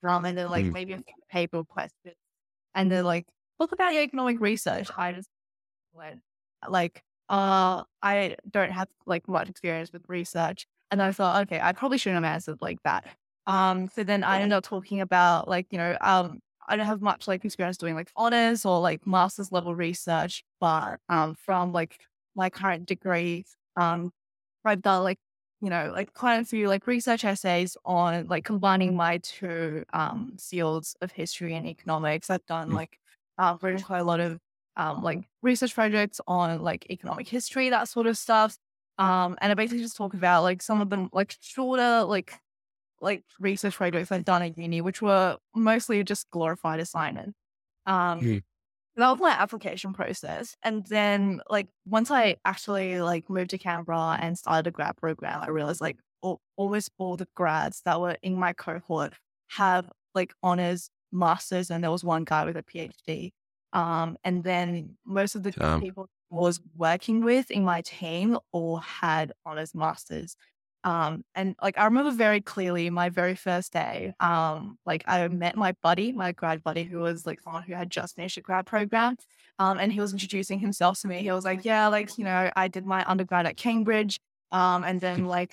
um, 0.05 0.25
and 0.25 0.37
then 0.37 0.51
like 0.51 0.67
mm. 0.67 0.73
maybe 0.73 0.93
a 0.93 1.03
paper 1.31 1.65
question, 1.65 2.13
and 2.75 2.91
then 2.91 3.05
like 3.05 3.27
look 3.59 3.73
about 3.73 3.95
your 3.95 4.03
economic 4.03 4.41
research. 4.41 4.91
I 4.97 5.13
just 5.13 5.29
went 5.93 6.21
like, 6.69 7.03
uh, 7.29 7.83
I 8.03 8.37
don't 8.51 8.73
have 8.73 8.89
like 9.07 9.29
much 9.29 9.49
experience 9.49 9.93
with 9.93 10.03
research, 10.09 10.67
and 10.91 11.03
I 11.03 11.13
thought, 11.13 11.43
okay, 11.43 11.61
I 11.61 11.73
probably 11.73 11.99
shouldn't 11.99 12.25
have 12.25 12.33
answered 12.35 12.59
like 12.61 12.83
that. 12.85 13.07
Um, 13.47 13.89
so 13.95 14.03
then 14.05 14.25
I 14.25 14.41
ended 14.41 14.57
up 14.57 14.65
talking 14.65 15.01
about 15.01 15.49
like 15.49 15.67
you 15.71 15.79
know, 15.79 15.97
um, 16.01 16.41
I 16.69 16.77
don't 16.77 16.87
have 16.87 17.03
much 17.03 17.29
like 17.29 17.45
experience 17.45 17.77
doing 17.77 17.95
like 17.95 18.11
honors 18.17 18.65
or 18.65 18.81
like 18.81 19.07
master's 19.07 19.53
level 19.53 19.75
research, 19.75 20.45
but 20.61 20.99
um, 21.09 21.35
from 21.35 21.73
like 21.73 21.99
my 22.35 22.51
current 22.51 22.87
degree, 22.87 23.45
um, 23.77 24.13
I've 24.65 24.83
done 24.83 25.05
like, 25.05 25.19
you 25.61 25.71
know, 25.71 25.93
like 25.95 26.13
quite 26.13 26.37
a 26.37 26.45
few 26.45 26.69
like 26.69 26.87
research 26.87 27.25
essays 27.25 27.77
on 27.85 28.27
like 28.27 28.45
combining 28.45 28.97
my 28.97 29.19
two 29.19 29.85
um, 29.93 30.37
fields 30.39 30.97
of 31.01 31.13
history 31.13 31.55
and 31.55 31.67
economics. 31.67 32.31
I've 32.31 32.47
done 32.47 32.71
mm. 32.71 32.75
like 32.75 32.99
uh, 33.39 33.57
written 33.63 33.83
quite 33.83 34.01
a 34.01 34.05
lot 34.05 34.21
of 34.21 34.41
um, 34.77 35.03
like 35.03 35.27
research 35.43 35.75
projects 35.75 36.21
on 36.27 36.63
like 36.63 36.87
economic 36.91 37.29
history, 37.29 37.71
that 37.71 37.89
sort 37.89 38.07
of 38.07 38.19
stuff. 38.19 38.57
Um, 38.99 39.37
and 39.41 39.51
I 39.51 39.55
basically 39.55 39.83
just 39.83 39.97
talk 39.97 40.15
about 40.15 40.43
like 40.43 40.63
some 40.63 40.81
of 40.81 40.91
them 40.91 41.11
like 41.13 41.37
shorter 41.41 42.05
like 42.05 42.35
like 43.01 43.25
research 43.39 43.75
projects 43.77 44.11
I've 44.11 44.25
done 44.25 44.43
at 44.43 44.57
uni, 44.59 44.81
which 44.81 45.03
were 45.03 45.37
mostly 45.55 46.03
just 46.05 46.31
glorified 46.31 46.81
assignments. 46.81 47.39
Um, 47.87 48.21
mm 48.21 48.43
that 48.97 49.11
was 49.11 49.21
my 49.21 49.31
application 49.31 49.93
process. 49.93 50.57
And 50.63 50.87
then 50.87 51.41
like 51.51 51.69
once 51.85 52.11
I 52.11 52.37
actually 52.45 53.01
like 53.01 53.29
moved 53.29 53.51
to 53.51 53.59
Canberra 53.59 54.19
and 54.21 54.39
started 54.39 54.67
a 54.67 54.71
grad 54.71 54.97
program, 54.97 55.43
I 55.43 55.49
realized 55.49 55.81
like 55.81 55.99
all, 56.23 56.41
almost 56.57 56.91
all 56.99 57.17
the 57.17 57.29
grads 57.35 57.83
that 57.85 58.01
were 58.01 58.17
in 58.23 58.37
my 58.39 58.53
cohort 58.55 59.13
have 59.49 59.91
like 60.15 60.33
honors, 60.43 60.89
masters, 61.13 61.71
and 61.71 61.85
there 61.85 61.91
was 61.91 62.05
one 62.05 62.25
guy 62.25 62.45
with 62.47 62.57
a 62.57 62.63
PhD. 62.63 63.33
Um, 63.77 64.17
and 64.25 64.43
then 64.43 64.97
most 65.05 65.35
of 65.35 65.43
the 65.43 65.55
people 65.79 66.09
I 66.33 66.35
was 66.35 66.61
working 66.75 67.23
with 67.23 67.51
in 67.51 67.63
my 67.63 67.83
team 67.83 68.39
all 68.51 68.79
had 68.79 69.33
honors 69.45 69.75
masters. 69.75 70.35
Um, 70.83 71.25
and 71.35 71.57
like 71.61 71.77
I 71.77 71.85
remember 71.85 72.13
very 72.13 72.41
clearly 72.41 72.89
my 72.89 73.11
very 73.11 73.35
first 73.35 73.73
day, 73.75 74.15
um, 74.21 74.79
like 74.87 75.05
I 75.07 75.29
met 75.29 75.57
my 75.57 75.75
buddy, 75.83 76.13
my 76.13 76.33
grad 76.33 76.63
buddy, 76.63 76.85
who 76.85 77.01
was 77.01 77.27
like 77.27 77.41
someone 77.43 77.65
who 77.65 77.75
had 77.75 77.91
just 77.91 78.17
finished 78.17 78.39
a 78.39 78.41
grad 78.41 78.65
program. 78.65 79.17
Um, 79.59 79.79
and 79.79 79.93
he 79.93 80.01
was 80.01 80.13
introducing 80.13 80.59
himself 80.59 81.01
to 81.01 81.09
me. 81.09 81.19
He 81.19 81.31
was 81.33 81.45
like, 81.45 81.65
Yeah, 81.65 81.89
like, 81.89 82.17
you 82.17 82.25
know, 82.25 82.51
I 82.57 82.69
did 82.69 82.87
my 82.87 83.05
undergrad 83.07 83.47
at 83.47 83.59
Cambridge, 83.59 84.19
um, 84.53 84.85
and 84.85 85.01
then 85.03 85.27
like 85.27 85.53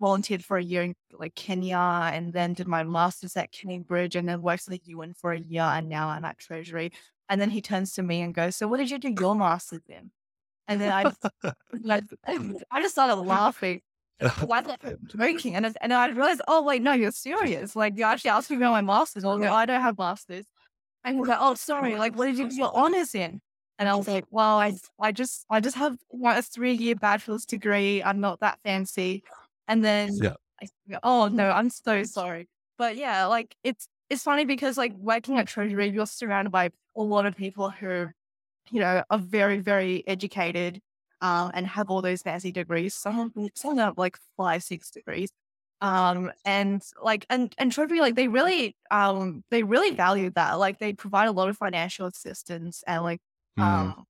volunteered 0.00 0.44
for 0.44 0.56
a 0.56 0.62
year 0.62 0.82
in 0.82 0.94
like 1.12 1.34
Kenya 1.34 2.10
and 2.12 2.32
then 2.32 2.54
did 2.54 2.66
my 2.66 2.82
master's 2.82 3.36
at 3.36 3.52
Cambridge 3.52 4.16
and 4.16 4.28
then 4.28 4.40
worked 4.42 4.66
at 4.66 4.72
the 4.72 4.80
UN 4.86 5.12
for 5.12 5.32
a 5.32 5.38
year 5.38 5.62
and 5.62 5.88
now 5.88 6.08
I'm 6.08 6.24
at 6.24 6.38
Treasury. 6.38 6.90
And 7.30 7.40
then 7.40 7.48
he 7.48 7.62
turns 7.62 7.94
to 7.94 8.02
me 8.02 8.20
and 8.20 8.34
goes, 8.34 8.56
So 8.56 8.68
what 8.68 8.76
did 8.76 8.90
you 8.90 8.98
do 8.98 9.14
your 9.18 9.34
master's 9.34 9.80
in? 9.88 10.10
And 10.68 10.80
then 10.80 10.92
I, 10.92 11.04
I 12.70 12.82
just 12.82 12.94
started 12.94 13.14
laughing 13.14 13.80
why 14.44 14.60
that 14.60 14.80
joking? 15.06 15.56
And, 15.56 15.76
and 15.80 15.92
I 15.92 16.08
realized, 16.08 16.42
oh, 16.46 16.62
wait, 16.62 16.82
no, 16.82 16.92
you're 16.92 17.10
serious. 17.10 17.74
Like, 17.74 17.96
you 17.96 18.04
actually 18.04 18.30
asked 18.30 18.50
me 18.50 18.56
about 18.56 18.72
my 18.72 18.80
master's. 18.82 19.24
I 19.24 19.28
was 19.28 19.40
like, 19.40 19.50
I 19.50 19.66
don't 19.66 19.80
have 19.80 19.98
master's. 19.98 20.44
And 21.04 21.14
he 21.14 21.20
was 21.20 21.28
like, 21.28 21.38
oh, 21.40 21.54
sorry. 21.54 21.96
Like, 21.96 22.16
what 22.16 22.26
did 22.26 22.36
you 22.36 22.48
do 22.48 22.56
your 22.56 22.76
honors 22.76 23.14
in? 23.14 23.40
And 23.78 23.88
I 23.88 23.94
was 23.94 24.06
like, 24.06 24.24
well, 24.30 24.58
I, 24.58 24.74
I 25.00 25.12
just, 25.12 25.46
I 25.48 25.60
just 25.60 25.76
have 25.76 25.96
a 26.22 26.42
three 26.42 26.74
year 26.74 26.94
bachelor's 26.94 27.46
degree. 27.46 28.02
I'm 28.02 28.20
not 28.20 28.40
that 28.40 28.58
fancy. 28.62 29.22
And 29.68 29.82
then, 29.82 30.10
yeah. 30.20 30.34
I, 30.62 30.98
oh 31.02 31.28
no, 31.28 31.50
I'm 31.50 31.70
so 31.70 32.02
sorry. 32.02 32.46
But 32.76 32.96
yeah, 32.96 33.24
like 33.24 33.56
it's, 33.64 33.88
it's 34.10 34.22
funny 34.22 34.44
because 34.44 34.76
like 34.76 34.92
working 34.98 35.38
at 35.38 35.46
Treasury, 35.46 35.88
you're 35.88 36.04
surrounded 36.04 36.50
by 36.50 36.72
a 37.00 37.02
lot 37.02 37.26
of 37.26 37.36
people 37.36 37.70
who, 37.70 38.08
you 38.70 38.80
know, 38.80 39.02
are 39.10 39.18
very, 39.18 39.58
very 39.58 40.06
educated 40.06 40.80
um, 41.22 41.50
and 41.54 41.66
have 41.66 41.90
all 41.90 42.02
those 42.02 42.22
fancy 42.22 42.52
degrees. 42.52 42.94
Some 42.94 43.32
some 43.54 43.78
have 43.78 43.98
like 43.98 44.18
five, 44.36 44.62
six 44.62 44.90
degrees. 44.90 45.30
Um, 45.80 46.30
and 46.44 46.82
like 47.02 47.24
and 47.30 47.54
and 47.58 47.72
Treasury, 47.72 48.00
like 48.00 48.14
they 48.14 48.28
really 48.28 48.76
um 48.90 49.44
they 49.50 49.62
really 49.62 49.92
value 49.92 50.30
that. 50.34 50.58
Like 50.58 50.78
they 50.78 50.92
provide 50.92 51.28
a 51.28 51.32
lot 51.32 51.48
of 51.48 51.56
financial 51.56 52.06
assistance 52.06 52.84
and 52.86 53.02
like 53.02 53.20
mm. 53.58 53.62
um 53.62 54.04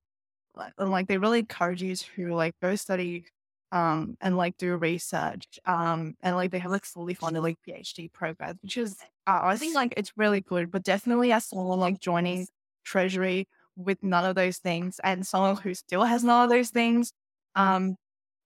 and 0.77 0.91
like 0.91 1.07
they 1.07 1.17
really 1.17 1.39
encourage 1.39 1.81
you 1.81 1.95
to 1.95 2.35
like 2.35 2.55
go 2.61 2.75
study 2.75 3.25
um 3.71 4.17
and 4.19 4.35
like 4.35 4.57
do 4.57 4.75
research 4.75 5.45
um 5.65 6.13
and 6.21 6.35
like 6.35 6.51
they 6.51 6.59
have 6.59 6.71
like 6.71 6.83
fully 6.83 7.13
funded 7.13 7.41
like 7.41 7.57
PhD 7.67 8.11
programs, 8.11 8.59
which 8.61 8.77
is 8.77 8.97
uh, 9.27 9.39
I 9.43 9.55
think 9.57 9.75
like 9.75 9.93
it's 9.97 10.11
really 10.17 10.41
good. 10.41 10.71
But 10.71 10.83
definitely 10.83 11.31
as 11.31 11.45
someone 11.45 11.79
like 11.79 11.99
joining 11.99 12.47
Treasury 12.83 13.47
with 13.75 14.03
none 14.03 14.25
of 14.25 14.35
those 14.35 14.57
things 14.57 14.99
and 15.03 15.25
someone 15.25 15.55
who 15.57 15.73
still 15.73 16.03
has 16.03 16.23
none 16.23 16.43
of 16.43 16.49
those 16.49 16.69
things, 16.69 17.13
um, 17.55 17.95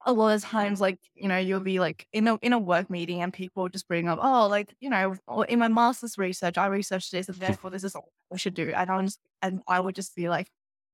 a 0.05 0.13
lot 0.13 0.35
of 0.35 0.43
times, 0.43 0.79
like, 0.79 0.99
you 1.15 1.27
know, 1.27 1.37
you'll 1.37 1.59
be 1.59 1.79
like 1.79 2.07
in 2.13 2.27
a 2.27 2.35
in 2.41 2.53
a 2.53 2.59
work 2.59 2.89
meeting 2.89 3.21
and 3.21 3.33
people 3.33 3.67
just 3.69 3.87
bring 3.87 4.07
up, 4.07 4.19
oh, 4.21 4.47
like, 4.47 4.73
you 4.79 4.89
know, 4.89 5.15
in 5.49 5.59
my 5.59 5.67
master's 5.67 6.17
research, 6.17 6.57
I 6.57 6.67
researched 6.67 7.11
this 7.11 7.27
and 7.27 7.37
therefore 7.39 7.71
this 7.71 7.83
is 7.83 7.95
what 7.95 8.05
we 8.29 8.37
should 8.37 8.53
do. 8.53 8.71
And 8.75 8.89
I 8.91 9.01
was 9.01 9.17
and 9.41 9.61
I 9.67 9.79
would 9.79 9.95
just 9.95 10.15
be 10.15 10.29
like, 10.29 10.47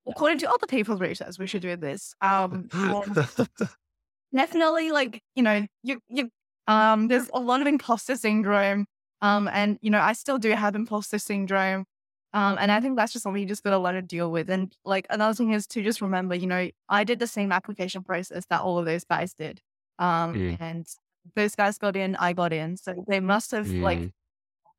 according 0.07 0.39
to 0.39 0.49
other 0.49 0.67
people's 0.67 1.01
research, 1.01 1.37
we 1.39 1.47
should 1.47 1.61
do 1.61 1.75
this. 1.75 2.15
Um 2.21 2.69
definitely 4.35 4.91
like, 4.91 5.21
you 5.35 5.43
know, 5.43 5.65
you 5.83 5.99
you 6.07 6.29
um 6.67 7.07
there's 7.07 7.29
a 7.33 7.39
lot 7.39 7.61
of 7.61 7.67
imposter 7.67 8.15
syndrome. 8.15 8.85
Um 9.21 9.47
and 9.49 9.77
you 9.81 9.89
know, 9.91 9.99
I 10.01 10.13
still 10.13 10.37
do 10.37 10.51
have 10.51 10.75
imposter 10.75 11.19
syndrome. 11.19 11.85
Um, 12.33 12.57
and 12.59 12.71
I 12.71 12.79
think 12.79 12.95
that's 12.95 13.11
just 13.11 13.23
something 13.23 13.41
you 13.41 13.47
just 13.47 13.63
got 13.63 13.71
to 13.71 13.79
learn 13.79 13.95
to 13.95 14.01
deal 14.01 14.31
with. 14.31 14.49
And 14.49 14.73
like 14.85 15.05
another 15.09 15.33
thing 15.33 15.51
is 15.51 15.67
to 15.67 15.83
just 15.83 16.01
remember, 16.01 16.33
you 16.35 16.47
know, 16.47 16.69
I 16.87 17.03
did 17.03 17.19
the 17.19 17.27
same 17.27 17.51
application 17.51 18.03
process 18.03 18.45
that 18.49 18.61
all 18.61 18.77
of 18.77 18.85
those 18.85 19.03
guys 19.03 19.33
did. 19.33 19.61
Um, 19.99 20.33
mm. 20.33 20.57
and 20.59 20.87
those 21.35 21.55
guys 21.55 21.77
got 21.77 21.95
in, 21.95 22.15
I 22.15 22.33
got 22.33 22.53
in. 22.53 22.77
So 22.77 23.03
they 23.07 23.19
must 23.19 23.51
have 23.51 23.67
mm. 23.67 23.81
like, 23.81 24.11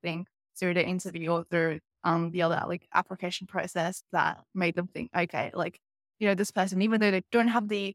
think 0.02 0.26
through 0.58 0.74
the 0.74 0.84
interview 0.84 1.30
or 1.30 1.44
through 1.44 1.78
um 2.04 2.30
the 2.32 2.42
other 2.42 2.60
like 2.66 2.88
application 2.92 3.46
process 3.46 4.02
that 4.12 4.42
made 4.54 4.74
them 4.74 4.88
think, 4.88 5.10
okay, 5.16 5.50
like, 5.54 5.78
you 6.18 6.26
know, 6.26 6.34
this 6.34 6.50
person, 6.50 6.82
even 6.82 7.00
though 7.00 7.10
they 7.10 7.22
don't 7.30 7.48
have 7.48 7.68
the 7.68 7.94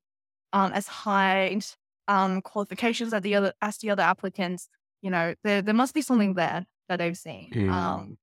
um 0.54 0.72
as 0.72 0.88
high 0.88 1.60
um 2.08 2.42
qualifications 2.42 3.14
as 3.14 3.22
the 3.22 3.36
other 3.36 3.54
as 3.62 3.78
the 3.78 3.90
other 3.90 4.04
applicants, 4.04 4.70
you 5.02 5.10
know, 5.10 5.36
there 5.44 5.62
there 5.62 5.74
must 5.74 5.94
be 5.94 6.02
something 6.02 6.34
there 6.36 6.66
that 6.88 6.98
they've 7.00 7.18
seen. 7.18 7.52
Mm. 7.54 7.72
Um 7.72 8.18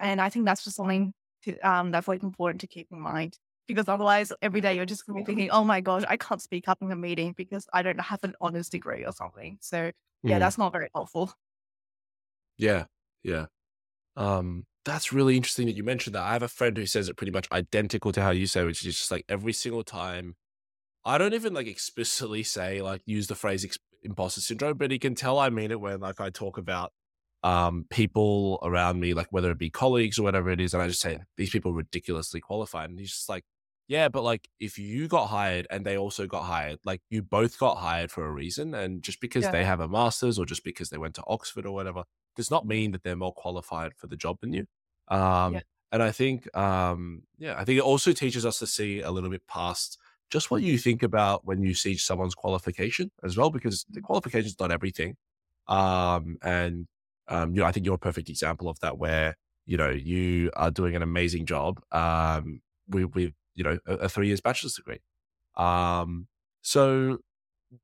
and 0.00 0.20
I 0.20 0.28
think 0.30 0.46
that's 0.46 0.64
just 0.64 0.76
something 0.76 1.12
to, 1.44 1.58
um, 1.60 1.90
that's 1.90 2.08
like 2.08 2.22
important 2.22 2.60
to 2.62 2.66
keep 2.66 2.88
in 2.90 3.00
mind 3.00 3.38
because 3.66 3.88
otherwise 3.88 4.32
every 4.42 4.60
day 4.60 4.74
you're 4.74 4.86
just 4.86 5.06
going 5.06 5.18
to 5.18 5.22
be 5.22 5.26
thinking, 5.26 5.50
oh 5.50 5.64
my 5.64 5.80
gosh, 5.80 6.02
I 6.08 6.16
can't 6.16 6.42
speak 6.42 6.68
up 6.68 6.78
in 6.82 6.90
a 6.90 6.96
meeting 6.96 7.34
because 7.36 7.68
I 7.72 7.82
don't 7.82 8.00
have 8.00 8.22
an 8.24 8.34
honors 8.40 8.68
degree 8.68 9.04
or 9.04 9.12
something. 9.12 9.58
So 9.60 9.92
yeah, 10.22 10.36
mm. 10.36 10.40
that's 10.40 10.58
not 10.58 10.72
very 10.72 10.88
helpful. 10.94 11.32
Yeah. 12.58 12.84
Yeah. 13.22 13.46
Um, 14.16 14.64
that's 14.84 15.12
really 15.12 15.36
interesting 15.36 15.66
that 15.66 15.76
you 15.76 15.84
mentioned 15.84 16.14
that. 16.14 16.22
I 16.22 16.32
have 16.32 16.42
a 16.42 16.48
friend 16.48 16.76
who 16.76 16.86
says 16.86 17.08
it 17.08 17.16
pretty 17.16 17.32
much 17.32 17.46
identical 17.52 18.12
to 18.12 18.22
how 18.22 18.30
you 18.30 18.46
say, 18.46 18.64
which 18.64 18.84
is 18.84 18.96
just 18.96 19.10
like 19.10 19.24
every 19.28 19.52
single 19.52 19.84
time. 19.84 20.36
I 21.04 21.16
don't 21.16 21.34
even 21.34 21.54
like 21.54 21.66
explicitly 21.66 22.42
say 22.42 22.82
like 22.82 23.02
use 23.06 23.26
the 23.26 23.34
phrase 23.34 23.66
imposter 24.02 24.40
syndrome, 24.40 24.76
but 24.76 24.90
he 24.90 24.98
can 24.98 25.14
tell 25.14 25.38
I 25.38 25.48
mean 25.48 25.70
it 25.70 25.80
when 25.80 26.00
like 26.00 26.20
I 26.20 26.30
talk 26.30 26.58
about 26.58 26.92
um, 27.42 27.86
people 27.90 28.58
around 28.62 29.00
me, 29.00 29.14
like 29.14 29.28
whether 29.30 29.50
it 29.50 29.58
be 29.58 29.70
colleagues 29.70 30.18
or 30.18 30.22
whatever 30.22 30.50
it 30.50 30.60
is, 30.60 30.74
and 30.74 30.82
I 30.82 30.88
just 30.88 31.00
say 31.00 31.18
these 31.36 31.50
people 31.50 31.72
are 31.72 31.76
ridiculously 31.76 32.40
qualified, 32.40 32.90
and 32.90 32.98
he's 32.98 33.10
just 33.10 33.28
like, 33.28 33.44
yeah, 33.88 34.08
but 34.08 34.22
like 34.22 34.48
if 34.60 34.78
you 34.78 35.08
got 35.08 35.26
hired 35.26 35.66
and 35.70 35.84
they 35.84 35.96
also 35.96 36.26
got 36.26 36.44
hired, 36.44 36.78
like 36.84 37.02
you 37.10 37.22
both 37.22 37.58
got 37.58 37.76
hired 37.76 38.10
for 38.10 38.24
a 38.26 38.30
reason, 38.30 38.74
and 38.74 39.02
just 39.02 39.20
because 39.20 39.44
yeah. 39.44 39.50
they 39.50 39.64
have 39.64 39.80
a 39.80 39.88
master's 39.88 40.38
or 40.38 40.46
just 40.46 40.64
because 40.64 40.90
they 40.90 40.98
went 40.98 41.14
to 41.16 41.24
Oxford 41.26 41.66
or 41.66 41.72
whatever 41.72 42.04
does 42.36 42.50
not 42.50 42.66
mean 42.66 42.92
that 42.92 43.02
they're 43.02 43.16
more 43.16 43.34
qualified 43.34 43.92
for 43.96 44.06
the 44.06 44.16
job 44.16 44.38
than 44.40 44.52
you. 44.52 44.66
Um, 45.08 45.54
yeah. 45.54 45.60
And 45.92 46.02
I 46.02 46.12
think, 46.12 46.56
um, 46.56 47.22
yeah, 47.38 47.54
I 47.58 47.64
think 47.64 47.78
it 47.78 47.84
also 47.84 48.12
teaches 48.12 48.46
us 48.46 48.60
to 48.60 48.66
see 48.66 49.00
a 49.00 49.10
little 49.10 49.30
bit 49.30 49.44
past 49.48 49.98
just 50.30 50.50
what 50.50 50.62
you 50.62 50.78
think 50.78 51.02
about 51.02 51.44
when 51.44 51.62
you 51.64 51.74
see 51.74 51.96
someone's 51.96 52.36
qualification 52.36 53.10
as 53.24 53.36
well, 53.36 53.50
because 53.50 53.84
the 53.90 54.00
qualification 54.00 54.46
is 54.46 54.60
not 54.60 54.70
everything. 54.70 55.16
Um, 55.66 56.36
and 56.42 56.86
um, 57.30 57.54
you 57.54 57.60
know, 57.60 57.66
I 57.66 57.72
think 57.72 57.86
you're 57.86 57.94
a 57.94 57.98
perfect 57.98 58.28
example 58.28 58.68
of 58.68 58.78
that, 58.80 58.98
where 58.98 59.36
you 59.66 59.76
know 59.76 59.90
you 59.90 60.50
are 60.54 60.70
doing 60.70 60.96
an 60.96 61.02
amazing 61.02 61.46
job 61.46 61.80
um, 61.92 62.60
with, 62.88 63.14
with 63.14 63.32
you 63.54 63.64
know 63.64 63.78
a, 63.86 63.94
a 63.94 64.08
three 64.08 64.26
years 64.26 64.40
bachelor's 64.40 64.74
degree. 64.74 64.98
Um, 65.56 66.26
so 66.62 67.18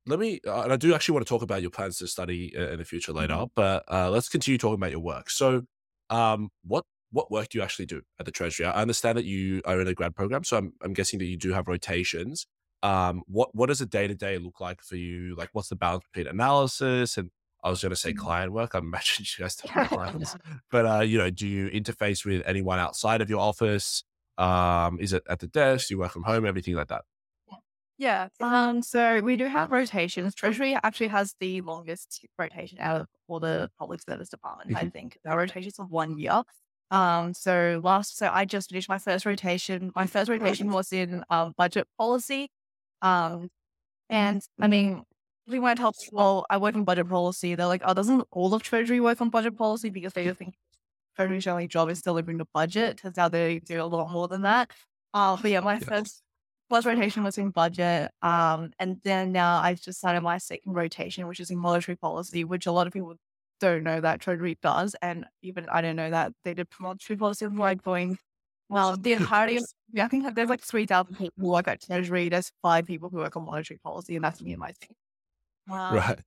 let 0.07 0.19
me, 0.19 0.41
uh, 0.47 0.63
and 0.63 0.73
I 0.73 0.77
do 0.77 0.95
actually 0.95 1.15
want 1.15 1.27
to 1.27 1.29
talk 1.29 1.43
about 1.43 1.63
your 1.63 1.71
plans 1.71 1.99
to 1.99 2.09
study 2.09 2.53
in 2.55 2.79
the 2.79 2.85
future 2.85 3.13
later, 3.13 3.35
mm-hmm. 3.35 3.53
but 3.55 3.85
uh, 3.91 4.11
let's 4.11 4.29
continue 4.29 4.59
talking 4.59 4.75
about 4.75 4.91
your 4.91 5.01
work. 5.01 5.31
So, 5.31 5.63
um, 6.11 6.51
what 6.65 6.85
what 7.13 7.31
work 7.31 7.49
do 7.49 7.59
you 7.59 7.65
actually 7.65 7.87
do 7.87 8.03
at 8.19 8.27
the 8.27 8.33
Treasury? 8.33 8.67
I 8.67 8.83
understand 8.83 9.17
that 9.17 9.25
you 9.25 9.63
are 9.65 9.81
in 9.81 9.87
a 9.87 9.95
grad 9.95 10.15
program, 10.15 10.45
so 10.45 10.57
I'm, 10.57 10.73
I'm 10.83 10.93
guessing 10.93 11.19
that 11.21 11.27
you 11.27 11.37
do 11.37 11.53
have 11.53 11.69
rotations. 11.69 12.47
Um, 12.83 13.23
what 13.27 13.55
what 13.55 13.67
does 13.67 13.81
a 13.81 13.87
day 13.87 14.07
to 14.07 14.15
day 14.15 14.39
look 14.39 14.61
like 14.61 14.83
for 14.83 14.97
you? 14.97 15.35
Like, 15.37 15.51
what's 15.53 15.69
the 15.69 15.77
balance 15.77 16.05
between 16.13 16.27
analysis 16.27 17.17
and 17.17 17.31
I 17.67 17.71
was 17.71 17.83
going 17.83 17.91
to 17.91 17.97
say 17.97 18.13
mm. 18.13 18.17
client 18.17 18.53
work. 18.53 18.75
I 18.75 18.79
imagine 18.79 19.27
you 19.39 19.43
guys 19.43 19.61
have 19.61 19.89
clients, 19.89 20.37
but 20.71 20.87
uh, 20.87 21.01
you 21.01 21.19
know, 21.19 21.31
do 21.31 21.47
you 21.47 21.69
interface 21.69 22.25
with 22.25 22.43
anyone 22.47 22.79
outside 22.79 23.21
of 23.21 23.29
your 23.29 23.41
office? 23.41 24.05
Um, 24.39 24.99
is 25.01 25.13
it 25.13 25.25
at 25.29 25.41
the 25.41 25.49
desk? 25.49 25.89
Do 25.89 25.95
you 25.95 25.99
work 25.99 26.13
from 26.13 26.23
home? 26.23 26.47
Everything 26.47 26.75
like 26.75 26.89
that. 26.89 27.03
Yeah. 27.99 28.29
Um. 28.41 28.83
So 28.83 29.21
we 29.21 29.37
do 29.37 29.47
have 29.47 29.73
rotations. 29.73 30.35
Treasury 30.35 30.79
actually 30.83 31.09
has 31.09 31.35
the 31.41 31.61
longest 31.63 32.25
rotation 32.39 32.79
out 32.81 33.01
of 33.01 33.07
all 33.27 33.41
the 33.41 33.71
public 33.79 34.01
service 34.03 34.29
departments. 34.29 34.75
I 34.77 34.83
mm-hmm. 34.83 34.91
think 34.91 35.19
our 35.27 35.37
rotations 35.37 35.79
of 35.79 35.91
one 35.91 36.19
year. 36.19 36.43
Um. 36.91 37.35
So 37.35 37.81
last, 37.83 38.17
so 38.17 38.31
I 38.33 38.45
just 38.45 38.69
finished 38.69 38.89
my 38.89 38.99
first 38.99 39.27
rotation. 39.27 39.91
My 39.97 40.07
first 40.07 40.31
rotation 40.31 40.71
was 40.71 40.93
in 40.93 41.25
um 41.31 41.55
budget 41.57 41.89
policy. 41.99 42.51
Um, 43.03 43.49
and 44.09 44.43
I 44.61 44.69
mean, 44.69 45.03
we 45.49 45.59
went 45.59 45.79
help. 45.79 45.95
Well, 46.13 46.47
I 46.51 46.57
work 46.57 46.75
in 46.75 46.85
budget 46.85 47.09
policy. 47.09 47.55
They're 47.55 47.67
like, 47.67 47.83
oh, 47.85 47.95
doesn't 47.95 48.27
all 48.31 48.53
of 48.55 48.63
Treasury 48.63 49.01
work 49.01 49.21
on 49.21 49.31
budget 49.31 49.57
policy 49.57 49.91
because 49.91 50.13
they 50.13 50.25
just 50.25 50.39
think 50.39 50.55
Treasury's 51.17 51.47
only 51.47 51.69
job 51.69 51.91
is 51.91 52.03
delivering 52.03 52.39
the 52.39 52.47
budget. 52.53 52.99
Turns 52.99 53.19
out 53.19 53.33
they 53.33 53.61
do 53.61 53.83
a 53.83 53.85
lot 53.85 54.11
more 54.11 54.29
than 54.29 54.43
that. 54.43 54.71
Uh, 55.15 55.37
but 55.41 55.51
yeah, 55.51 55.61
my 55.61 55.79
first 55.79 56.23
first 56.71 56.87
rotation 56.87 57.25
was 57.25 57.39
in 57.39 57.51
budget. 57.51 58.11
Um, 58.23 58.73
and 58.79 59.01
then 59.05 59.33
now 59.33 59.61
I've 59.61 59.81
just 59.81 59.99
started 59.99 60.23
my 60.23 60.39
second 60.39 60.73
rotation, 60.75 61.27
which 61.27 61.41
is 61.41 61.51
in 61.51 61.59
monetary 61.59 61.97
policy, 61.97 62.45
which 62.45 62.67
a 62.67 62.73
lot 62.73 62.87
of 62.87 62.93
people 62.93 63.17
don't 63.61 63.85
know 63.85 64.01
that 64.01 64.21
Treasury 64.21 64.59
does. 64.63 64.97
And 65.01 65.27
even 65.43 65.69
I 65.71 65.81
don't 65.81 65.97
know 65.97 66.11
that 66.11 66.33
they 66.45 66.55
did 66.55 66.69
monetary 66.81 67.17
policy 67.17 67.47
before 67.47 67.69
I 67.69 67.75
joined. 67.75 68.19
Well, 68.69 68.97
the 68.97 69.13
entirety 69.15 69.59
of, 69.59 69.65
yeah, 69.93 70.05
I 70.05 70.09
think 70.09 70.35
there's 70.35 70.49
like 70.49 70.61
3,000 70.61 71.15
people 71.15 71.33
who 71.39 71.49
work 71.49 71.69
at 71.69 71.83
Treasury. 71.83 72.29
There's 72.29 72.51
five 72.63 72.87
people 72.87 73.09
who 73.11 73.19
work 73.19 73.37
on 73.37 73.45
monetary 73.45 73.79
policy, 73.79 74.17
and 74.17 74.25
that's 74.25 74.43
me 74.43 74.53
and 74.53 74.61
my 74.61 74.73
team. 74.81 74.97
Um, 75.71 76.09
right. 76.09 76.21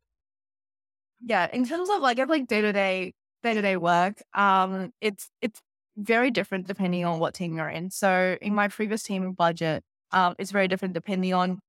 Yeah, 1.22 1.50
in 1.52 1.66
terms 1.66 1.90
of 1.90 2.02
like 2.02 2.20
I 2.20 2.24
like 2.24 2.48
day 2.48 2.62
to 2.62 2.72
day 2.72 3.14
day 3.44 3.54
to 3.54 3.62
day 3.62 3.78
work, 3.78 4.22
um, 4.34 4.92
it's 5.02 5.30
it's 5.42 5.62
very 5.98 6.32
different 6.32 6.68
depending 6.68 7.04
on 7.06 7.20
what 7.20 7.34
team 7.34 7.56
you're 7.56 7.70
in. 7.70 7.90
So 7.92 8.38
in 8.42 8.56
my 8.56 8.68
previous 8.70 9.04
team 9.04 9.34
budget, 9.34 9.84
um, 10.12 10.36
it's 10.40 10.52
very 10.52 10.68
different 10.68 10.94
depending 10.94 11.34
on 11.34 11.60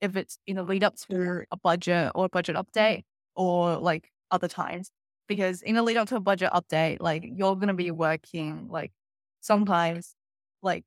if 0.00 0.16
it's 0.16 0.38
in 0.46 0.56
the 0.56 0.62
lead 0.64 0.84
up 0.84 0.96
to 1.08 1.44
a 1.52 1.56
budget 1.58 2.12
or 2.14 2.26
a 2.26 2.28
budget 2.30 2.56
update 2.56 3.04
or 3.36 3.76
like 3.78 4.10
other 4.30 4.48
times. 4.48 4.90
Because 5.28 5.62
in 5.62 5.74
the 5.76 5.82
lead 5.82 5.96
up 5.98 6.08
to 6.10 6.16
a 6.16 6.20
budget 6.20 6.50
update, 6.52 6.98
like 7.00 7.24
you're 7.26 7.56
gonna 7.56 7.74
be 7.74 7.90
working 7.92 8.68
like 8.70 8.92
sometimes 9.42 10.14
like 10.62 10.84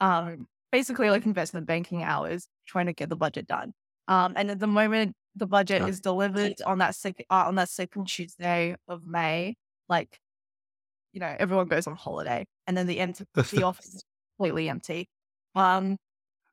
um 0.00 0.46
basically 0.72 1.10
like 1.10 1.26
investment 1.26 1.66
banking 1.66 2.02
hours 2.02 2.48
trying 2.66 2.86
to 2.86 2.92
get 2.92 3.08
the 3.08 3.16
budget 3.16 3.46
done. 3.46 3.72
Um, 4.08 4.34
and 4.36 4.50
at 4.50 4.58
the 4.60 4.66
moment 4.66 5.14
the 5.36 5.46
budget 5.46 5.82
is 5.88 6.00
delivered 6.00 6.60
on 6.66 6.78
that 6.78 6.94
second 6.94 7.26
uh, 7.30 7.44
on 7.46 7.54
that 7.56 7.68
second 7.68 8.06
Tuesday 8.06 8.76
of 8.88 9.06
May, 9.06 9.56
like 9.88 10.18
you 11.12 11.20
know, 11.20 11.34
everyone 11.38 11.66
goes 11.66 11.86
on 11.86 11.96
holiday, 11.96 12.46
and 12.66 12.76
then 12.76 12.86
the 12.86 13.00
end 13.00 13.20
the 13.34 13.62
office 13.62 13.94
is 13.94 14.04
completely 14.36 14.68
empty. 14.68 15.08
Um, 15.54 15.96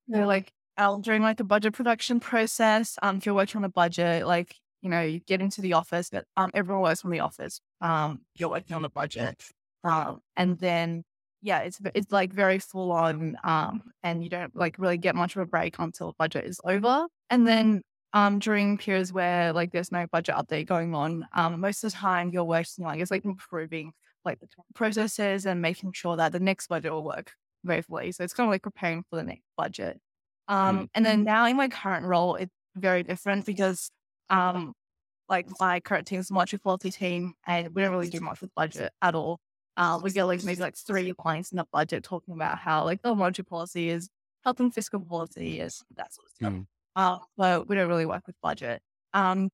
know, 0.08 0.28
like 0.28 0.52
um, 0.78 1.02
during 1.02 1.22
like 1.22 1.38
the 1.38 1.44
budget 1.44 1.74
production 1.74 2.20
process, 2.20 2.98
um, 3.02 3.18
if 3.18 3.26
you're 3.26 3.36
working 3.36 3.60
on 3.60 3.66
a 3.66 3.70
budget, 3.70 4.26
like 4.26 4.56
you 4.82 4.90
know, 4.90 5.02
you 5.02 5.20
get 5.20 5.42
into 5.42 5.62
the 5.62 5.74
office, 5.74 6.10
but 6.10 6.26
um, 6.38 6.52
everyone 6.54 6.84
works 6.84 7.02
from 7.02 7.12
the 7.12 7.20
office. 7.20 7.60
Um, 7.82 8.22
you're 8.36 8.50
working 8.50 8.76
on 8.76 8.82
the 8.82 8.90
budget, 8.90 9.44
um, 9.84 10.20
and 10.36 10.58
then 10.60 11.04
yeah, 11.42 11.60
it's 11.60 11.80
it's 11.96 12.12
like 12.12 12.34
very 12.34 12.60
full 12.60 12.92
on, 12.92 13.38
um, 13.44 13.84
and 14.04 14.24
you 14.24 14.30
don't 14.30 14.56
like 14.56 14.78
really 14.80 14.98
get 14.98 15.16
much 15.16 15.36
of 15.36 15.42
a 15.42 15.46
break 15.46 15.78
until 15.80 16.16
budget 16.18 16.46
is 16.46 16.60
over, 16.64 17.08
and 17.30 17.48
then 17.48 17.82
um, 18.14 18.40
during 18.40 18.78
periods 18.78 19.12
where 19.12 19.54
like 19.54 19.72
there's 19.72 19.92
no 19.92 20.08
budget 20.12 20.36
update 20.36 20.68
going 20.68 20.96
on, 20.96 21.28
um, 21.34 21.60
most 21.60 21.84
of 21.84 21.92
the 21.92 21.98
time 21.98 22.32
you're 22.32 22.44
working 22.44 22.86
like 22.86 23.00
it's 23.00 23.12
like 23.12 23.26
improving 23.26 23.94
like 24.26 24.40
the 24.40 24.48
processes 24.74 25.46
and 25.46 25.62
making 25.62 25.94
sure 25.94 26.18
that 26.18 26.32
the 26.32 26.40
next 26.40 26.68
budget 26.68 26.92
will 26.92 27.04
work 27.04 27.34
very 27.64 27.82
fully. 27.82 28.12
So 28.12 28.24
it's 28.24 28.34
kind 28.34 28.48
of 28.48 28.52
like 28.52 28.64
preparing 28.64 29.04
for 29.10 29.18
the 29.18 29.24
next 29.24 29.44
budget. 29.58 30.00
Um, 30.48 30.80
mm. 30.80 30.90
and 30.96 31.06
then 31.06 31.24
now 31.24 31.46
in 31.46 31.58
my 31.58 31.68
current 31.68 32.06
role, 32.06 32.36
it's 32.36 32.52
very 32.76 33.04
different 33.04 33.46
because 33.46 33.92
um, 34.30 34.74
like 35.28 35.48
my 35.60 35.80
current 35.80 36.08
team 36.08 36.20
is 36.20 36.30
a 36.30 36.34
monetary 36.34 36.60
policy 36.60 36.92
team, 36.92 37.34
and 37.46 37.74
we 37.76 37.82
don't 37.82 37.92
really 37.92 38.10
do 38.10 38.20
much 38.22 38.42
with 38.42 38.54
budget 38.56 38.92
at 39.02 39.16
all. 39.16 39.40
Uh, 39.76 40.00
we 40.02 40.12
get 40.12 40.24
like 40.24 40.44
maybe 40.44 40.62
like 40.62 40.76
three 40.76 41.14
lines 41.24 41.52
in 41.52 41.58
the 41.58 41.66
budget 41.72 42.04
talking 42.04 42.34
about 42.34 42.58
how 42.58 42.84
like 42.84 43.02
the 43.02 43.14
monetary 43.14 43.46
policy 43.46 43.90
is 43.90 44.10
helping 44.44 44.72
fiscal 44.72 45.00
policy 45.00 45.60
is 45.60 45.84
that 45.96 46.14
sort 46.14 46.28
of 46.28 46.32
stuff. 46.32 46.54
Mm 46.54 46.66
uh, 46.98 47.20
but 47.38 47.70
we 47.70 47.78
don't 47.78 47.90
really 47.90 48.08
work 48.08 48.28
with 48.28 48.38
budget. 48.44 48.84
Um, 49.14 49.52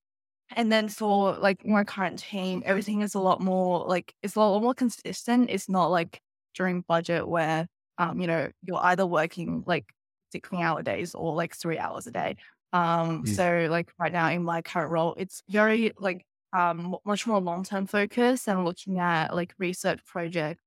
and 0.56 0.70
then 0.72 0.88
for 0.88 1.34
like 1.38 1.64
my 1.66 1.84
current 1.84 2.18
team, 2.20 2.62
everything 2.66 3.00
is 3.02 3.14
a 3.14 3.20
lot 3.20 3.40
more 3.40 3.86
like 3.86 4.14
it's 4.22 4.36
a 4.36 4.40
lot 4.40 4.62
more 4.62 4.74
consistent. 4.74 5.50
It's 5.50 5.68
not 5.68 5.86
like 5.88 6.20
during 6.54 6.82
budget 6.82 7.28
where 7.28 7.66
um, 7.98 8.20
you 8.20 8.26
know, 8.26 8.50
you're 8.62 8.78
either 8.84 9.06
working 9.06 9.64
like 9.66 9.86
16 10.32 10.60
hour 10.62 10.82
days 10.82 11.14
or 11.14 11.34
like 11.34 11.54
three 11.56 11.78
hours 11.78 12.06
a 12.06 12.12
day. 12.12 12.36
Um, 12.72 13.24
Mm. 13.24 13.36
so 13.36 13.68
like 13.70 13.92
right 13.98 14.12
now 14.12 14.28
in 14.30 14.42
my 14.44 14.62
current 14.62 14.90
role, 14.92 15.14
it's 15.18 15.42
very 15.48 15.92
like 15.98 16.24
um 16.52 16.96
much 17.04 17.26
more 17.26 17.40
long 17.40 17.64
term 17.64 17.86
focus 17.86 18.48
and 18.48 18.64
looking 18.64 18.98
at 19.00 19.34
like 19.34 19.54
research 19.58 20.04
projects 20.06 20.62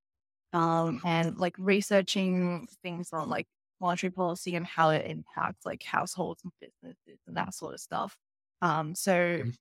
um 0.52 1.00
and 1.04 1.36
like 1.38 1.54
researching 1.58 2.66
things 2.82 3.12
on 3.12 3.28
like 3.28 3.46
monetary 3.80 4.10
policy 4.10 4.54
and 4.56 4.66
how 4.66 4.90
it 4.90 5.06
impacts 5.10 5.64
like 5.66 5.82
households 5.82 6.42
and 6.44 6.52
businesses 6.60 7.20
and 7.26 7.36
that 7.36 7.54
sort 7.54 7.74
of 7.74 7.80
stuff. 7.80 8.16
Um, 8.62 8.94
so 8.94 9.42
Mhm. 9.42 9.58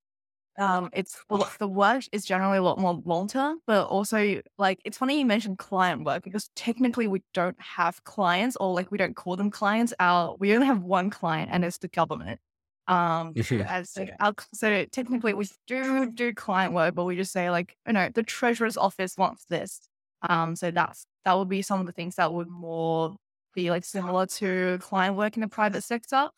um, 0.59 0.89
it's 0.91 1.23
the 1.59 1.67
work 1.67 2.03
is 2.11 2.25
generally 2.25 2.57
a 2.57 2.63
lot 2.63 2.79
more 2.79 2.95
long 3.05 3.27
term, 3.27 3.59
but 3.67 3.87
also 3.87 4.41
like 4.57 4.79
it's 4.85 4.97
funny 4.97 5.19
you 5.19 5.25
mentioned 5.25 5.59
client 5.59 6.03
work 6.03 6.23
because 6.23 6.49
technically 6.55 7.07
we 7.07 7.21
don't 7.33 7.59
have 7.61 8.03
clients 8.05 8.55
or 8.57 8.73
like 8.73 8.89
we 8.91 8.97
don't 8.97 9.15
call 9.15 9.35
them 9.35 9.51
clients. 9.51 9.93
Our 9.99 10.35
we 10.39 10.55
only 10.55 10.65
have 10.65 10.81
one 10.81 11.11
client 11.11 11.51
and 11.53 11.63
it's 11.63 11.77
the 11.77 11.87
government. 11.89 12.39
Um, 12.87 13.35
as 13.67 13.91
so, 13.91 14.07
our, 14.19 14.33
so 14.53 14.85
technically 14.85 15.33
we 15.35 15.47
do 15.67 16.09
do 16.11 16.33
client 16.33 16.73
work, 16.73 16.95
but 16.95 17.03
we 17.05 17.15
just 17.15 17.31
say 17.33 17.51
like, 17.51 17.75
you 17.85 17.93
know, 17.93 18.09
the 18.09 18.23
treasurer's 18.23 18.77
office 18.77 19.15
wants 19.17 19.45
this. 19.45 19.79
Um, 20.27 20.55
so 20.55 20.71
that's 20.71 21.05
that 21.25 21.33
would 21.33 21.49
be 21.49 21.61
some 21.61 21.79
of 21.79 21.85
the 21.85 21.91
things 21.91 22.15
that 22.15 22.33
would 22.33 22.47
more 22.49 23.15
be 23.57 23.71
like 23.71 23.85
similar 23.85 24.27
to 24.27 24.79
client 24.81 25.17
work 25.17 25.37
in 25.37 25.41
the 25.41 25.49
private 25.49 25.83
sector. 25.83 26.29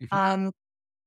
Mhm. 0.00 0.08
Um, 0.12 0.52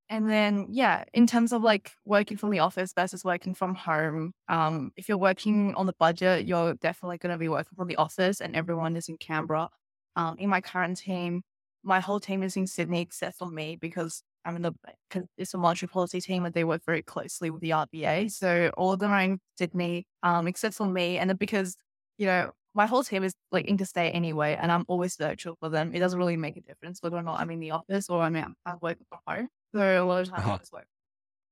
and 0.09 0.29
then, 0.29 0.67
yeah, 0.69 1.05
in 1.13 1.27
terms 1.27 1.53
of 1.53 1.63
like 1.63 1.93
working 2.05 2.37
from 2.37 2.51
the 2.51 2.59
office 2.59 2.93
versus 2.93 3.23
working 3.25 3.55
from 3.55 3.75
home, 3.75 4.33
um, 4.49 4.91
if 4.97 5.09
you're 5.09 5.17
working 5.17 5.75
on 5.75 5.87
the 5.87 5.93
budget, 5.99 6.45
you're 6.47 6.75
definitely 6.75 7.17
going 7.19 7.33
to 7.33 7.39
be 7.39 7.49
working 7.49 7.75
from 7.75 7.87
the 7.87 7.95
office 7.97 8.41
and 8.41 8.55
everyone 8.55 8.95
is 8.97 9.09
in 9.09 9.17
Canberra. 9.17 9.69
Um, 10.15 10.37
in 10.37 10.49
my 10.49 10.61
current 10.61 10.97
team, 10.97 11.43
my 11.83 11.99
whole 11.99 12.19
team 12.19 12.43
is 12.43 12.55
in 12.57 12.67
Sydney 12.67 13.01
except 13.01 13.37
for 13.37 13.47
me 13.49 13.75
because 13.75 14.23
I'm 14.45 14.55
in 14.57 14.61
the, 14.63 14.73
because 15.09 15.27
it's 15.37 15.53
a 15.53 15.57
monetary 15.57 15.89
policy 15.89 16.21
team 16.21 16.45
and 16.45 16.53
they 16.53 16.63
work 16.63 16.83
very 16.85 17.01
closely 17.01 17.49
with 17.49 17.61
the 17.61 17.73
RBA. 17.73 18.29
So 18.29 18.71
all 18.77 18.93
of 18.93 18.99
them 18.99 19.11
are 19.11 19.21
in 19.21 19.39
Sydney, 19.57 20.05
um, 20.21 20.47
except 20.47 20.75
for 20.75 20.87
me. 20.87 21.17
And 21.17 21.29
then 21.29 21.37
because, 21.37 21.75
you 22.17 22.25
know, 22.27 22.51
my 22.73 22.85
whole 22.87 23.03
team 23.03 23.23
is 23.23 23.35
like 23.51 23.65
interstate 23.65 24.15
anyway, 24.15 24.55
and 24.59 24.71
I'm 24.71 24.85
always 24.87 25.15
virtual 25.17 25.55
for 25.59 25.69
them. 25.69 25.93
It 25.93 25.99
doesn't 25.99 26.17
really 26.19 26.37
make 26.37 26.57
a 26.57 26.61
difference 26.61 27.01
whether 27.01 27.17
or 27.17 27.23
not 27.23 27.39
I'm 27.39 27.51
in 27.51 27.59
the 27.59 27.71
office 27.71 28.09
or 28.09 28.21
I'm, 28.21 28.35
at 28.35 28.47
I'm 28.65 28.79
from 28.79 28.95
home. 29.27 29.49
So 29.75 30.03
a 30.03 30.05
lot 30.05 30.21
of 30.21 30.29
times 30.29 30.45
Uh-huh. 30.45 30.51
I 30.51 30.57
just 30.57 30.71
work. 30.73 30.87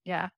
Yeah. 0.06 0.30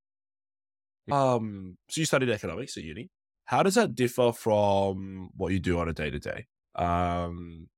Um, 1.12 1.78
so 1.90 2.02
you 2.02 2.06
studied 2.06 2.30
economics 2.30 2.78
at 2.78 2.84
uni. 2.84 3.10
How 3.46 3.62
does 3.64 3.76
that 3.76 3.94
differ 3.96 4.32
from 4.32 5.30
what 5.36 5.52
you 5.52 5.60
do 5.60 5.80
on 5.80 5.90
a 5.90 5.94
day 5.94 6.10
to 6.10 6.20
day? 6.20 6.48
Um, 6.76 7.70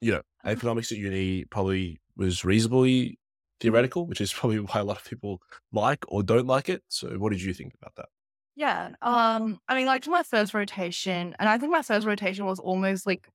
you 0.00 0.12
know, 0.12 0.22
economics 0.44 0.92
at 0.92 0.98
uni 0.98 1.44
probably 1.46 1.98
was 2.16 2.44
reasonably 2.44 3.18
theoretical, 3.60 4.06
which 4.06 4.20
is 4.20 4.32
probably 4.34 4.58
why 4.60 4.80
a 4.80 4.84
lot 4.84 4.98
of 4.98 5.04
people 5.04 5.40
like 5.72 6.04
or 6.08 6.22
don't 6.22 6.46
like 6.46 6.68
it. 6.68 6.82
So, 6.88 7.18
what 7.18 7.32
did 7.32 7.42
you 7.42 7.54
think 7.54 7.74
about 7.74 7.94
that? 7.96 8.08
Yeah. 8.56 8.90
Um, 9.02 9.58
I 9.68 9.74
mean, 9.74 9.86
like 9.86 10.06
my 10.06 10.22
first 10.22 10.54
rotation, 10.54 11.34
and 11.38 11.48
I 11.48 11.58
think 11.58 11.72
my 11.72 11.82
first 11.82 12.06
rotation 12.06 12.46
was 12.46 12.58
almost 12.60 13.06
like 13.06 13.28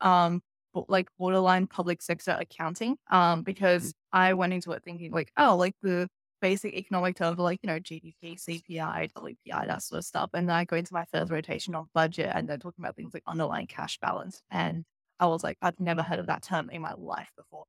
um 0.00 0.42
like 0.88 1.08
borderline 1.18 1.66
public 1.66 2.00
sector 2.02 2.36
accounting. 2.40 2.96
Um, 3.10 3.42
because 3.42 3.92
I 4.12 4.32
went 4.34 4.54
into 4.54 4.72
it 4.72 4.82
thinking 4.84 5.12
like, 5.12 5.30
oh, 5.36 5.56
like 5.56 5.74
the 5.82 6.08
basic 6.40 6.74
economic 6.74 7.16
terms 7.16 7.38
like, 7.38 7.60
you 7.62 7.66
know, 7.68 7.78
GDP, 7.80 8.36
CPI, 8.36 9.08
WPI, 9.08 9.66
that 9.66 9.82
sort 9.82 9.98
of 9.98 10.04
stuff. 10.06 10.30
And 10.34 10.48
then 10.48 10.56
I 10.56 10.64
go 10.64 10.76
into 10.76 10.94
my 10.94 11.04
first 11.12 11.30
rotation 11.30 11.74
on 11.74 11.88
budget 11.94 12.30
and 12.34 12.48
they're 12.48 12.58
talking 12.58 12.82
about 12.84 12.96
things 12.96 13.12
like 13.14 13.22
underlying 13.26 13.66
cash 13.66 13.98
balance. 14.00 14.42
And 14.50 14.84
I 15.20 15.26
was 15.26 15.44
like, 15.44 15.58
I've 15.62 15.78
never 15.80 16.02
heard 16.02 16.18
of 16.18 16.26
that 16.26 16.42
term 16.42 16.70
in 16.70 16.80
my 16.82 16.94
life 16.94 17.30
before. 17.36 17.64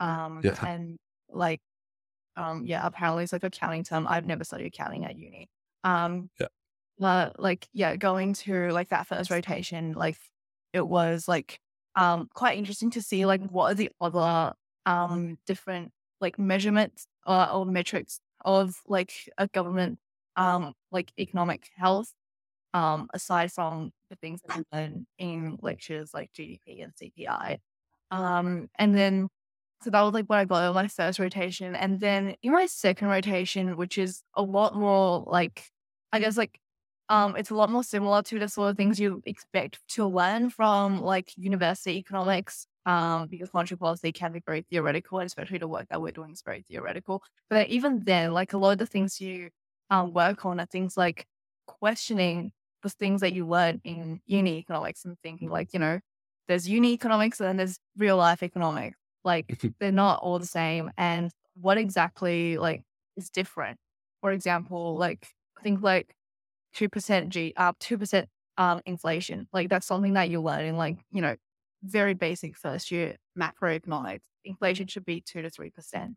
Um 0.00 0.44
Yeah. 0.44 0.56
and 0.62 0.98
like 1.30 1.60
um 2.36 2.66
yeah, 2.66 2.86
apparently 2.86 3.24
it's 3.24 3.32
like 3.34 3.44
accounting 3.44 3.84
term. 3.84 4.06
I've 4.08 4.26
never 4.26 4.44
studied 4.44 4.66
accounting 4.68 5.04
at 5.06 5.16
uni. 5.18 5.48
Um 5.84 6.30
Yeah. 6.38 6.48
but 6.98 7.38
like 7.40 7.68
yeah, 7.72 7.96
going 7.96 8.34
to 8.34 8.70
like 8.72 8.90
that 8.90 9.06
first 9.06 9.30
rotation, 9.30 9.92
like 9.94 10.18
it 10.72 10.86
was 10.88 11.28
like 11.28 11.60
um 11.96 12.28
quite 12.34 12.58
interesting 12.58 12.90
to 12.92 13.02
see 13.02 13.26
like 13.26 13.42
what 13.50 13.72
are 13.72 13.74
the 13.74 13.90
other 14.00 14.54
um 14.86 15.38
different 15.46 15.92
like 16.20 16.38
measurements 16.38 17.06
uh, 17.26 17.50
or 17.52 17.66
metrics 17.66 18.20
of 18.44 18.76
like 18.86 19.12
a 19.38 19.48
government 19.48 19.98
um 20.36 20.74
like 20.92 21.12
economic 21.18 21.70
health 21.76 22.12
um 22.74 23.08
aside 23.14 23.52
from 23.52 23.92
the 24.10 24.16
things 24.16 24.40
that 24.42 24.52
we 24.52 24.64
learn 24.72 25.06
in 25.18 25.58
lectures 25.62 26.12
like 26.14 26.32
GDP 26.32 26.80
and 26.80 26.92
CPI. 26.96 27.58
Um 28.10 28.68
and 28.76 28.94
then 28.96 29.28
so 29.82 29.90
that 29.90 30.02
was 30.02 30.14
like 30.14 30.26
what 30.26 30.38
I 30.38 30.44
got 30.46 30.64
on 30.64 30.74
my 30.74 30.88
first 30.88 31.18
rotation. 31.18 31.76
And 31.76 32.00
then 32.00 32.36
in 32.42 32.52
my 32.52 32.66
second 32.66 33.08
rotation, 33.08 33.76
which 33.76 33.98
is 33.98 34.22
a 34.34 34.42
lot 34.42 34.74
more 34.74 35.24
like, 35.26 35.70
I 36.14 36.20
guess 36.20 36.36
like, 36.36 36.60
um, 37.08 37.36
it's 37.36 37.50
a 37.50 37.54
lot 37.54 37.70
more 37.70 37.84
similar 37.84 38.22
to 38.22 38.38
the 38.38 38.48
sort 38.48 38.70
of 38.70 38.76
things 38.76 38.98
you 38.98 39.22
expect 39.26 39.80
to 39.90 40.06
learn 40.06 40.50
from 40.50 41.00
like 41.02 41.32
university 41.36 41.98
economics. 41.98 42.66
Um, 42.86 43.28
because 43.28 43.52
monetary 43.54 43.78
policy 43.78 44.12
can 44.12 44.32
be 44.32 44.42
very 44.46 44.60
theoretical, 44.70 45.18
and 45.18 45.26
especially 45.26 45.56
the 45.58 45.68
work 45.68 45.86
that 45.90 46.02
we're 46.02 46.12
doing 46.12 46.32
is 46.32 46.42
very 46.42 46.62
theoretical. 46.68 47.22
But 47.48 47.68
even 47.68 48.04
then, 48.04 48.32
like 48.32 48.52
a 48.52 48.58
lot 48.58 48.72
of 48.72 48.78
the 48.78 48.86
things 48.86 49.20
you 49.22 49.48
um, 49.90 50.12
work 50.12 50.44
on 50.44 50.60
are 50.60 50.66
things 50.66 50.96
like 50.96 51.26
questioning 51.66 52.52
the 52.82 52.90
things 52.90 53.22
that 53.22 53.32
you 53.32 53.46
learn 53.46 53.80
in 53.84 54.20
uni 54.26 54.58
economics 54.58 55.04
and 55.06 55.16
thinking 55.22 55.48
like, 55.48 55.72
you 55.72 55.78
know, 55.80 56.00
there's 56.48 56.68
uni 56.68 56.92
economics 56.92 57.40
and 57.40 57.48
then 57.48 57.56
there's 57.56 57.78
real 57.96 58.16
life 58.18 58.42
economics 58.42 58.96
like 59.24 59.58
they're 59.80 59.92
not 59.92 60.20
all 60.22 60.38
the 60.38 60.46
same 60.46 60.90
and 60.96 61.30
what 61.54 61.78
exactly 61.78 62.58
like 62.58 62.82
is 63.16 63.30
different 63.30 63.78
for 64.20 64.30
example 64.32 64.96
like 64.96 65.28
think 65.64 65.82
like 65.82 66.14
2% 66.74 67.30
g 67.30 67.54
uh 67.56 67.72
2% 67.80 68.28
um 68.58 68.80
inflation 68.86 69.48
like 69.52 69.70
that's 69.70 69.86
something 69.86 70.14
that 70.14 70.30
you 70.30 70.42
learn 70.42 70.64
in 70.66 70.76
like 70.76 70.98
you 71.12 71.22
know 71.22 71.36
very 71.82 72.14
basic 72.14 72.56
first 72.56 72.90
year 72.92 73.16
macroeconomics 73.38 74.22
inflation 74.44 74.86
should 74.86 75.04
be 75.04 75.20
2 75.20 75.42
to 75.42 75.50
3% 75.50 76.16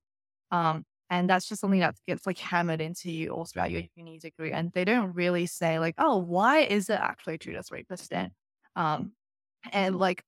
um 0.52 0.86
and 1.10 1.30
that's 1.30 1.48
just 1.48 1.62
something 1.62 1.80
that 1.80 1.96
gets 2.08 2.28
like 2.28 2.38
hammered 2.38 2.82
into 2.82 3.12
you 3.12 3.32
all 3.32 3.46
throughout 3.46 3.72
your 3.72 3.84
uni 3.96 4.20
degree 4.20 4.52
and 4.52 4.72
they 4.74 4.86
don't 4.86 5.14
really 5.14 5.46
say 5.48 5.80
like 5.80 5.96
oh 5.98 6.18
why 6.18 6.60
is 6.60 6.90
it 6.90 7.00
actually 7.00 7.38
2 7.40 7.54
to 7.54 7.64
3% 7.64 8.34
um 8.76 9.14
and 9.72 9.98
like 9.98 10.24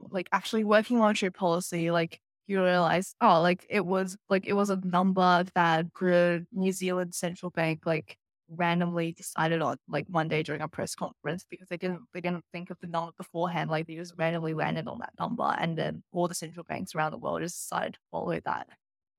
like 0.00 0.28
actually 0.32 0.64
working 0.64 0.98
monetary 0.98 1.30
policy, 1.32 1.90
like 1.90 2.20
you 2.46 2.62
realize, 2.62 3.14
oh, 3.20 3.40
like 3.42 3.66
it 3.70 3.84
was 3.86 4.16
like 4.28 4.46
it 4.46 4.54
was 4.54 4.70
a 4.70 4.76
number 4.84 5.44
that 5.54 5.86
the 6.00 6.46
New 6.52 6.72
Zealand 6.72 7.14
central 7.14 7.50
bank 7.50 7.82
like 7.86 8.16
randomly 8.48 9.12
decided 9.12 9.60
on 9.62 9.78
like 9.88 10.06
one 10.08 10.28
day 10.28 10.42
during 10.42 10.62
a 10.62 10.68
press 10.68 10.94
conference 10.94 11.44
because 11.48 11.68
they 11.68 11.76
didn't 11.76 12.02
they 12.12 12.20
didn't 12.20 12.44
think 12.52 12.70
of 12.70 12.78
the 12.80 12.86
number 12.86 13.12
beforehand. 13.16 13.70
Like 13.70 13.86
they 13.86 13.96
just 13.96 14.14
randomly 14.16 14.54
landed 14.54 14.88
on 14.88 14.98
that 15.00 15.12
number 15.18 15.54
and 15.58 15.76
then 15.78 16.02
all 16.12 16.28
the 16.28 16.34
central 16.34 16.64
banks 16.64 16.94
around 16.94 17.12
the 17.12 17.18
world 17.18 17.42
just 17.42 17.56
decided 17.62 17.94
to 17.94 18.00
follow 18.10 18.40
that. 18.44 18.68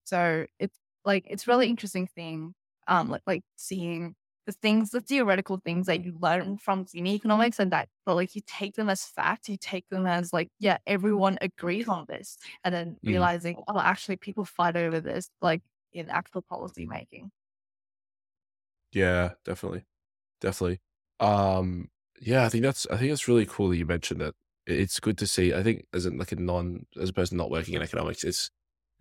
So 0.04 0.46
it's 0.60 0.80
like 1.06 1.26
it's 1.30 1.48
really 1.48 1.68
interesting 1.70 2.08
thing, 2.08 2.54
um, 2.88 3.10
like 3.10 3.22
like 3.28 3.44
seeing 3.56 4.16
the 4.46 4.52
things, 4.54 4.90
the 4.92 5.02
theoretical 5.02 5.58
things 5.64 5.86
that 5.88 6.04
you 6.04 6.18
learn 6.20 6.58
from 6.58 6.86
uni 6.94 7.14
economics 7.16 7.60
and 7.60 7.72
that, 7.72 7.88
but 8.06 8.16
like 8.16 8.36
you 8.36 8.42
take 8.48 8.76
them 8.76 8.90
as 8.90 9.06
fact, 9.06 9.48
you 9.50 9.58
take 9.58 9.88
them 9.90 10.08
as 10.08 10.34
like, 10.34 10.50
yeah, 10.60 10.78
everyone 10.88 11.38
agrees 11.42 11.88
on 11.88 12.06
this. 12.10 12.38
And 12.64 12.74
then 12.74 12.98
Mm. 13.04 13.06
realizing, 13.06 13.64
oh, 13.68 13.80
actually 13.80 14.18
people 14.18 14.46
fight 14.46 14.76
over 14.76 15.00
this, 15.02 15.30
like 15.42 15.62
in 15.94 16.10
actual 16.10 16.42
policy 16.42 16.86
making. 16.88 17.32
Yeah, 18.92 19.34
definitely, 19.46 19.86
definitely. 20.42 20.82
Um, 21.20 21.90
yeah, 22.22 22.46
I 22.46 22.50
think 22.50 22.64
that's 22.64 22.88
I 22.88 22.98
think 22.98 23.12
that's 23.12 23.28
really 23.28 23.46
cool 23.46 23.70
that 23.70 23.78
you 23.78 23.86
mentioned 23.86 24.22
that. 24.22 24.36
It- 24.68 24.80
It's 24.82 25.00
good 25.00 25.18
to 25.20 25.28
see. 25.28 25.54
I 25.54 25.64
think 25.64 25.88
as 25.94 26.06
a, 26.06 26.12
like 26.12 26.32
a 26.32 26.38
non 26.38 26.86
as 27.02 27.10
a 27.10 27.14
person 27.14 27.38
not 27.38 27.52
working 27.52 27.76
in 27.76 27.82
economics, 27.84 28.24
it's 28.26 28.52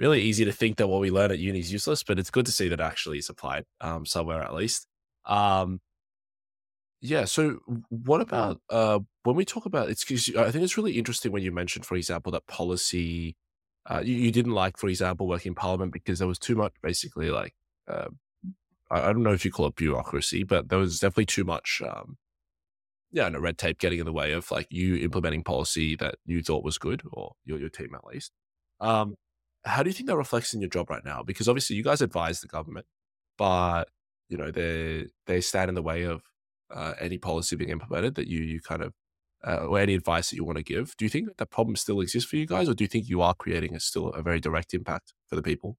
really 0.00 0.22
easy 0.22 0.44
to 0.46 0.52
think 0.52 0.78
that 0.78 0.88
what 0.88 1.00
we 1.00 1.10
learn 1.10 1.32
at 1.32 1.38
uni 1.40 1.60
is 1.60 1.72
useless, 1.72 2.02
but 2.04 2.18
it's 2.18 2.30
good 2.30 2.46
to 2.46 2.52
see 2.52 2.68
that 2.70 2.80
actually 2.80 3.18
is 3.18 3.30
applied 3.30 3.66
um, 3.80 4.06
somewhere 4.06 4.42
at 4.42 4.54
least. 4.54 4.88
Um, 5.26 5.80
yeah. 7.00 7.24
So, 7.24 7.60
what 7.90 8.20
about 8.20 8.60
uh, 8.70 9.00
when 9.22 9.36
we 9.36 9.44
talk 9.44 9.66
about 9.66 9.88
it's? 9.90 10.04
'cause 10.04 10.34
I 10.36 10.50
think 10.50 10.64
it's 10.64 10.76
really 10.76 10.98
interesting 10.98 11.32
when 11.32 11.42
you 11.42 11.52
mentioned, 11.52 11.86
for 11.86 11.96
example, 11.96 12.32
that 12.32 12.46
policy. 12.46 13.36
Uh, 13.86 14.02
you, 14.04 14.14
you 14.16 14.30
didn't 14.32 14.52
like, 14.52 14.76
for 14.76 14.88
example, 14.88 15.26
working 15.28 15.50
in 15.50 15.54
parliament 15.54 15.92
because 15.92 16.18
there 16.18 16.28
was 16.28 16.38
too 16.38 16.54
much, 16.56 16.74
basically, 16.82 17.30
like 17.30 17.54
uh, 17.88 18.08
I, 18.90 19.12
don't 19.12 19.22
know 19.22 19.32
if 19.32 19.44
you 19.44 19.50
call 19.50 19.66
it 19.66 19.76
bureaucracy, 19.76 20.44
but 20.44 20.68
there 20.68 20.78
was 20.78 21.00
definitely 21.00 21.26
too 21.26 21.44
much, 21.44 21.82
um, 21.86 22.16
yeah, 23.10 23.28
no 23.28 23.38
red 23.38 23.58
tape 23.58 23.78
getting 23.78 23.98
in 23.98 24.06
the 24.06 24.12
way 24.12 24.32
of 24.32 24.50
like 24.50 24.66
you 24.70 24.96
implementing 24.96 25.42
policy 25.44 25.96
that 25.96 26.16
you 26.26 26.42
thought 26.42 26.64
was 26.64 26.78
good, 26.78 27.02
or 27.12 27.32
your 27.44 27.58
your 27.58 27.68
team 27.68 27.94
at 27.94 28.04
least. 28.04 28.32
Um, 28.80 29.16
how 29.64 29.82
do 29.82 29.90
you 29.90 29.94
think 29.94 30.08
that 30.08 30.16
reflects 30.16 30.54
in 30.54 30.60
your 30.60 30.70
job 30.70 30.90
right 30.90 31.04
now? 31.04 31.22
Because 31.22 31.48
obviously 31.48 31.76
you 31.76 31.84
guys 31.84 32.00
advise 32.00 32.40
the 32.40 32.48
government, 32.48 32.86
but 33.36 33.84
you 34.28 34.36
know 34.36 34.50
they 34.50 35.06
they 35.26 35.40
stand 35.40 35.68
in 35.68 35.74
the 35.74 35.82
way 35.82 36.04
of 36.04 36.22
uh, 36.74 36.94
any 37.00 37.18
policy 37.18 37.56
being 37.56 37.70
implemented 37.70 38.14
that 38.16 38.28
you 38.28 38.40
you 38.40 38.60
kind 38.60 38.82
of 38.82 38.92
uh, 39.46 39.66
or 39.66 39.78
any 39.78 39.94
advice 39.94 40.30
that 40.30 40.36
you 40.36 40.44
want 40.44 40.58
to 40.58 40.64
give. 40.64 40.94
Do 40.96 41.04
you 41.04 41.08
think 41.08 41.26
that 41.26 41.36
that 41.38 41.50
problem 41.50 41.76
still 41.76 42.00
exists 42.00 42.28
for 42.28 42.36
you 42.36 42.46
guys, 42.46 42.68
or 42.68 42.74
do 42.74 42.84
you 42.84 42.88
think 42.88 43.08
you 43.08 43.22
are 43.22 43.34
creating 43.34 43.74
a 43.74 43.80
still 43.80 44.08
a 44.08 44.22
very 44.22 44.40
direct 44.40 44.74
impact 44.74 45.14
for 45.26 45.36
the 45.36 45.42
people? 45.42 45.76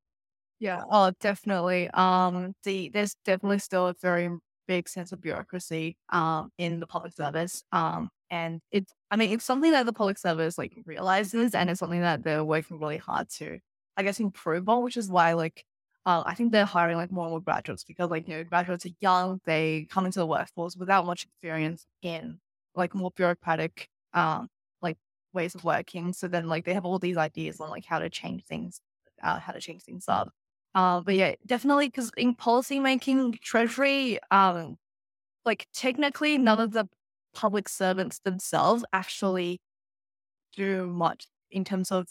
Yeah, 0.60 0.84
oh, 0.90 1.12
definitely. 1.20 1.90
Um, 1.92 2.54
the 2.64 2.90
there's 2.90 3.16
definitely 3.26 3.60
still 3.60 3.88
a 3.88 3.94
very 4.02 4.30
big 4.68 4.88
sense 4.90 5.12
of 5.12 5.20
bureaucracy 5.22 5.98
um 6.10 6.52
in 6.58 6.80
the 6.80 6.88
public 6.88 7.14
service. 7.14 7.64
Um, 7.72 8.10
and 8.30 8.62
it's 8.72 8.94
I 9.10 9.16
mean 9.16 9.32
it's 9.32 9.46
something 9.46 9.72
that 9.72 9.86
the 9.86 9.94
public 9.94 10.18
service 10.18 10.58
like 10.58 10.74
realizes, 10.86 11.56
and 11.56 11.70
it's 11.70 11.80
something 11.80 12.02
that 12.02 12.24
they're 12.24 12.44
working 12.44 12.80
really 12.80 12.98
hard 12.98 13.30
to, 13.38 13.60
I 13.98 14.04
guess, 14.04 14.20
improve 14.20 14.68
on. 14.70 14.84
Which 14.84 14.98
is 14.98 15.10
why 15.10 15.34
like, 15.34 15.64
uh, 16.06 16.24
I 16.26 16.36
think 16.36 16.52
they're 16.52 16.66
hiring 16.66 16.98
like 16.98 17.12
more 17.12 17.26
and 17.26 17.32
more 17.32 17.42
graduates 17.42 17.84
because 17.86 18.10
like 18.10 18.28
you 18.28 18.36
know 18.38 18.44
graduates 18.44 18.86
are 18.86 18.90
young, 19.00 19.40
they 19.46 19.88
come 19.90 20.06
into 20.06 20.20
the 20.20 20.28
workforce 20.28 20.76
without 20.76 21.06
much 21.06 21.24
experience 21.24 21.86
in 22.02 22.40
like 22.76 22.94
more 22.94 23.12
bureaucratic 23.16 23.88
um 24.14 24.50
like 24.82 24.98
ways 25.34 25.56
of 25.56 25.64
working. 25.64 26.12
So 26.14 26.28
then 26.28 26.48
like 26.50 26.66
they 26.66 26.74
have 26.74 26.86
all 26.86 27.00
these 27.00 27.18
ideas 27.18 27.60
on 27.62 27.70
like 27.70 27.86
how 27.86 28.00
to 28.00 28.10
change 28.10 28.44
things, 28.46 28.82
uh, 29.24 29.40
how 29.40 29.54
to 29.54 29.60
change 29.62 29.84
things 29.84 30.06
up 30.10 30.30
uh, 30.76 31.02
but 31.02 31.16
yeah, 31.16 31.36
definitely 31.46 31.88
because 31.88 32.12
in 32.18 32.36
policy 32.36 32.80
making, 32.80 33.34
treasury, 33.42 34.20
um, 34.32 34.78
like 35.46 35.68
technically 35.74 36.38
none 36.38 36.60
of 36.62 36.72
the 36.74 36.90
public 37.34 37.70
servants 37.70 38.20
themselves 38.22 38.86
actually 38.94 39.62
do 40.56 40.88
much 40.88 41.28
in 41.52 41.64
terms 41.64 41.92
of 41.92 42.08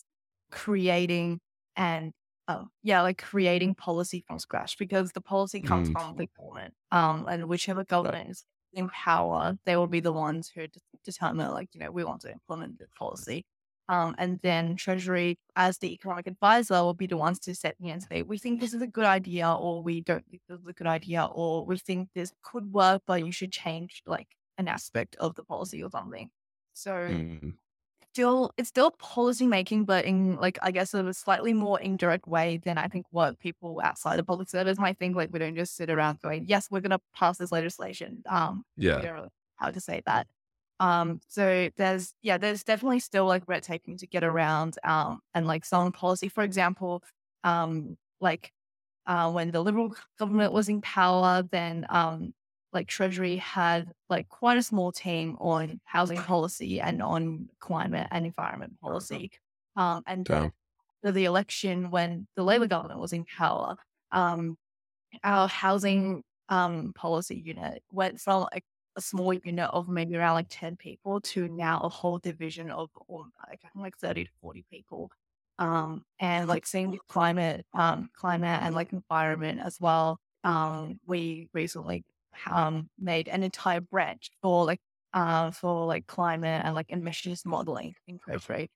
creating 0.50 1.40
and 1.76 2.12
oh 2.48 2.68
yeah, 2.82 3.02
like 3.02 3.22
creating 3.22 3.74
policy 3.74 4.24
from 4.26 4.38
scratch 4.38 4.78
because 4.78 5.12
the 5.12 5.20
policy 5.20 5.62
comes 5.62 5.88
Mm, 5.88 5.94
from 5.94 6.16
the 6.16 6.28
government. 6.38 6.74
Um, 6.90 7.26
and 7.28 7.48
whichever 7.48 7.84
government 7.84 8.30
is 8.30 8.44
in 8.72 8.88
power, 8.90 9.58
they 9.66 9.76
will 9.76 9.86
be 9.86 10.00
the 10.00 10.12
ones 10.12 10.50
who 10.54 10.66
de- 10.68 10.80
determine 11.04 11.50
like 11.52 11.68
you 11.74 11.80
know 11.80 11.90
we 11.90 12.04
want 12.04 12.22
to 12.22 12.32
implement 12.32 12.78
this 12.78 12.90
policy. 12.98 13.44
Um, 13.88 14.14
and 14.18 14.38
then 14.42 14.76
Treasury, 14.76 15.38
as 15.56 15.78
the 15.78 15.92
economic 15.92 16.26
advisor, 16.26 16.74
will 16.82 16.94
be 16.94 17.06
the 17.06 17.16
ones 17.16 17.38
to 17.40 17.54
set 17.54 17.76
the 17.80 17.88
and 17.90 18.02
say, 18.02 18.22
we 18.22 18.36
think 18.36 18.60
this 18.60 18.74
is 18.74 18.82
a 18.82 18.86
good 18.86 19.06
idea, 19.06 19.50
or 19.50 19.82
we 19.82 20.02
don't 20.02 20.26
think 20.28 20.42
this 20.48 20.60
is 20.60 20.66
a 20.66 20.72
good 20.74 20.86
idea, 20.86 21.24
or 21.24 21.64
we 21.64 21.78
think 21.78 22.10
this 22.14 22.32
could 22.42 22.72
work, 22.72 23.02
but 23.06 23.24
you 23.24 23.32
should 23.32 23.52
change 23.52 24.02
like 24.06 24.28
an 24.58 24.68
aspect 24.68 25.16
of 25.16 25.34
the 25.36 25.42
policy 25.42 25.82
or 25.82 25.90
something. 25.90 26.30
So 26.74 26.90
mm, 26.92 27.54
still 28.12 28.52
it's 28.56 28.68
still 28.68 28.90
policy 28.92 29.46
making, 29.46 29.84
but 29.84 30.04
in 30.04 30.36
like 30.36 30.58
I 30.62 30.70
guess 30.70 30.94
a 30.94 31.12
slightly 31.14 31.52
more 31.54 31.80
indirect 31.80 32.26
way 32.26 32.58
than 32.58 32.78
I 32.78 32.88
think 32.88 33.06
what 33.10 33.38
people 33.38 33.80
outside 33.82 34.18
the 34.18 34.24
public 34.24 34.48
service 34.50 34.78
might 34.78 34.98
think. 34.98 35.16
Like 35.16 35.32
we 35.32 35.38
don't 35.38 35.56
just 35.56 35.76
sit 35.76 35.90
around 35.90 36.20
going, 36.20 36.44
Yes, 36.46 36.68
we're 36.70 36.80
gonna 36.80 37.00
pass 37.14 37.38
this 37.38 37.52
legislation. 37.52 38.22
Um 38.28 38.64
yeah. 38.76 39.00
really 39.00 39.28
how 39.56 39.70
to 39.70 39.80
say 39.80 40.02
that. 40.06 40.26
Um 40.80 41.20
so 41.28 41.70
there's 41.76 42.14
yeah, 42.22 42.38
there's 42.38 42.64
definitely 42.64 43.00
still 43.00 43.26
like 43.26 43.44
red 43.48 43.62
taping 43.64 43.96
to 43.98 44.06
get 44.06 44.24
around. 44.24 44.78
Um 44.84 45.20
and 45.34 45.46
like 45.46 45.64
some 45.64 45.92
policy, 45.92 46.28
for 46.28 46.42
example, 46.44 47.02
um 47.44 47.96
like 48.20 48.52
uh, 49.06 49.30
when 49.32 49.50
the 49.50 49.62
Liberal 49.62 49.94
government 50.18 50.52
was 50.52 50.68
in 50.68 50.80
power, 50.82 51.42
then 51.50 51.86
um, 51.88 52.34
like 52.72 52.88
Treasury 52.88 53.36
had 53.36 53.92
like 54.10 54.28
quite 54.28 54.58
a 54.58 54.62
small 54.62 54.92
team 54.92 55.36
on 55.40 55.80
housing 55.84 56.18
policy 56.18 56.80
and 56.80 57.02
on 57.02 57.48
climate 57.60 58.08
and 58.10 58.26
environment 58.26 58.78
policy. 58.80 59.30
Um, 59.76 60.02
and 60.06 60.26
Damn. 60.26 60.52
for 61.02 61.12
the 61.12 61.24
election, 61.24 61.90
when 61.90 62.26
the 62.36 62.44
Labor 62.44 62.66
government 62.66 63.00
was 63.00 63.12
in 63.12 63.24
power, 63.24 63.76
um, 64.12 64.58
our 65.24 65.48
housing 65.48 66.22
um, 66.48 66.92
policy 66.94 67.36
unit 67.44 67.82
went 67.92 68.20
from 68.20 68.46
like 68.52 68.64
a 68.96 69.00
small 69.00 69.32
unit 69.34 69.70
of 69.70 69.88
maybe 69.88 70.16
around 70.16 70.34
like 70.34 70.48
10 70.50 70.76
people 70.76 71.20
to 71.22 71.48
now 71.48 71.80
a 71.80 71.88
whole 71.88 72.18
division 72.18 72.70
of 72.70 72.90
like, 73.48 73.62
like 73.74 73.96
30 73.98 74.24
to 74.24 74.30
40 74.40 74.64
people. 74.70 75.10
Um, 75.58 76.04
and 76.20 76.48
like 76.48 76.66
same 76.66 76.92
with 76.92 77.06
climate, 77.08 77.66
um, 77.74 78.10
climate 78.14 78.62
and 78.62 78.74
like 78.74 78.92
environment 78.92 79.60
as 79.60 79.80
well. 79.80 80.18
Um, 80.44 81.00
we 81.06 81.48
recently 81.52 82.04
um 82.46 82.88
made 82.98 83.26
an 83.28 83.42
entire 83.42 83.80
branch 83.80 84.30
for 84.42 84.64
like 84.64 84.80
uh 85.12 85.50
for 85.50 85.86
like 85.86 86.06
climate 86.06 86.62
and 86.64 86.74
like 86.74 86.90
emissions 86.90 87.44
modeling 87.44 87.94
in 88.06 88.18
Treasury. 88.18 88.70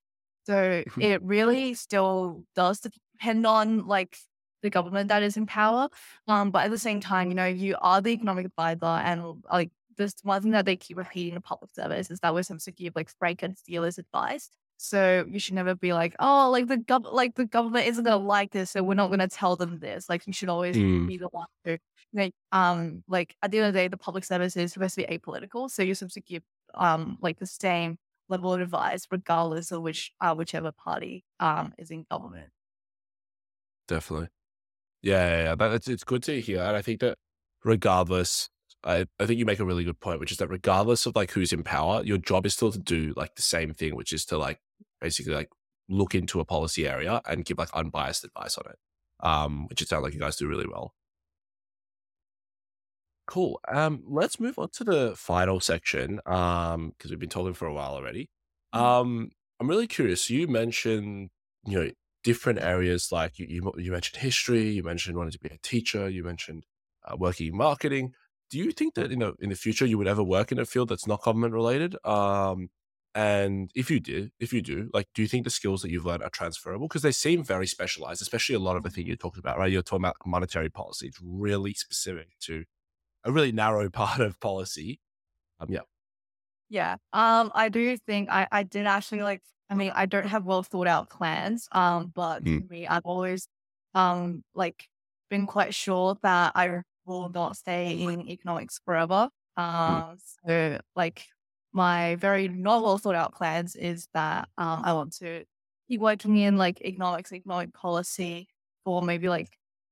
So 0.47 0.85
it 0.99 1.23
really 1.23 1.75
still 1.75 2.45
does 2.55 2.81
depend 2.81 3.47
on 3.47 3.87
like 3.87 4.17
the 4.63 4.71
government 4.71 5.09
that 5.09 5.23
is 5.23 5.37
in 5.37 5.47
power. 5.47 5.89
Um, 6.29 6.51
but 6.51 6.65
at 6.65 6.71
the 6.71 6.79
same 6.79 7.01
time, 7.01 7.29
you 7.29 7.35
know, 7.35 7.47
you 7.47 7.77
are 7.81 8.01
the 8.01 8.11
economic 8.11 8.47
advisor 8.47 8.85
and 8.87 9.43
like 9.51 9.71
this 9.97 10.14
one 10.22 10.43
thing 10.43 10.53
that 10.53 10.66
they 10.66 10.76
keep 10.76 10.97
repeating 10.97 11.34
in 11.34 11.43
public 11.43 11.70
service 11.74 12.11
is 12.11 12.20
that 12.20 12.34
we're 12.34 12.43
supposed 12.43 12.64
to 12.66 12.72
give 12.72 12.95
like 12.97 13.11
frank 13.18 13.43
and 13.43 13.57
steelers 13.57 13.99
advice. 13.99 14.51
So 14.78 15.24
you 15.28 15.38
should 15.38 15.55
never 15.55 15.74
be 15.76 15.93
like, 15.93 16.16
oh, 16.18 16.51
like 16.51 16.66
the 16.66 16.76
gov 16.78 17.12
like 17.12 17.34
the 17.36 17.47
government 17.47 17.86
isn't 17.86 18.05
gonna 18.05 18.16
like 18.16 18.51
this, 18.53 18.70
so 18.72 18.82
we're 18.82 18.95
not 18.95 19.11
gonna 19.11 19.28
tell 19.28 19.57
them 19.57 19.78
this. 19.78 20.09
Like 20.09 20.26
you 20.26 20.32
should 20.32 20.49
always 20.49 20.80
Mm, 20.80 21.07
be 21.07 21.18
the 21.18 21.28
one 21.30 21.47
to 21.64 21.78
like 22.12 22.34
um 22.53 23.05
like 23.09 23.36
at 23.43 23.51
the 23.51 23.59
end 23.59 23.68
of 23.68 23.72
the 23.74 23.78
day, 23.80 23.88
the 23.88 23.97
public 23.97 24.24
service 24.24 24.57
is 24.57 24.72
supposed 24.72 24.95
to 24.97 25.07
be 25.07 25.18
apolitical. 25.18 25.70
So 25.70 25.82
you're 25.82 25.95
supposed 25.95 26.14
to 26.14 26.20
give 26.20 26.43
um 26.74 27.18
like 27.20 27.38
the 27.38 27.47
same 27.47 27.99
level 28.28 28.53
of 28.55 28.61
advice 28.61 29.07
regardless 29.11 29.72
of 29.72 29.82
which 29.82 30.12
uh 30.20 30.34
whichever 30.34 30.72
party 30.72 31.24
um 31.40 31.74
is 31.78 31.90
in 31.90 32.05
government. 32.11 32.51
definitely. 33.88 34.28
Yeah, 35.03 35.28
yeah, 35.28 35.45
yeah. 35.45 35.57
That, 35.57 35.72
it's, 35.74 35.88
it's 35.88 36.05
good 36.05 36.22
to 36.24 36.40
hear. 36.40 36.61
And 36.61 36.76
I 36.76 36.82
think 36.82 37.01
that 37.01 37.18
regardless, 37.64 38.51
I, 38.85 39.07
I 39.20 39.26
think 39.26 39.39
you 39.39 39.45
make 39.45 39.61
a 39.61 39.64
really 39.64 39.85
good 39.85 40.01
point, 40.01 40.20
which 40.20 40.33
is 40.33 40.39
that 40.39 40.49
regardless 40.49 41.07
of 41.07 41.14
like 41.16 41.33
who's 41.33 41.53
in 41.53 41.62
power, 41.62 42.03
your 42.05 42.18
job 42.18 42.47
is 42.47 42.55
still 42.55 42.72
to 42.72 42.78
do 42.78 43.14
like 43.16 43.37
the 43.37 43.43
same 43.43 43.72
thing, 43.74 43.95
which 43.95 44.12
is 44.12 44.24
to 44.26 44.39
like 44.39 44.61
basically 45.01 45.35
like 45.35 45.51
look 45.89 46.14
into 46.14 46.41
a 46.41 46.45
policy 46.45 46.89
area 46.89 47.20
and 47.26 47.45
give 47.45 47.59
like 47.59 47.72
unbiased 47.74 48.24
advice 48.24 48.59
on 48.59 48.64
it. 48.70 48.78
Um, 49.20 49.68
which 49.68 49.80
it 49.80 49.89
sounds 49.89 50.03
like 50.03 50.14
you 50.14 50.20
guys 50.20 50.37
do 50.37 50.49
really 50.49 50.66
well. 50.66 50.95
Cool. 53.26 53.61
Um, 53.68 54.03
let's 54.07 54.41
move 54.41 54.59
on 54.59 54.70
to 54.70 54.85
the 54.85 55.14
final 55.16 55.61
section. 55.61 56.20
Um, 56.26 56.93
because 56.97 57.11
we've 57.11 57.20
been 57.20 57.28
talking 57.28 57.55
for 57.55 57.66
a 57.66 57.72
while 57.72 57.93
already. 57.95 58.30
Um, 58.72 59.30
I'm 59.61 59.68
really 59.68 59.87
curious. 59.87 60.28
You 60.28 60.49
mentioned, 60.49 61.30
you 61.64 61.78
know, 61.78 61.91
different 62.24 62.61
areas 62.61 63.11
like 63.12 63.39
you 63.39 63.47
you, 63.49 63.72
you 63.78 63.93
mentioned 63.93 64.20
history, 64.20 64.70
you 64.70 64.83
mentioned 64.83 65.16
wanting 65.16 65.33
to 65.33 65.39
be 65.39 65.49
a 65.49 65.59
teacher, 65.62 66.09
you 66.09 66.24
mentioned 66.24 66.64
uh, 67.05 67.16
working 67.16 67.49
in 67.49 67.57
marketing. 67.57 68.14
Do 68.53 68.59
you 68.59 68.73
think 68.73 68.95
that 68.97 69.11
you 69.11 69.17
know 69.17 69.35
in 69.41 69.51
the 69.51 69.57
future 69.57 69.87
you 69.87 69.99
would 69.99 70.09
ever 70.09 70.23
work 70.25 70.53
in 70.53 70.61
a 70.61 70.67
field 70.67 70.91
that's 70.91 71.07
not 71.09 71.23
government 71.23 71.55
related? 71.55 71.97
Um, 72.07 72.71
and 73.15 73.71
if 73.75 73.91
you 73.91 74.01
did, 74.01 74.33
if 74.41 74.53
you 74.55 74.63
do, 74.63 74.91
like, 74.95 75.09
do 75.15 75.23
you 75.23 75.29
think 75.29 75.45
the 75.45 75.51
skills 75.51 75.83
that 75.83 75.91
you've 75.91 76.07
learned 76.07 76.23
are 76.25 76.31
transferable? 76.31 76.89
Because 76.89 77.03
they 77.03 77.13
seem 77.13 77.45
very 77.45 77.67
specialized, 77.67 78.23
especially 78.23 78.55
a 78.57 78.61
lot 78.61 78.77
of 78.77 78.85
the 78.85 78.91
thing 78.91 79.07
you 79.07 79.17
talked 79.17 79.39
about, 79.39 79.59
right? 79.59 79.73
You're 79.73 79.83
talking 79.83 80.05
about 80.05 80.17
monetary 80.27 80.71
policy. 80.71 81.09
It's 81.09 81.21
really 81.23 81.75
specific 81.75 82.39
to 82.43 82.65
a 83.25 83.33
really 83.33 83.53
narrow 83.53 83.91
part 84.03 84.21
of 84.21 84.41
policy. 84.41 85.01
Um, 85.61 85.71
yeah. 85.71 85.83
Yeah. 86.69 86.97
Um, 87.13 87.51
I 87.55 87.69
do 87.69 87.97
think 87.97 88.29
I, 88.31 88.49
I 88.51 88.63
did 88.63 88.87
actually 88.87 89.23
like, 89.23 89.43
I 89.71 89.75
mean, 89.75 89.93
I 89.95 90.07
don't 90.07 90.27
have 90.27 90.45
well 90.45 90.63
thought 90.63 90.87
out 90.87 91.11
plans. 91.11 91.69
Um, 91.73 92.09
but 92.15 92.45
Mm. 92.45 92.59
for 92.59 92.65
me, 92.65 92.87
I've 92.87 93.05
always, 93.05 93.49
um, 93.95 94.43
like 94.55 94.89
been 95.31 95.47
quite 95.47 95.75
sure 95.75 96.17
that 96.23 96.53
I 96.55 96.83
will 97.07 97.29
not 97.29 97.57
stay 97.57 97.93
in 98.03 98.29
economics 98.29 98.81
forever. 98.85 99.31
Um, 99.57 100.17
so 100.47 100.81
like 100.97 101.27
my 101.73 102.17
very 102.17 102.49
not 102.49 102.83
well 102.83 102.99
thought 102.99 103.15
out 103.15 103.35
plans 103.35 103.77
is 103.77 104.09
that, 104.15 104.49
um, 104.59 104.83
I 104.85 104.93
want 104.95 105.13
to 105.19 105.45
keep 105.89 106.01
working 106.01 106.37
in 106.37 106.57
like 106.57 106.81
economics, 106.83 107.33
economic 107.33 107.73
policy 107.75 108.49
for 108.85 109.03
maybe 109.03 109.29
like, 109.29 109.49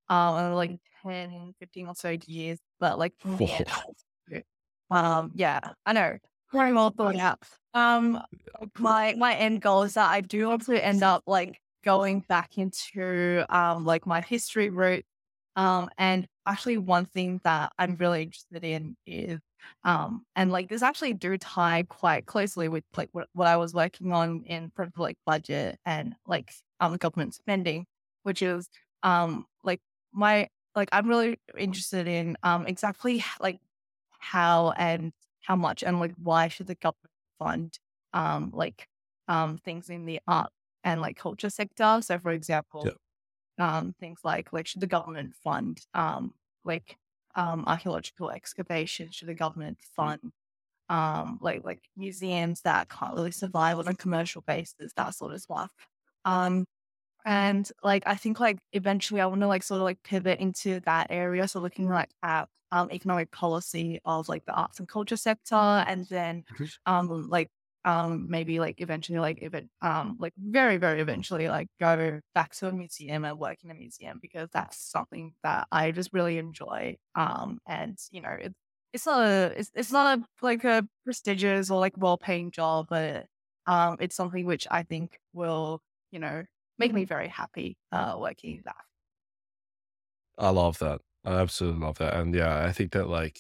um, 0.09 0.53
like 0.55 0.81
10, 1.03 1.55
15 1.61 1.89
or 1.89 1.95
so 1.95 2.17
years, 2.27 2.59
but 2.81 2.99
like, 2.99 3.15
from 3.21 4.43
um, 4.91 5.33
yeah, 5.35 5.61
I 5.87 5.93
know 5.93 6.19
very 6.53 6.73
well 6.73 6.91
thought 6.91 7.17
out. 7.17 7.39
Um, 7.75 8.21
my 8.79 9.15
my 9.17 9.35
end 9.35 9.63
goal 9.63 9.83
is 9.83 9.95
that 9.95 10.11
I 10.11 10.21
do 10.21 10.49
want 10.49 10.63
to 10.67 10.85
end 10.85 11.03
up 11.03 11.23
like 11.27 11.61
going 11.85 12.21
back 12.21 12.59
into 12.59 13.45
um 13.49 13.85
like 13.85 14.07
my 14.07 14.21
history 14.21 14.71
route. 14.71 15.05
Um, 15.57 15.91
and 15.99 16.27
actually 16.47 16.79
one 16.79 17.07
thing 17.07 17.41
that 17.45 17.73
I'm 17.79 17.97
really 17.97 18.23
interested 18.23 18.65
in 18.65 18.97
is 19.07 19.41
um 19.85 20.25
and 20.37 20.51
like 20.51 20.69
this 20.69 20.83
actually 20.83 21.13
do 21.13 21.37
tie 21.39 21.85
quite 21.89 22.27
closely 22.27 22.69
with 22.69 22.85
like 22.97 23.11
what, 23.13 23.29
what 23.35 23.47
I 23.49 23.57
was 23.57 23.75
working 23.75 24.13
on 24.13 24.43
in 24.45 24.71
terms 24.77 24.93
of 24.95 25.01
like 25.01 25.17
budget 25.27 25.79
and 25.85 26.15
like 26.27 26.53
um 26.81 26.97
government 26.97 27.35
spending, 27.35 27.87
which 28.23 28.43
is 28.43 28.69
um 29.03 29.47
like 29.65 29.81
my 30.13 30.49
like 30.75 30.89
I'm 30.93 31.09
really 31.09 31.39
interested 31.59 32.07
in 32.09 32.37
um 32.43 32.67
exactly 32.67 33.25
like 33.41 33.61
how 34.11 34.71
and 34.73 35.13
how 35.43 35.57
much 35.57 35.83
and 35.83 36.01
like 36.01 36.15
why 36.17 36.49
should 36.49 36.67
the 36.67 36.75
government 36.77 37.11
fund 37.39 37.79
um 38.13 38.51
like 38.55 38.87
um 39.29 39.59
things 39.59 39.89
in 39.91 40.05
the 40.07 40.21
art 40.27 40.51
and 40.85 41.01
like 41.01 41.17
culture 41.17 41.51
sector 41.51 42.01
so 42.03 42.19
for 42.19 42.31
example 42.33 42.93
Yeah. 42.93 42.93
Um 43.61 43.95
things 44.01 44.21
like 44.25 44.53
like 44.53 44.67
should 44.67 44.81
the 44.81 44.87
government 44.87 45.35
fund 45.35 45.81
um 45.95 46.35
like 46.65 46.99
um 47.35 47.65
archaeological 47.67 48.31
excavations 48.31 49.15
should 49.15 49.29
the 49.29 49.35
government 49.35 49.79
fund 49.83 50.33
um 50.89 51.39
like 51.43 51.65
like 51.65 51.89
museums 51.97 52.63
that 52.63 52.89
can't 52.91 53.15
really 53.15 53.31
survive 53.33 53.79
on 53.79 53.89
a 53.89 53.95
commercial 53.95 54.43
basis 54.43 54.93
that 54.95 55.11
sort 55.15 55.33
of 55.35 55.41
stuff 55.43 55.75
um 56.25 56.65
And 57.25 57.71
like 57.83 58.03
I 58.07 58.15
think 58.17 58.41
like 58.41 58.59
eventually 58.73 59.21
I 59.21 59.27
want 59.27 59.43
to 59.43 59.47
like 59.49 59.63
sort 59.63 59.79
of 59.81 59.85
like 59.85 60.03
pivot 60.03 60.41
into 60.41 60.81
that 60.81 61.09
area. 61.11 61.47
So 61.49 61.61
looking 61.61 61.89
like 61.89 62.11
at 62.23 62.49
um 62.73 62.91
economic 62.91 63.31
policy 63.31 64.01
of 64.05 64.29
like 64.29 64.45
the 64.47 64.53
arts 64.55 64.79
and 64.79 64.89
culture 64.89 65.17
sector 65.17 65.55
and 65.57 66.07
then 66.09 66.45
Mhm. 66.51 66.71
um 66.87 67.29
like 67.29 67.49
um 67.85 68.29
maybe 68.31 68.61
like 68.61 68.81
eventually 68.81 69.19
like 69.19 69.39
even 69.43 69.71
um 69.83 70.17
like 70.21 70.35
very, 70.37 70.77
very 70.77 71.01
eventually 71.01 71.49
like 71.49 71.69
go 71.81 72.21
back 72.35 72.53
to 72.57 72.69
a 72.69 72.73
museum 72.73 73.25
and 73.25 73.39
work 73.39 73.59
in 73.65 73.71
a 73.71 73.75
museum 73.75 74.19
because 74.21 74.49
that's 74.53 74.79
something 74.79 75.35
that 75.43 75.67
I 75.73 75.91
just 75.93 76.13
really 76.13 76.39
enjoy. 76.39 76.97
Um 77.15 77.59
and 77.67 77.99
you 78.11 78.21
know 78.23 78.31
it, 78.31 78.55
it's 78.93 79.07
not 79.07 79.25
a 79.27 79.59
it's, 79.59 79.71
it's 79.75 79.93
not 79.93 80.19
a 80.19 80.25
like 80.43 80.65
a 80.65 80.87
prestigious 81.05 81.71
or 81.71 81.81
like 81.81 81.95
well 81.97 82.19
paying 82.19 82.51
job, 82.51 82.87
but 82.91 83.27
um 83.67 83.97
it's 84.01 84.17
something 84.17 84.47
which 84.47 84.67
I 84.71 84.83
think 84.85 85.19
will, 85.33 85.83
you 86.11 86.19
know, 86.19 86.45
make 86.79 86.93
me 86.93 87.05
very 87.05 87.29
happy 87.29 87.79
uh, 87.93 88.17
working 88.19 88.63
that. 88.65 88.85
I 90.39 90.51
love 90.51 90.79
that. 90.79 91.01
I 91.25 91.35
absolutely 91.41 91.81
love 91.81 91.99
that. 91.99 92.15
And 92.15 92.35
yeah, 92.35 92.65
I 92.65 92.73
think 92.73 92.93
that 92.93 93.09
like, 93.09 93.39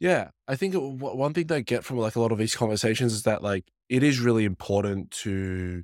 yeah, 0.00 0.30
I 0.46 0.56
think 0.56 0.74
it, 0.74 0.78
w- 0.78 1.16
one 1.16 1.34
thing 1.34 1.46
that 1.48 1.54
I 1.56 1.60
get 1.60 1.84
from 1.84 1.98
like 1.98 2.16
a 2.16 2.20
lot 2.20 2.32
of 2.32 2.38
these 2.38 2.54
conversations 2.56 3.12
is 3.12 3.22
that 3.24 3.42
like 3.42 3.64
it 3.88 4.02
is 4.02 4.20
really 4.20 4.44
important 4.44 5.10
to 5.10 5.82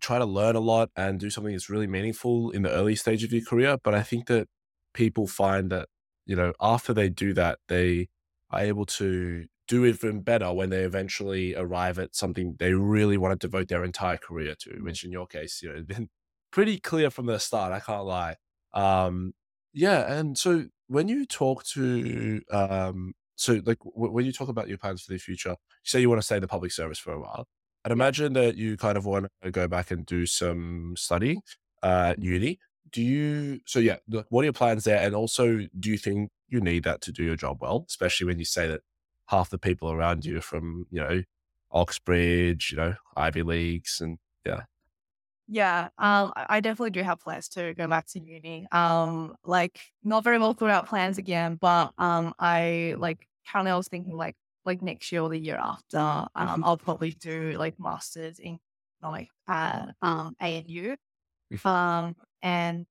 try 0.00 0.18
to 0.18 0.24
learn 0.26 0.56
a 0.56 0.60
lot 0.60 0.90
and 0.96 1.20
do 1.20 1.30
something 1.30 1.52
that's 1.52 1.70
really 1.70 1.86
meaningful 1.86 2.50
in 2.50 2.62
the 2.62 2.70
early 2.70 2.96
stage 2.96 3.24
of 3.24 3.32
your 3.32 3.44
career. 3.44 3.78
But 3.82 3.94
I 3.94 4.02
think 4.02 4.26
that 4.28 4.48
people 4.94 5.26
find 5.26 5.70
that, 5.70 5.88
you 6.26 6.36
know, 6.36 6.52
after 6.60 6.94
they 6.94 7.08
do 7.10 7.34
that, 7.34 7.58
they 7.68 8.08
are 8.50 8.60
able 8.60 8.86
to 8.86 9.46
do 9.68 9.84
even 9.86 10.22
better 10.22 10.52
when 10.52 10.70
they 10.70 10.82
eventually 10.82 11.54
arrive 11.54 11.98
at 11.98 12.14
something 12.14 12.56
they 12.58 12.74
really 12.74 13.18
want 13.18 13.38
to 13.38 13.46
devote 13.46 13.68
their 13.68 13.84
entire 13.84 14.16
career 14.16 14.54
to, 14.60 14.78
which 14.82 15.04
in 15.04 15.12
your 15.12 15.26
case, 15.26 15.62
you 15.62 15.72
know, 15.72 15.82
been 15.86 16.08
pretty 16.52 16.78
clear 16.78 17.10
from 17.10 17.26
the 17.26 17.38
start. 17.38 17.72
I 17.72 17.80
can't 17.80 18.04
lie. 18.04 18.36
Um, 18.74 19.34
yeah. 19.72 20.12
And 20.12 20.38
so 20.38 20.66
when 20.88 21.08
you 21.08 21.26
talk 21.26 21.64
to, 21.74 22.40
um, 22.50 23.14
so 23.38 23.54
like 23.64 23.78
w- 23.78 24.12
when 24.12 24.26
you 24.26 24.32
talk 24.32 24.48
about 24.48 24.68
your 24.68 24.78
plans 24.78 25.02
for 25.02 25.12
the 25.12 25.18
future, 25.18 25.50
you 25.50 25.56
say 25.84 26.00
you 26.00 26.08
want 26.08 26.20
to 26.20 26.26
stay 26.26 26.36
in 26.36 26.42
the 26.42 26.48
public 26.48 26.72
service 26.72 26.98
for 26.98 27.12
a 27.12 27.20
while 27.20 27.46
I'd 27.84 27.92
imagine 27.92 28.32
that 28.34 28.56
you 28.56 28.76
kind 28.76 28.98
of 28.98 29.06
want 29.06 29.28
to 29.42 29.50
go 29.50 29.68
back 29.68 29.90
and 29.90 30.04
do 30.04 30.26
some 30.26 30.94
studying 30.96 31.40
uh, 31.82 32.10
at 32.10 32.22
uni. 32.22 32.58
Do 32.90 33.02
you? 33.02 33.60
So 33.66 33.78
yeah, 33.78 33.96
what 34.06 34.42
are 34.42 34.44
your 34.44 34.52
plans 34.52 34.84
there? 34.84 34.98
And 34.98 35.14
also, 35.14 35.60
do 35.78 35.90
you 35.90 35.98
think 35.98 36.30
you 36.48 36.60
need 36.60 36.84
that 36.84 37.00
to 37.02 37.12
do 37.12 37.22
your 37.22 37.36
job 37.36 37.58
well? 37.60 37.84
Especially 37.88 38.26
when 38.26 38.38
you 38.38 38.44
say 38.44 38.66
that 38.66 38.80
half 39.28 39.50
the 39.50 39.58
people 39.58 39.90
around 39.90 40.24
you 40.24 40.38
are 40.38 40.42
from 40.42 40.86
you 40.90 41.00
know 41.00 41.22
Oxbridge, 41.70 42.72
you 42.72 42.76
know 42.76 42.94
Ivy 43.16 43.42
Leagues, 43.42 44.00
and 44.00 44.18
yeah. 44.44 44.62
Yeah, 45.50 45.88
um, 45.96 46.32
I 46.36 46.60
definitely 46.60 46.90
do 46.90 47.02
have 47.02 47.20
plans 47.20 47.48
to 47.50 47.72
go 47.74 47.88
back 47.88 48.06
to 48.08 48.20
uni. 48.20 48.66
Um, 48.70 49.34
like 49.44 49.80
not 50.04 50.22
very 50.22 50.38
well 50.38 50.52
thought 50.52 50.68
out 50.70 50.86
plans 50.86 51.16
again, 51.16 51.56
but 51.56 51.92
um, 51.96 52.34
I 52.38 52.94
like 52.98 53.26
currently 53.50 53.70
I 53.72 53.76
was 53.76 53.88
thinking 53.88 54.14
like 54.14 54.36
like 54.66 54.82
next 54.82 55.10
year 55.10 55.22
or 55.22 55.30
the 55.30 55.38
year 55.38 55.56
after, 55.56 55.98
um, 56.34 56.62
I'll 56.64 56.76
probably 56.76 57.12
do 57.12 57.52
like 57.52 57.78
masters 57.80 58.38
in 58.38 58.58
like 59.02 59.30
at 59.48 59.94
um 60.02 60.36
ANU. 60.40 60.96
Um, 61.64 62.16
and 62.42 62.86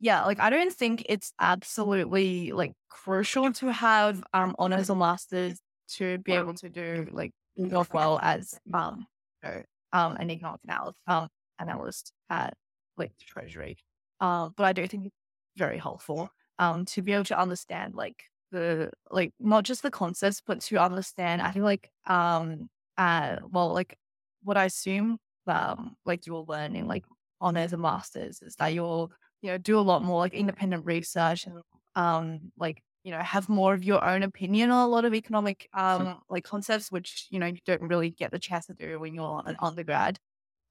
yeah, 0.00 0.24
like 0.24 0.40
I 0.40 0.50
don't 0.50 0.72
think 0.72 1.04
it's 1.08 1.32
absolutely 1.40 2.52
like 2.52 2.72
crucial 2.88 3.52
to 3.54 3.72
have 3.72 4.24
um 4.34 4.54
honors 4.58 4.90
or 4.90 4.96
masters 4.96 5.60
to 5.90 6.18
be 6.18 6.34
able 6.34 6.54
to 6.54 6.68
do 6.70 7.08
like 7.12 7.32
yourself 7.70 7.92
well 7.92 8.18
as 8.22 8.58
um 8.72 9.06
you 9.44 9.50
know, 9.50 9.62
um 9.92 10.16
an 10.16 10.30
economic 10.30 10.60
analyst 10.68 10.98
um 11.06 11.28
analyst 11.68 12.12
at 12.30 12.54
like 12.96 13.16
the 13.18 13.24
treasury. 13.24 13.78
Um, 14.20 14.54
but 14.56 14.64
I 14.64 14.72
do 14.72 14.86
think 14.86 15.06
it's 15.06 15.16
very 15.56 15.78
helpful 15.78 16.30
um 16.58 16.84
to 16.84 17.02
be 17.02 17.12
able 17.12 17.24
to 17.24 17.38
understand 17.38 17.94
like 17.94 18.24
the 18.50 18.90
like 19.10 19.32
not 19.38 19.64
just 19.64 19.82
the 19.82 19.90
concepts 19.90 20.40
but 20.46 20.60
to 20.60 20.76
understand 20.76 21.42
I 21.42 21.50
feel 21.52 21.64
like 21.64 21.90
um 22.06 22.68
uh 22.98 23.38
well 23.50 23.72
like 23.72 23.98
what 24.42 24.56
I 24.56 24.64
assume 24.64 25.18
um 25.46 25.96
like 26.04 26.26
you'll 26.26 26.44
learn 26.46 26.76
in 26.76 26.86
like 26.86 27.04
honors 27.40 27.72
and 27.72 27.82
masters 27.82 28.40
is 28.42 28.54
that 28.56 28.68
you'll 28.74 29.12
you 29.40 29.50
know, 29.50 29.58
do 29.58 29.76
a 29.78 29.80
lot 29.80 30.02
more 30.04 30.20
like 30.20 30.34
independent 30.34 30.84
research 30.86 31.46
and 31.46 31.60
um 31.96 32.52
like, 32.56 32.82
you 33.02 33.10
know, 33.10 33.18
have 33.18 33.48
more 33.48 33.74
of 33.74 33.82
your 33.84 34.04
own 34.04 34.22
opinion 34.22 34.70
on 34.70 34.84
a 34.84 34.88
lot 34.88 35.04
of 35.04 35.14
economic 35.14 35.68
um 35.74 36.20
like 36.28 36.44
concepts, 36.44 36.92
which, 36.92 37.26
you 37.30 37.38
know, 37.38 37.46
you 37.46 37.58
don't 37.66 37.82
really 37.82 38.10
get 38.10 38.30
the 38.30 38.38
chance 38.38 38.66
to 38.66 38.74
do 38.74 38.98
when 39.00 39.14
you're 39.14 39.42
an 39.46 39.56
undergrad. 39.58 40.18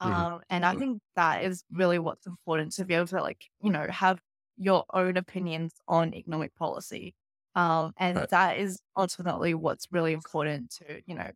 Mhm. 0.04 0.26
Um, 0.26 0.42
and 0.50 0.66
I 0.66 0.76
think 0.76 1.02
that 1.16 1.44
is 1.44 1.64
really 1.72 2.00
what's 2.00 2.26
important 2.28 2.72
to 2.74 2.86
be 2.86 2.94
able 2.96 3.08
to 3.08 3.22
like, 3.22 3.46
you 3.62 3.72
know, 3.72 3.88
have 3.90 4.22
your 4.58 4.86
own 4.94 5.18
opinions 5.18 5.74
on 5.88 6.14
economic 6.14 6.56
policy. 6.56 7.16
Um, 7.56 7.94
and 7.98 8.24
Right. 8.24 8.30
that 8.32 8.58
is 8.58 8.82
ultimately 8.98 9.54
what's 9.54 9.88
really 9.92 10.14
important 10.14 10.72
to, 10.80 11.02
you 11.06 11.16
know, 11.16 11.32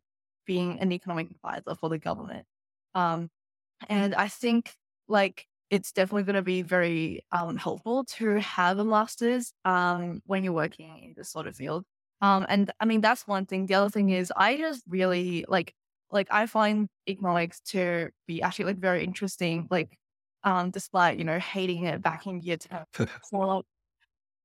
being 0.46 0.80
an 0.80 0.92
economic 0.92 1.30
advisor 1.30 1.74
for 1.76 1.88
the 1.88 1.98
government. 1.98 2.46
Um, 2.94 3.30
and 3.88 4.14
I 4.14 4.28
think 4.28 4.74
like 5.08 5.46
it's 5.70 5.92
definitely 5.92 6.22
going 6.24 6.36
to 6.36 6.42
be 6.42 6.62
very 6.62 7.20
um, 7.32 7.56
helpful 7.56 8.04
to 8.04 8.40
have 8.40 8.78
a 8.78 8.84
master's 8.84 9.52
um, 9.64 10.22
when 10.26 10.44
you're 10.44 10.52
working 10.52 10.98
in 11.02 11.14
this 11.16 11.30
sort 11.30 11.46
of 11.46 11.56
field. 11.56 11.84
Um, 12.20 12.46
and 12.48 12.70
I 12.80 12.84
mean, 12.86 13.00
that's 13.00 13.26
one 13.26 13.46
thing. 13.46 13.66
The 13.66 13.74
other 13.74 13.90
thing 13.90 14.10
is 14.10 14.32
I 14.36 14.56
just 14.56 14.84
really 14.88 15.44
like, 15.48 15.74
like 16.10 16.28
I 16.30 16.46
find 16.46 16.88
economics 17.08 17.60
to 17.72 18.10
be 18.26 18.42
actually 18.42 18.66
like 18.66 18.78
very 18.78 19.04
interesting, 19.04 19.68
like, 19.70 19.98
um, 20.44 20.70
despite, 20.70 21.18
you 21.18 21.24
know, 21.24 21.38
hating 21.40 21.84
it 21.84 22.02
back 22.02 22.26
in 22.26 22.40
year 22.40 22.56
10 22.58 22.84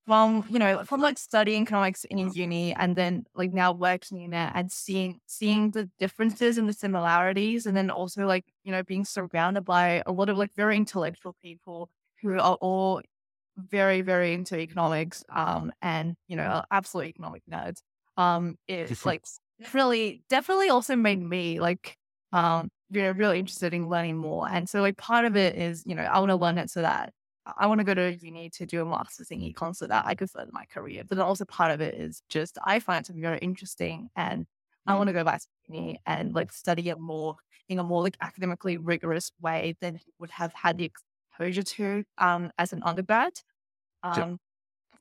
from 0.05 0.43
you 0.49 0.57
know 0.57 0.84
from 0.84 0.99
like 1.01 1.18
studying 1.18 1.64
economics 1.64 2.03
in 2.05 2.18
uni 2.18 2.74
and 2.74 2.95
then 2.95 3.24
like 3.36 3.53
now 3.53 3.72
working 3.72 4.20
in 4.22 4.34
it 4.34 4.51
and 4.55 4.72
seeing 4.72 5.20
seeing 5.28 5.72
the 5.72 5.89
differences 5.99 6.57
and 6.57 6.68
the 6.68 6.74
similarities 6.74 7.66
and 7.68 7.78
then 7.78 7.89
also 7.91 8.26
like 8.26 8.45
you 8.64 8.72
know 8.72 8.84
being 8.84 9.05
surrounded 9.05 9.62
by 9.64 10.01
a 10.07 10.12
lot 10.12 10.28
of 10.30 10.38
like 10.38 10.53
very 10.55 10.76
intellectual 10.76 11.36
people 11.41 11.89
who 12.22 12.34
are 12.34 12.57
all 12.62 13.01
very 13.57 14.01
very 14.01 14.34
into 14.34 14.57
economics 14.59 15.24
um 15.30 15.72
and 15.82 16.16
you 16.28 16.36
know 16.36 16.64
absolute 16.72 17.07
economic 17.07 17.43
nerds. 17.51 17.82
Um 18.18 18.57
it 18.68 18.93
like 19.05 19.24
definitely 19.62 20.24
definitely 20.30 20.70
also 20.70 20.95
made 20.95 21.20
me 21.22 21.59
like 21.59 21.97
um 22.34 22.70
you 22.89 23.01
know 23.01 23.12
really 23.12 23.39
interested 23.39 23.74
in 23.74 23.88
learning 23.89 24.18
more 24.18 24.47
and 24.49 24.70
so 24.70 24.82
like 24.82 24.97
part 24.97 25.26
of 25.26 25.36
it 25.36 25.55
is 25.55 25.84
you 25.86 25.95
know 25.95 26.03
i 26.03 26.20
want 26.20 26.30
to 26.30 26.36
learn 26.36 26.57
it 26.57 26.70
so 26.70 26.82
that 26.82 27.14
I 27.57 27.66
want 27.66 27.80
to 27.80 27.84
go 27.84 27.95
to 27.95 28.16
uni 28.16 28.51
to 28.51 28.68
do 28.68 28.84
a 28.84 28.86
master's 28.86 29.32
in 29.32 29.39
econ 29.41 29.76
so 29.76 29.88
that 29.88 30.05
I 30.05 30.14
could 30.14 30.30
further 30.30 30.51
my 30.53 30.66
career. 30.66 31.03
But 31.03 31.18
then 31.18 31.26
also 31.26 31.43
part 31.43 31.72
of 31.72 31.82
it 31.82 31.95
is 31.95 32.22
just 32.30 32.59
I 32.64 32.80
find 32.80 33.03
it 33.03 33.07
to 33.07 33.14
be 33.14 33.22
very 33.22 33.39
interesting 33.39 34.12
and 34.16 34.45
I 34.86 34.95
want 34.95 35.07
to 35.07 35.14
go 35.14 35.24
back 35.24 35.41
to 35.41 35.47
uni 35.68 35.99
and 36.05 36.36
like 36.36 36.51
study 36.53 36.88
it 36.89 36.99
more 36.99 37.38
in 37.68 37.80
a 37.80 37.84
more 37.84 38.03
like 38.03 38.16
academically 38.22 38.78
rigorous 38.78 39.32
way 39.39 39.76
than 39.82 39.99
would 40.20 40.30
have 40.30 40.53
had 40.53 40.78
the 40.78 40.86
exposure 40.86 41.64
to 41.64 42.03
um 42.20 42.51
as 42.59 42.74
an 42.74 42.84
undergrad. 42.84 43.34
Yeah. 44.16 44.26
Um 44.26 44.39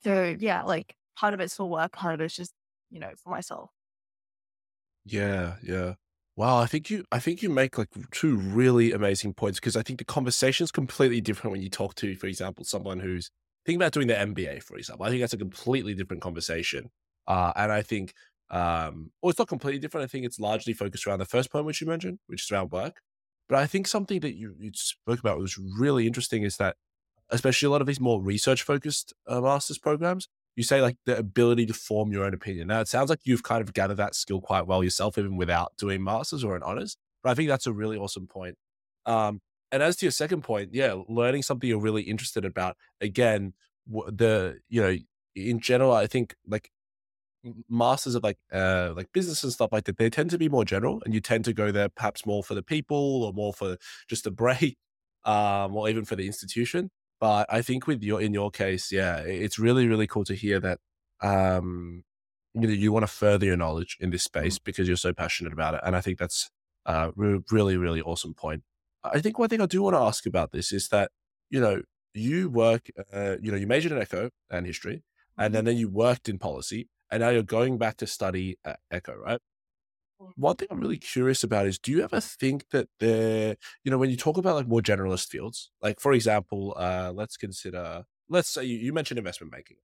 so 0.03 0.37
yeah, 0.39 0.63
like 0.65 0.97
part 1.17 1.35
of 1.35 1.41
it's 1.41 1.57
for 1.57 1.69
work, 1.69 1.93
part 1.93 2.15
of 2.15 2.21
it's 2.23 2.37
just, 2.37 2.55
you 2.91 3.01
know, 3.01 3.15
for 3.17 3.31
myself. 3.31 3.71
Yeah, 5.05 5.57
yeah. 5.63 5.95
Wow, 6.37 6.59
I 6.59 6.67
think 6.67 6.91
you 6.91 7.05
I 7.13 7.19
think 7.19 7.43
you 7.43 7.51
make 7.51 7.77
like 7.79 7.89
two 8.13 8.37
really 8.37 8.93
amazing 8.93 9.35
points 9.35 9.59
because 9.61 9.77
I 9.77 9.83
think 9.83 9.99
the 9.99 10.05
conversation 10.05 10.65
is 10.65 10.71
completely 10.71 11.21
different 11.21 11.53
when 11.53 11.63
you 11.63 11.69
talk 11.71 11.95
to, 11.97 12.15
for 12.17 12.27
example, 12.27 12.65
someone 12.65 13.01
who's 13.01 13.31
thinking 13.67 13.81
about 13.81 13.93
doing 13.93 14.07
the 14.07 14.19
MBA, 14.19 14.61
for 14.61 14.77
example. 14.77 15.05
I 15.07 15.11
think 15.11 15.21
that's 15.21 15.33
a 15.33 15.39
completely 15.39 15.95
different 15.95 16.23
conversation. 16.23 16.91
Uh, 17.27 17.53
and 17.57 17.73
I 17.73 17.83
think 17.83 18.15
um 18.53 19.13
well 19.23 19.31
it's 19.31 19.39
not 19.39 19.49
completely 19.49 19.79
different. 19.81 20.05
I 20.05 20.09
think 20.09 20.25
it's 20.27 20.41
largely 20.41 20.73
focused 20.73 21.07
around 21.07 21.19
the 21.21 21.25
first 21.27 21.51
point 21.53 21.67
which 21.67 21.81
you 21.81 21.87
mentioned, 21.87 22.19
which 22.27 22.43
is 22.45 22.51
around 22.51 22.71
work. 22.73 23.01
But 23.49 23.59
I 23.59 23.67
think 23.67 23.87
something 23.89 24.21
that 24.21 24.37
you, 24.37 24.55
you 24.59 24.71
spoke 24.75 25.19
about 25.19 25.39
was 25.39 25.59
really 25.59 26.07
interesting 26.07 26.43
is 26.45 26.57
that 26.59 26.77
especially 27.31 27.67
a 27.67 27.71
lot 27.71 27.81
of 27.81 27.87
these 27.87 28.01
more 28.01 28.23
research 28.23 28.63
focused 28.63 29.13
uh, 29.27 29.41
master's 29.41 29.79
programs, 29.79 30.29
you 30.57 30.63
say 30.63 30.83
like 30.83 30.97
the 31.07 31.17
ability 31.17 31.67
to 31.67 31.75
form 31.75 32.13
your 32.13 32.25
own 32.25 32.35
opinion. 32.35 32.69
Now, 32.69 32.81
it 32.81 32.89
sounds 32.89 33.11
like 33.11 33.21
you've 33.25 33.43
kind 33.43 33.63
of 33.63 33.73
gathered 33.73 33.97
that 33.97 34.15
skill 34.15 34.41
quite 34.41 34.67
well 34.67 34.85
yourself, 34.85 35.17
even 35.17 35.37
without 35.37 35.73
doing 35.79 36.03
masters 36.03 36.45
or 36.45 36.57
an 36.57 36.63
honors. 36.63 36.97
But 37.23 37.31
I 37.31 37.35
think 37.35 37.49
that's 37.49 37.67
a 37.67 37.73
really 37.73 37.97
awesome 37.97 38.27
point. 38.27 38.57
Um, 39.07 39.41
and 39.73 39.83
as 39.83 39.97
to 39.97 40.07
your 40.07 40.13
second 40.13 40.43
point, 40.43 40.71
yeah, 40.73 40.97
learning 41.09 41.43
something 41.43 41.69
you're 41.69 41.81
really 41.81 42.03
interested 42.03 42.45
about. 42.45 42.77
Again, 43.01 43.55
the 43.87 44.59
you 44.69 44.83
know, 44.83 44.97
in 45.35 45.61
general, 45.61 45.93
I 45.93 46.07
think 46.07 46.35
like 46.47 46.71
masters 47.69 48.15
of 48.15 48.23
like 48.23 48.37
uh 48.53 48.93
like 48.95 49.11
business 49.13 49.43
and 49.43 49.53
stuff 49.53 49.71
like 49.73 49.85
that, 49.85 49.97
they 49.97 50.11
tend 50.11 50.31
to 50.31 50.39
be 50.39 50.49
more 50.49 50.65
general, 50.65 51.01
and 51.05 51.15
you 51.15 51.21
tend 51.21 51.45
to 51.47 51.53
go 51.53 51.71
there 51.71 51.89
perhaps 51.89 52.27
more 52.27 52.43
for 52.43 52.55
the 52.55 52.63
people 52.63 53.25
or 53.25 53.33
more 53.33 53.53
for 53.53 53.77
just 54.09 54.27
a 54.27 54.31
break, 54.31 54.77
um, 55.25 55.77
or 55.77 55.89
even 55.89 56.05
for 56.05 56.17
the 56.17 56.27
institution. 56.27 56.91
But 57.21 57.47
I 57.53 57.63
think 57.63 57.87
with 57.87 58.03
your 58.03 58.21
in 58.21 58.35
your 58.35 58.51
case, 58.51 58.91
yeah, 58.93 59.19
it's 59.21 59.59
really 59.59 59.87
really 59.89 60.07
cool 60.07 60.25
to 60.25 60.35
hear 60.35 60.61
that 60.61 60.81
um 61.23 62.05
you 62.55 62.63
know 62.67 62.73
you 62.73 62.93
want 62.93 63.03
to 63.05 63.07
further 63.13 63.47
your 63.47 63.57
knowledge 63.57 63.97
in 64.01 64.11
this 64.11 64.25
space 64.25 64.59
because 64.59 64.89
you're 64.89 64.97
so 64.97 65.13
passionate 65.13 65.53
about 65.53 65.75
it, 65.75 65.81
and 65.85 65.97
I 65.97 66.01
think 66.01 66.19
that's 66.19 66.51
a 66.87 67.13
re- 67.17 67.41
really 67.51 67.77
really 67.77 68.01
awesome 68.03 68.35
point. 68.35 68.65
I 69.05 69.21
think 69.21 69.39
one 69.39 69.49
thing 69.49 69.61
I 69.61 69.67
do 69.67 69.83
want 69.83 69.95
to 69.95 70.01
ask 70.01 70.27
about 70.27 70.53
this 70.53 70.73
is 70.73 70.89
that, 70.89 71.11
you 71.49 71.59
know, 71.61 71.83
you 72.13 72.51
work, 72.51 72.89
uh, 73.13 73.37
you 73.43 73.51
know, 73.51 73.57
you 73.57 73.67
majored 73.67 73.93
in 73.93 73.99
eco 74.03 74.31
and 74.51 74.67
history, 74.67 75.05
and 75.39 75.55
then, 75.55 75.65
Mhm. 75.65 75.67
then 75.67 75.77
you 75.79 75.89
worked 75.89 76.29
in 76.29 76.39
policy, 76.39 76.89
and 77.11 77.21
now 77.23 77.31
you're 77.31 77.43
going 77.43 77.79
back 77.79 77.97
to 77.99 78.07
study 78.07 78.59
uh, 78.65 78.75
eco, 78.93 79.15
right? 79.17 79.41
One 80.37 80.57
thing 80.57 80.69
I'm 80.71 80.81
really 80.81 80.99
curious 80.99 81.43
about 81.45 81.67
is 81.67 81.79
do 81.79 81.91
you 81.91 82.03
ever 82.03 82.21
think 82.21 82.69
that 82.71 82.89
the, 82.99 83.57
you 83.85 83.91
know, 83.91 83.99
when 83.99 84.11
you 84.11 84.17
talk 84.17 84.37
about 84.37 84.55
like 84.55 84.69
more 84.69 84.81
generalist 84.83 85.29
fields, 85.29 85.71
like 85.83 86.01
for 86.01 86.13
example, 86.13 86.75
uh, 86.77 87.13
let's 87.15 87.37
consider, 87.37 88.05
let's 88.29 88.49
say 88.51 88.65
you, 88.65 88.77
you 88.79 88.93
mentioned 88.93 89.19
investment 89.19 89.53
banking. 89.53 89.79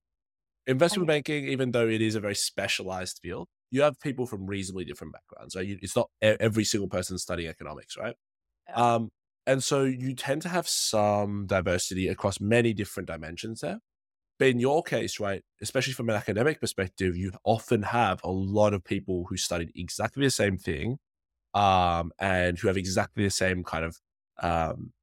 Investment 0.67 1.07
Okay. 1.07 1.07
banking, 1.07 1.47
even 1.47 1.71
though 1.71 1.87
it 1.87 2.01
is 2.01 2.15
a 2.15 2.19
very 2.19 2.35
specialized 2.35 3.19
field, 3.23 3.49
you 3.71 3.81
have 3.83 3.99
people 3.99 4.27
from 4.27 4.47
reasonably 4.47 4.85
different 4.85 5.13
backgrounds. 5.13 5.55
Right? 5.55 5.67
You, 5.67 5.79
it's 5.81 5.95
not 5.95 6.09
every 6.21 6.65
single 6.65 6.89
person 6.89 7.17
studying 7.17 7.49
economics, 7.49 7.97
right? 7.97 8.15
Yeah. 8.67 8.79
Um, 8.95 9.09
and 9.47 9.63
so 9.63 9.83
you 9.85 10.15
tend 10.15 10.41
to 10.43 10.49
have 10.49 10.67
some 10.67 11.47
diversity 11.47 12.07
across 12.09 12.41
many 12.41 12.73
different 12.73 13.07
dimensions 13.07 13.61
there. 13.61 13.79
But 14.39 14.49
in 14.49 14.59
your 14.59 14.83
case, 14.83 15.19
right, 15.19 15.43
especially 15.61 15.93
from 15.93 16.09
an 16.09 16.15
academic 16.15 16.59
perspective, 16.61 17.17
you 17.17 17.31
often 17.43 17.83
have 17.83 18.21
a 18.23 18.29
lot 18.31 18.73
of 18.73 18.83
people 18.83 19.25
who 19.29 19.37
studied 19.37 19.71
exactly 19.75 20.25
the 20.25 20.31
same 20.31 20.57
thing 20.57 20.99
um, 21.53 22.11
and 22.19 22.59
who 22.59 22.67
have 22.67 22.77
exactly 22.77 23.23
the 23.25 23.31
same 23.31 23.63
kind 23.63 23.85
of 23.85 23.97
um, 24.41 24.93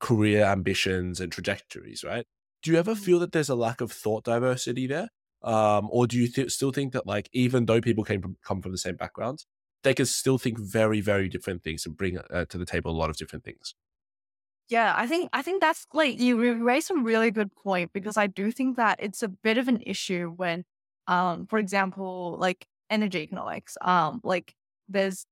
career 0.00 0.44
ambitions 0.44 1.20
and 1.20 1.32
trajectories, 1.32 2.04
right? 2.04 2.26
Do 2.62 2.70
you 2.72 2.78
ever 2.78 2.94
Mhm. 2.94 2.96
feel 2.96 3.18
that 3.20 3.32
there's 3.32 3.48
a 3.48 3.54
lack 3.54 3.80
of 3.80 3.92
thought 3.92 4.24
diversity 4.24 4.86
there? 4.86 5.08
Um, 5.42 5.88
or 5.90 6.06
do 6.06 6.18
you 6.18 6.28
th- 6.28 6.50
still 6.52 6.72
think 6.72 6.92
that, 6.94 7.06
like, 7.06 7.28
even 7.32 7.66
though 7.66 7.80
people 7.80 8.04
came 8.04 8.22
from, 8.22 8.36
come 8.44 8.62
from 8.62 8.72
the 8.72 8.78
same 8.78 8.96
backgrounds, 8.96 9.46
they 9.82 9.94
can 9.94 10.06
still 10.06 10.38
think 10.38 10.58
very, 10.58 11.00
very 11.00 11.28
different 11.28 11.62
things 11.62 11.84
and 11.84 11.96
bring 11.96 12.18
uh, 12.18 12.46
to 12.46 12.58
the 12.58 12.64
table 12.66 12.90
a 12.90 12.96
lot 12.96 13.10
of 13.10 13.16
different 13.16 13.44
things? 13.44 13.74
Yeah, 14.68 14.94
I 14.96 15.06
think 15.06 15.28
I 15.32 15.42
think 15.42 15.60
that's 15.60 15.86
like 15.92 16.18
you 16.18 16.40
ra- 16.42 16.64
raised 16.64 16.90
a 16.90 16.94
really 16.94 17.30
good 17.30 17.54
point 17.54 17.92
because 17.92 18.16
I 18.16 18.26
do 18.26 18.50
think 18.50 18.76
that 18.76 18.98
it's 19.00 19.22
a 19.22 19.28
bit 19.28 19.58
of 19.58 19.68
an 19.68 19.82
issue 19.82 20.30
when, 20.36 20.64
um, 21.06 21.46
for 21.46 21.58
example, 21.58 22.36
like 22.38 22.66
energy 22.90 23.20
economics, 23.20 23.76
um, 23.82 24.20
like 24.24 24.54
there's 24.88 25.26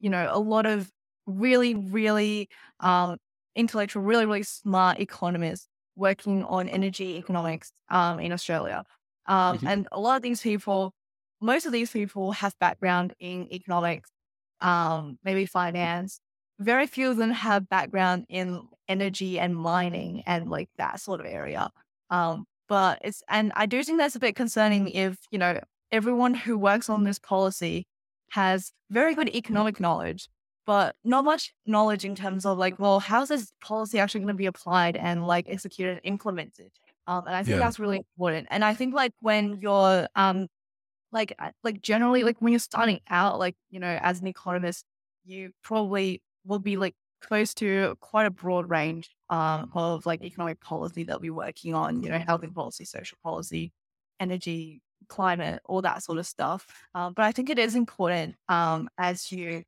you 0.00 0.10
know 0.10 0.28
a 0.32 0.40
lot 0.40 0.66
of 0.66 0.92
really 1.26 1.74
really 1.76 2.48
um 2.80 3.18
intellectual, 3.56 4.02
really 4.02 4.26
really 4.26 4.42
smart 4.44 5.00
economists 5.00 5.68
working 5.96 6.44
on 6.44 6.68
energy 6.68 7.16
economics 7.18 7.72
um 7.90 8.20
in 8.20 8.32
Australia, 8.32 8.84
um, 9.26 9.60
hmm 9.60 9.66
and 9.66 9.88
a 9.92 10.00
lot 10.00 10.16
of 10.16 10.22
these 10.22 10.42
people, 10.42 10.94
most 11.40 11.66
of 11.66 11.72
these 11.72 11.90
people 11.92 12.32
have 12.32 12.58
background 12.60 13.14
in 13.20 13.52
economics, 13.52 14.10
um, 14.60 15.18
maybe 15.24 15.46
finance 15.46 16.20
very 16.64 16.86
few 16.86 17.10
of 17.10 17.16
them 17.16 17.30
have 17.30 17.68
background 17.68 18.26
in 18.28 18.68
energy 18.88 19.38
and 19.38 19.56
mining 19.56 20.22
and 20.26 20.50
like 20.50 20.68
that 20.76 21.00
sort 21.00 21.20
of 21.20 21.26
area. 21.26 21.70
Um, 22.10 22.44
but 22.68 22.98
it's 23.02 23.22
and 23.28 23.52
I 23.56 23.66
do 23.66 23.82
think 23.84 23.98
that's 23.98 24.16
a 24.16 24.20
bit 24.20 24.36
concerning 24.36 24.88
if 24.88 25.18
you 25.30 25.38
know 25.38 25.60
everyone 25.90 26.34
who 26.34 26.56
works 26.58 26.88
on 26.88 27.04
this 27.04 27.18
policy 27.18 27.86
has 28.30 28.72
very 28.90 29.14
good 29.14 29.28
economic 29.30 29.78
knowledge, 29.80 30.28
but 30.66 30.96
not 31.04 31.24
much 31.24 31.52
knowledge 31.66 32.04
in 32.04 32.14
terms 32.14 32.46
of 32.46 32.56
like, 32.58 32.78
well, 32.78 33.00
how's 33.00 33.28
this 33.28 33.52
policy 33.62 33.98
actually 33.98 34.20
going 34.20 34.28
to 34.28 34.34
be 34.34 34.46
applied 34.46 34.96
and 34.96 35.26
like 35.26 35.48
executed 35.48 35.92
and 35.92 36.00
implemented? 36.04 36.70
Um, 37.06 37.26
and 37.26 37.34
I 37.36 37.42
think 37.42 37.58
Yeah. 37.58 37.58
that's 37.58 37.78
really 37.78 37.98
important. 37.98 38.48
And 38.50 38.64
I 38.64 38.74
think 38.74 38.94
like 38.94 39.12
when 39.20 39.60
you're 39.60 40.08
um 40.14 40.48
like 41.12 41.34
like 41.62 41.82
generally 41.82 42.24
like 42.24 42.40
when 42.40 42.52
you're 42.52 42.58
starting 42.60 43.00
out 43.08 43.38
like 43.38 43.56
you 43.70 43.80
know 43.80 43.98
as 44.02 44.20
an 44.20 44.26
economist 44.26 44.84
you 45.24 45.52
probably 45.62 46.22
will 46.44 46.58
be 46.58 46.76
like 46.76 46.94
close 47.20 47.54
to 47.54 47.96
quite 48.00 48.26
a 48.26 48.30
broad 48.30 48.68
range 48.68 49.10
um, 49.30 49.70
of 49.74 50.06
like 50.06 50.22
economic 50.22 50.60
policy 50.60 51.04
that 51.04 51.20
we're 51.20 51.34
working 51.34 51.74
on 51.74 52.02
you 52.02 52.10
know 52.10 52.18
housing 52.18 52.52
policy 52.52 52.84
social 52.84 53.18
policy 53.22 53.72
energy 54.20 54.80
climate 55.08 55.60
all 55.64 55.82
that 55.82 56.02
sort 56.02 56.18
of 56.18 56.26
stuff 56.26 56.66
um, 56.94 57.12
but 57.14 57.24
i 57.24 57.32
think 57.32 57.50
it 57.50 57.58
is 57.58 57.74
important 57.74 58.34
um, 58.48 58.88
as 58.98 59.30
you 59.30 59.62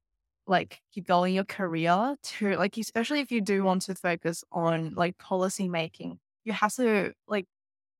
like 0.47 0.81
keep 0.93 1.07
going 1.07 1.35
your 1.35 1.45
career 1.45 2.17
to 2.23 2.57
like 2.57 2.77
especially 2.77 3.21
if 3.21 3.31
you 3.33 3.41
do 3.41 3.65
want 3.65 3.83
to 3.83 3.95
focus 3.95 4.45
on 4.53 4.93
like 4.95 5.17
policy 5.19 5.69
making 5.69 6.19
you 6.45 6.53
have 6.53 6.75
to 6.75 7.13
like 7.27 7.47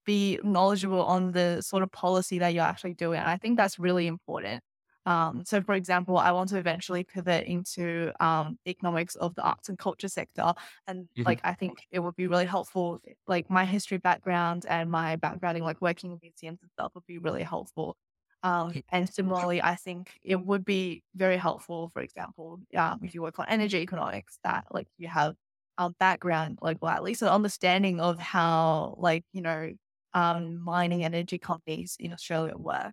be 0.05 0.39
knowledgeable 0.43 1.03
on 1.05 1.33
the 1.33 1.63
sort 1.63 1.83
of 1.83 1.91
policy 1.91 2.39
that 2.39 2.55
you're 2.55 2.65
actually 2.65 2.95
doing. 2.95 3.19
And 3.19 3.29
I 3.29 3.37
think 3.37 3.57
that's 3.57 3.79
really 3.79 4.07
important. 4.07 4.63
Um, 5.07 5.45
so, 5.45 5.61
for 5.63 5.75
example, 5.75 6.17
I 6.19 6.33
want 6.33 6.49
to 6.51 6.59
eventually 6.59 7.05
pivot 7.05 7.47
into 7.47 8.13
um, 8.25 8.59
economics 8.67 9.15
of 9.17 9.35
the 9.35 9.43
arts 9.43 9.69
and 9.69 9.79
culture 9.79 10.09
sector, 10.09 10.55
and 10.87 11.09
hmm 11.17 11.25
like 11.25 11.41
I 11.45 11.55
think 11.55 11.87
it 11.91 12.01
would 12.01 12.17
be 12.17 12.27
really 12.27 12.47
helpful. 12.47 13.01
Like 13.27 13.51
my 13.51 13.65
history 13.67 13.99
background 13.99 14.65
and 14.69 14.91
my 14.91 15.17
background 15.17 15.59
in 15.59 15.65
like 15.65 15.81
working 15.83 16.13
in 16.13 16.19
museums 16.23 16.61
and 16.63 16.71
stuff 16.73 16.93
would 16.95 17.07
be 17.07 17.19
really 17.19 17.43
helpful. 17.43 17.97
Um, 18.43 18.83
and 18.91 19.09
similarly, 19.13 19.63
I 19.63 19.75
think 19.77 20.19
it 20.23 20.37
would 20.37 20.65
be 20.65 21.03
very 21.15 21.37
helpful, 21.39 21.89
for 21.95 22.03
example, 22.03 22.61
um, 22.77 23.01
if 23.03 23.15
you 23.15 23.23
work 23.23 23.39
on 23.39 23.47
energy 23.49 23.79
economics, 23.79 24.39
that 24.45 24.67
like 24.71 24.89
you 24.99 25.09
have 25.09 25.35
a 25.79 25.91
background, 25.91 26.59
like 26.63 26.79
well, 26.83 26.93
at 26.93 27.03
least 27.03 27.23
an 27.23 27.29
understanding 27.29 28.01
of 28.01 28.19
how 28.19 28.95
like 28.99 29.25
you 29.33 29.41
know 29.43 29.73
um, 30.15 30.61
mining 30.63 31.05
energy 31.05 31.39
companies 31.39 31.97
in 31.99 32.13
Australia 32.13 32.57
work. 32.57 32.93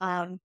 Um, 0.00 0.40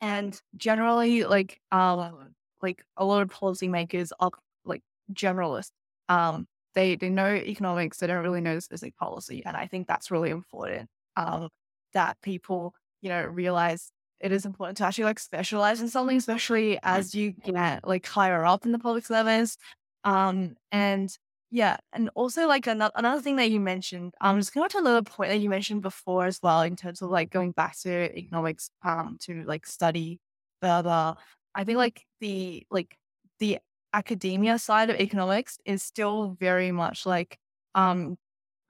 and 0.00 0.40
generally, 0.56 1.24
like 1.24 1.60
um, 1.72 2.34
like 2.62 2.84
a 2.96 3.04
lot 3.04 3.22
of 3.22 3.30
policymakers 3.30 4.10
are 4.20 4.30
like 4.64 4.82
generalists. 5.12 5.72
Um, 6.08 6.46
they 6.74 6.96
they 6.96 7.08
know 7.10 7.34
economics, 7.34 7.98
they 7.98 8.06
don't 8.06 8.22
really 8.22 8.40
know 8.40 8.58
specific 8.60 8.96
policy, 8.96 9.42
and 9.44 9.56
I 9.56 9.66
think 9.66 9.86
that's 9.88 10.10
really 10.10 10.30
important. 10.30 10.88
Um, 11.16 11.48
that 11.94 12.20
people 12.22 12.74
you 13.00 13.08
know 13.08 13.24
realize 13.24 13.90
it 14.20 14.32
is 14.32 14.46
important 14.46 14.78
to 14.78 14.84
actually 14.84 15.04
like 15.04 15.18
specialize 15.18 15.80
in 15.80 15.88
something, 15.88 16.16
especially 16.16 16.78
as 16.82 17.14
you 17.14 17.32
get 17.32 17.86
like 17.86 18.06
higher 18.06 18.44
up 18.44 18.64
in 18.66 18.72
the 18.72 18.78
public 18.78 19.06
service. 19.06 19.56
Um, 20.04 20.56
and 20.72 21.16
yeah, 21.50 21.76
and 21.92 22.10
also 22.14 22.46
like 22.48 22.66
another 22.66 22.92
another 22.96 23.22
thing 23.22 23.36
that 23.36 23.50
you 23.50 23.60
mentioned, 23.60 24.14
um, 24.20 24.38
just 24.38 24.52
going 24.54 24.68
to 24.70 24.78
another 24.78 25.02
point 25.02 25.30
that 25.30 25.38
you 25.38 25.48
mentioned 25.50 25.82
before 25.82 26.26
as 26.26 26.40
well, 26.42 26.62
in 26.62 26.76
terms 26.76 27.02
of 27.02 27.10
like 27.10 27.30
going 27.30 27.52
back 27.52 27.76
to 27.80 28.16
economics, 28.18 28.70
um, 28.82 29.16
to 29.22 29.44
like 29.44 29.66
study 29.66 30.20
further. 30.60 31.14
I 31.54 31.64
think 31.64 31.78
like 31.78 32.04
the 32.20 32.66
like 32.70 32.96
the 33.38 33.58
academia 33.94 34.58
side 34.58 34.90
of 34.90 34.96
economics 34.96 35.58
is 35.64 35.82
still 35.82 36.36
very 36.40 36.72
much 36.72 37.06
like 37.06 37.38
um 37.74 38.18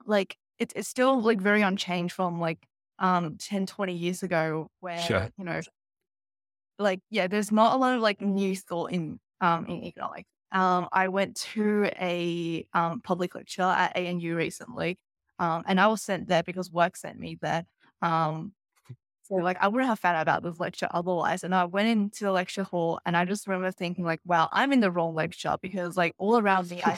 like 0.05 0.37
it's 0.59 0.73
it's 0.75 0.87
still 0.89 1.21
like 1.21 1.41
very 1.41 1.61
unchanged 1.63 2.13
from 2.15 2.39
like 2.41 2.67
um 2.99 3.37
10 3.37 3.65
20 3.67 3.93
years 3.95 4.23
ago 4.23 4.69
Sure. 4.95 5.27
where 5.27 5.31
you 5.37 5.45
know 5.45 5.61
like 6.79 7.01
yeah 7.09 7.27
there's 7.27 7.51
not 7.51 7.73
a 7.73 7.77
lot 7.77 7.95
of 7.95 8.01
like 8.01 8.21
new 8.21 8.55
thought 8.55 8.91
in 8.91 9.19
um 9.41 9.65
in 9.65 9.83
economics 9.83 10.29
um 10.51 10.87
i 10.91 11.07
went 11.07 11.35
to 11.35 11.89
a 11.99 12.65
um 12.73 13.01
public 13.01 13.35
lecture 13.35 13.61
at 13.61 13.95
anu 13.95 14.35
recently 14.35 14.97
um 15.39 15.63
and 15.67 15.79
i 15.79 15.87
was 15.87 16.01
sent 16.01 16.27
there 16.27 16.43
because 16.43 16.71
work 16.71 16.95
sent 16.95 17.19
me 17.19 17.37
there 17.41 17.65
um 18.01 18.53
so 19.23 19.35
like 19.35 19.57
i 19.59 19.67
wouldn't 19.67 19.89
have 19.89 19.99
found 19.99 20.15
out 20.15 20.21
about 20.21 20.43
this 20.43 20.59
lecture 20.59 20.87
otherwise 20.91 21.43
and 21.43 21.53
i 21.53 21.65
went 21.65 21.87
into 21.87 22.23
the 22.23 22.31
lecture 22.31 22.63
hall 22.63 22.99
and 23.05 23.17
i 23.17 23.25
just 23.25 23.47
remember 23.47 23.71
thinking 23.71 24.05
like 24.05 24.21
wow 24.25 24.47
i'm 24.51 24.71
in 24.71 24.79
the 24.79 24.91
wrong 24.91 25.13
lecture 25.13 25.57
because 25.61 25.97
like 25.97 26.13
all 26.17 26.37
around 26.37 26.69
me 26.69 26.81
i 26.83 26.97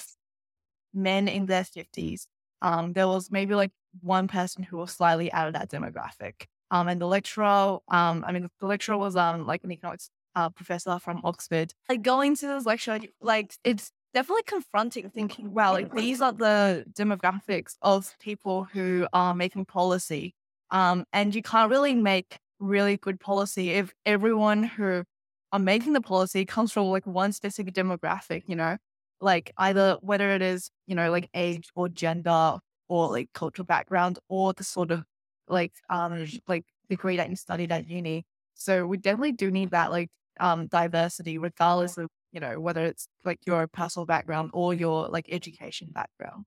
men 0.94 1.28
in 1.28 1.46
their 1.46 1.64
50s 1.64 2.28
um 2.62 2.94
there 2.94 3.08
was 3.08 3.32
maybe 3.32 3.56
like 3.56 3.72
one 4.02 4.28
person 4.28 4.64
who 4.64 4.78
was 4.78 4.92
slightly 4.92 5.32
out 5.32 5.48
of 5.48 5.54
that 5.54 5.70
demographic 5.70 6.46
um, 6.72 6.88
and 6.88 7.02
the 7.02 7.08
lecturer, 7.08 7.80
I 7.90 8.32
mean, 8.32 8.48
the 8.60 8.68
lecturer 8.68 8.98
was 8.98 9.16
like 9.16 9.64
an 9.64 9.72
economics 9.72 10.12
uh, 10.36 10.50
professor 10.50 11.00
from 11.00 11.22
Oxford. 11.24 11.74
Like 11.88 12.02
going 12.02 12.36
to 12.38 12.48
this 12.48 12.66
lecture, 12.66 13.00
like 13.22 13.54
it's 13.64 13.92
definitely 14.14 14.44
confronting. 14.44 15.10
Thinking, 15.10 15.54
wow, 15.54 15.74
like 15.74 15.94
these 15.94 16.22
are 16.22 16.34
the 16.34 16.86
demographics 16.94 17.76
of 17.82 18.16
people 18.20 18.66
who 18.66 19.08
are 19.14 19.34
making 19.34 19.66
policy, 19.66 20.34
um, 20.72 21.06
and 21.14 21.34
you 21.34 21.42
can't 21.42 21.70
really 21.70 21.96
make 21.96 22.40
really 22.60 22.98
good 22.98 23.20
policy 23.20 23.72
if 23.72 23.94
everyone 24.06 24.64
who 24.64 25.04
are 25.52 25.60
making 25.60 25.94
the 25.94 26.02
policy 26.02 26.46
comes 26.46 26.72
from 26.72 26.86
like 26.88 27.08
one 27.08 27.32
specific 27.32 27.74
demographic. 27.74 28.44
You 28.48 28.56
know, 28.56 28.78
like 29.22 29.52
either 29.58 29.98
whether 30.02 30.32
it 30.32 30.42
is 30.42 30.70
you 30.88 30.96
know 30.96 31.12
like 31.12 31.30
age 31.34 31.70
or 31.76 31.90
gender 31.90 32.60
or 32.88 33.10
like 33.10 33.30
cultural 33.34 33.66
background 33.66 34.20
or 34.30 34.54
the 34.54 34.64
sort 34.64 34.92
of 34.92 35.04
like 35.48 35.74
um 35.90 36.26
like 36.48 36.66
degree 36.90 37.18
that 37.18 37.30
you 37.30 37.36
studied 37.36 37.72
at 37.72 37.88
uni. 37.88 38.26
So 38.60 38.86
we 38.88 38.98
definitely 38.98 39.34
do 39.34 39.52
need 39.52 39.72
that 39.72 39.92
like 39.92 40.10
um 40.40 40.68
diversity, 40.68 41.38
regardless 41.38 41.98
of 41.98 42.10
you 42.32 42.40
know 42.40 42.60
whether 42.60 42.86
it's 42.86 43.08
like 43.26 43.40
your 43.48 43.68
personal 43.68 44.06
background 44.06 44.52
or 44.54 44.74
your 44.74 45.08
like 45.10 45.28
education 45.32 45.92
background. 45.92 46.46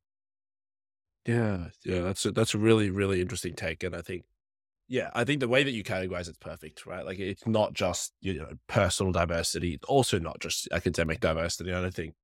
Yeah, 1.27 1.71
yeah, 1.85 2.01
that's 2.01 2.25
a, 2.27 2.33
that's 2.33 2.55
a 2.55 2.59
really 2.59 2.91
really 2.91 3.21
interesting 3.21 3.55
take, 3.55 3.83
and 3.85 3.95
I 3.95 4.03
think 4.03 4.25
yeah, 4.89 5.11
I 5.15 5.25
think 5.25 5.41
the 5.41 5.49
way 5.49 5.65
that 5.65 5.73
you 5.73 5.85
categorize 5.85 6.29
it's 6.29 6.39
perfect, 6.39 6.87
right? 6.87 7.07
Like 7.07 7.19
it's 7.21 7.47
not 7.47 7.75
just 7.75 8.15
you 8.21 8.35
know 8.35 8.59
personal 8.69 9.13
diversity, 9.13 9.75
it's 9.75 9.85
also 9.87 10.19
not 10.21 10.41
just 10.41 10.69
academic 10.73 11.21
diversity. 11.21 11.73
I 11.73 11.83
don't 11.83 11.95
think 11.95 12.15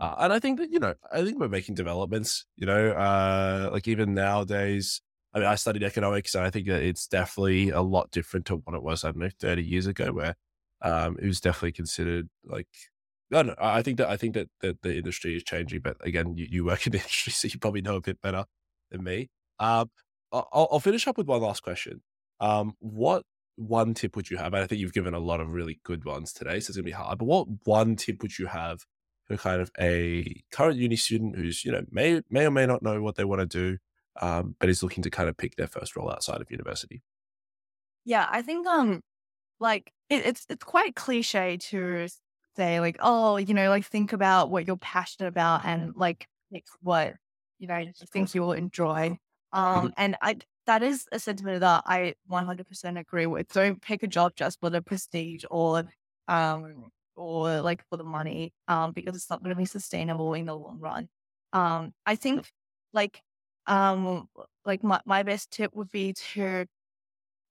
Uh, 0.00 0.16
and 0.20 0.32
I 0.34 0.40
think 0.40 0.58
that, 0.60 0.70
you 0.72 0.80
know, 0.80 0.94
I 1.12 1.24
think 1.24 1.40
we're 1.40 1.48
making 1.48 1.76
developments, 1.76 2.46
you 2.56 2.66
know, 2.66 2.92
uh, 2.92 3.70
like 3.72 3.88
even 3.88 4.14
nowadays, 4.14 5.02
I 5.34 5.38
mean, 5.38 5.48
I 5.48 5.54
studied 5.54 5.82
economics 5.82 6.34
and 6.34 6.44
I 6.44 6.50
think 6.50 6.66
that 6.68 6.82
it's 6.82 7.06
definitely 7.06 7.70
a 7.70 7.80
lot 7.80 8.10
different 8.10 8.46
to 8.46 8.56
what 8.56 8.74
it 8.74 8.82
was, 8.82 9.04
I 9.04 9.08
don't 9.08 9.18
know, 9.18 9.30
30 9.40 9.62
years 9.62 9.86
ago, 9.86 10.12
where 10.12 10.34
um, 10.82 11.16
it 11.20 11.26
was 11.26 11.40
definitely 11.40 11.72
considered 11.72 12.28
like, 12.44 12.68
I 13.32 13.36
don't 13.36 13.46
know. 13.46 13.54
I 13.58 13.82
think 13.82 13.96
that, 13.98 14.10
I 14.10 14.16
think 14.16 14.34
that, 14.34 14.48
that 14.60 14.82
the 14.82 14.96
industry 14.96 15.34
is 15.34 15.42
changing, 15.42 15.80
but 15.80 15.96
again, 16.06 16.36
you, 16.36 16.46
you 16.50 16.64
work 16.64 16.86
in 16.86 16.92
the 16.92 16.98
industry, 16.98 17.32
so 17.32 17.48
you 17.48 17.58
probably 17.58 17.80
know 17.80 17.96
a 17.96 18.00
bit 18.00 18.20
better 18.20 18.44
than 18.90 19.02
me. 19.02 19.30
Um, 19.58 19.90
I'll, 20.32 20.68
I'll 20.70 20.80
finish 20.80 21.06
up 21.06 21.18
with 21.18 21.26
one 21.26 21.42
last 21.42 21.62
question. 21.62 22.02
Um, 22.40 22.74
what 22.80 23.24
one 23.56 23.94
tip 23.94 24.16
would 24.16 24.30
you 24.30 24.36
have? 24.36 24.54
And 24.54 24.62
I 24.62 24.66
think 24.66 24.80
you've 24.80 24.92
given 24.92 25.14
a 25.14 25.18
lot 25.18 25.40
of 25.40 25.52
really 25.52 25.80
good 25.84 26.04
ones 26.04 26.32
today, 26.32 26.60
so 26.60 26.70
it's 26.70 26.76
gonna 26.76 26.84
be 26.84 26.90
hard. 26.90 27.18
But 27.18 27.26
what 27.26 27.46
one 27.64 27.96
tip 27.96 28.22
would 28.22 28.38
you 28.38 28.46
have 28.46 28.84
for 29.26 29.36
kind 29.36 29.60
of 29.60 29.70
a 29.78 30.42
current 30.50 30.78
uni 30.78 30.96
student 30.96 31.36
who's 31.36 31.64
you 31.64 31.72
know 31.72 31.84
may 31.90 32.22
may 32.30 32.46
or 32.46 32.50
may 32.50 32.66
not 32.66 32.82
know 32.82 33.00
what 33.02 33.16
they 33.16 33.24
want 33.24 33.40
to 33.40 33.46
do, 33.46 33.78
um, 34.20 34.56
but 34.58 34.68
is 34.68 34.82
looking 34.82 35.02
to 35.02 35.10
kind 35.10 35.28
of 35.28 35.36
pick 35.36 35.56
their 35.56 35.66
first 35.66 35.96
role 35.96 36.10
outside 36.10 36.40
of 36.40 36.50
university? 36.50 37.02
Yeah, 38.04 38.26
I 38.30 38.42
think 38.42 38.66
um, 38.66 39.00
like 39.60 39.92
it, 40.08 40.26
it's 40.26 40.46
it's 40.48 40.64
quite 40.64 40.94
cliche 40.94 41.56
to 41.56 42.08
say 42.56 42.80
like, 42.80 42.96
oh, 43.00 43.36
you 43.36 43.54
know, 43.54 43.70
like 43.70 43.86
think 43.86 44.12
about 44.12 44.50
what 44.50 44.66
you're 44.66 44.76
passionate 44.76 45.28
about 45.28 45.64
and 45.64 45.94
like 45.96 46.26
pick 46.52 46.64
what 46.80 47.14
you 47.58 47.68
know 47.68 47.78
you 47.78 47.92
think 48.12 48.34
you 48.34 48.42
will 48.42 48.52
enjoy. 48.52 49.18
Um, 49.52 49.76
mm-hmm. 49.76 49.86
and 49.96 50.16
I 50.20 50.36
that 50.66 50.82
is 50.82 51.06
a 51.12 51.18
sentiment 51.18 51.60
that 51.60 51.82
I 51.86 52.14
100% 52.30 52.98
agree 52.98 53.26
with. 53.26 53.52
Don't 53.52 53.82
pick 53.82 54.02
a 54.02 54.06
job 54.06 54.32
just 54.36 54.60
for 54.60 54.70
the 54.70 54.82
prestige 54.82 55.44
or 55.50 55.84
um 56.28 56.90
or 57.16 57.60
like 57.60 57.82
for 57.90 57.96
the 57.96 58.04
money 58.04 58.52
um 58.68 58.92
because 58.92 59.16
it's 59.16 59.28
not 59.28 59.42
going 59.42 59.54
to 59.54 59.58
be 59.58 59.64
sustainable 59.64 60.34
in 60.34 60.46
the 60.46 60.56
long 60.56 60.78
run. 60.80 61.08
Um 61.52 61.92
I 62.06 62.16
think 62.16 62.50
like 62.92 63.20
um 63.66 64.28
like 64.64 64.82
my, 64.84 65.00
my 65.06 65.22
best 65.22 65.50
tip 65.52 65.74
would 65.74 65.90
be 65.90 66.12
to 66.14 66.66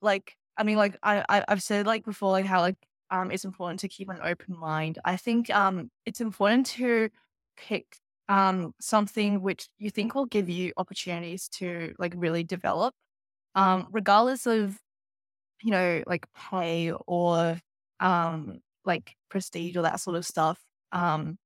like 0.02 0.36
I 0.58 0.64
mean 0.64 0.78
like 0.78 0.98
I, 1.04 1.24
I 1.30 1.46
I've 1.48 1.64
said 1.64 1.86
like 1.88 2.06
before 2.06 2.32
like 2.32 2.46
how 2.46 2.62
like 2.62 2.78
um 3.12 3.32
it's 3.32 3.46
important 3.46 3.80
to 3.82 3.90
keep 3.90 4.10
an 4.10 4.20
open 4.24 4.58
mind. 4.58 5.00
I 5.06 5.18
think 5.18 5.50
um 5.50 5.92
it's 6.06 6.22
important 6.22 6.66
to 6.68 7.10
pick 7.58 7.98
um, 8.30 8.74
something 8.80 9.42
which 9.42 9.68
you 9.78 9.90
think 9.90 10.16
will 10.16 10.26
give 10.26 10.48
you 10.50 10.72
opportunities 10.78 11.50
to 11.50 11.94
like 12.00 12.14
really 12.16 12.44
develop, 12.46 12.94
um, 13.56 13.88
regardless 13.92 14.48
of, 14.48 14.80
you 15.62 15.72
know, 15.72 16.04
like 16.08 16.26
pay 16.34 16.92
or 17.08 17.60
um, 18.00 18.60
like 18.86 19.16
prestige 19.30 19.78
or 19.78 19.84
that 19.84 20.00
sort 20.00 20.16
of 20.18 20.26
stuff. 20.26 20.60
Um, 20.92 21.38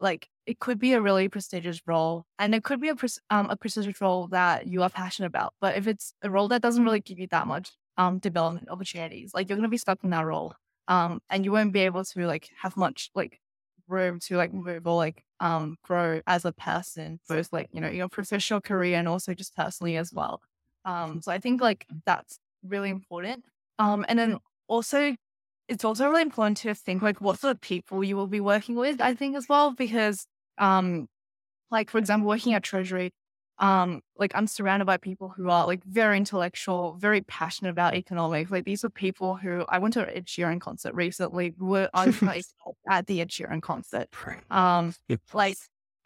like 0.00 0.28
it 0.46 0.58
could 0.58 0.78
be 0.78 0.92
a 0.92 1.00
really 1.00 1.28
prestigious 1.28 1.80
role 1.86 2.24
and 2.38 2.54
it 2.54 2.64
could 2.64 2.80
be 2.80 2.88
a, 2.88 2.96
um, 3.30 3.48
a 3.50 3.56
prestigious 3.56 4.00
role 4.00 4.28
that 4.28 4.66
you 4.66 4.82
are 4.82 4.90
passionate 4.90 5.28
about. 5.28 5.54
But 5.60 5.76
if 5.76 5.86
it's 5.86 6.14
a 6.22 6.30
role 6.30 6.48
that 6.48 6.62
doesn't 6.62 6.84
really 6.84 7.00
give 7.00 7.18
you 7.18 7.28
that 7.28 7.46
much 7.46 7.70
um, 7.96 8.18
development 8.18 8.68
opportunities, 8.68 9.32
like 9.34 9.48
you're 9.48 9.56
going 9.56 9.68
to 9.68 9.70
be 9.70 9.78
stuck 9.78 10.02
in 10.02 10.10
that 10.10 10.26
role. 10.26 10.54
Um, 10.88 11.20
and 11.30 11.44
you 11.44 11.52
won't 11.52 11.72
be 11.72 11.80
able 11.80 12.04
to 12.04 12.26
like 12.26 12.48
have 12.60 12.76
much 12.76 13.10
like 13.14 13.38
room 13.88 14.18
to 14.20 14.36
like 14.36 14.52
move 14.52 14.86
or 14.86 14.96
like 14.96 15.22
um 15.40 15.76
grow 15.84 16.20
as 16.26 16.44
a 16.44 16.52
person, 16.52 17.20
both 17.28 17.52
like, 17.52 17.68
you 17.72 17.80
know, 17.80 17.88
your 17.88 18.08
professional 18.08 18.60
career 18.60 18.98
and 18.98 19.08
also 19.08 19.34
just 19.34 19.54
personally 19.56 19.96
as 19.96 20.12
well. 20.12 20.40
Um, 20.84 21.22
so 21.22 21.30
I 21.30 21.38
think 21.38 21.60
like 21.60 21.86
that's 22.04 22.38
really 22.64 22.90
important. 22.90 23.44
Um, 23.78 24.04
and 24.08 24.18
then 24.18 24.38
also 24.66 25.14
it's 25.68 25.84
also 25.84 26.08
really 26.08 26.22
important 26.22 26.58
to 26.58 26.74
think 26.74 27.02
like 27.02 27.20
what 27.20 27.38
sort 27.38 27.52
of 27.54 27.60
people 27.60 28.02
you 28.04 28.16
will 28.16 28.26
be 28.26 28.40
working 28.40 28.74
with, 28.74 29.00
I 29.00 29.14
think 29.14 29.36
as 29.36 29.48
well, 29.48 29.72
because 29.72 30.26
um 30.58 31.08
like 31.72 31.90
for 31.90 31.98
example, 31.98 32.28
working 32.28 32.54
at 32.54 32.62
Treasury, 32.62 33.12
um, 33.58 34.02
like 34.16 34.32
I'm 34.34 34.46
surrounded 34.46 34.84
by 34.84 34.98
people 34.98 35.30
who 35.30 35.48
are 35.48 35.66
like 35.66 35.82
very 35.84 36.16
intellectual, 36.16 36.96
very 36.98 37.22
passionate 37.22 37.70
about 37.70 37.94
economics. 37.94 38.50
Like 38.50 38.64
these 38.64 38.84
are 38.84 38.90
people 38.90 39.36
who 39.36 39.64
I 39.68 39.78
went 39.78 39.94
to 39.94 40.02
an 40.02 40.14
Ed 40.14 40.26
Sheeran 40.26 40.60
concert 40.60 40.94
recently. 40.94 41.54
Were 41.58 41.88
I 41.94 42.42
at 42.88 43.06
the 43.06 43.20
Ed 43.20 43.30
Sheeran 43.30 43.62
concert. 43.62 44.08
Um, 44.50 44.94
like, 45.32 45.56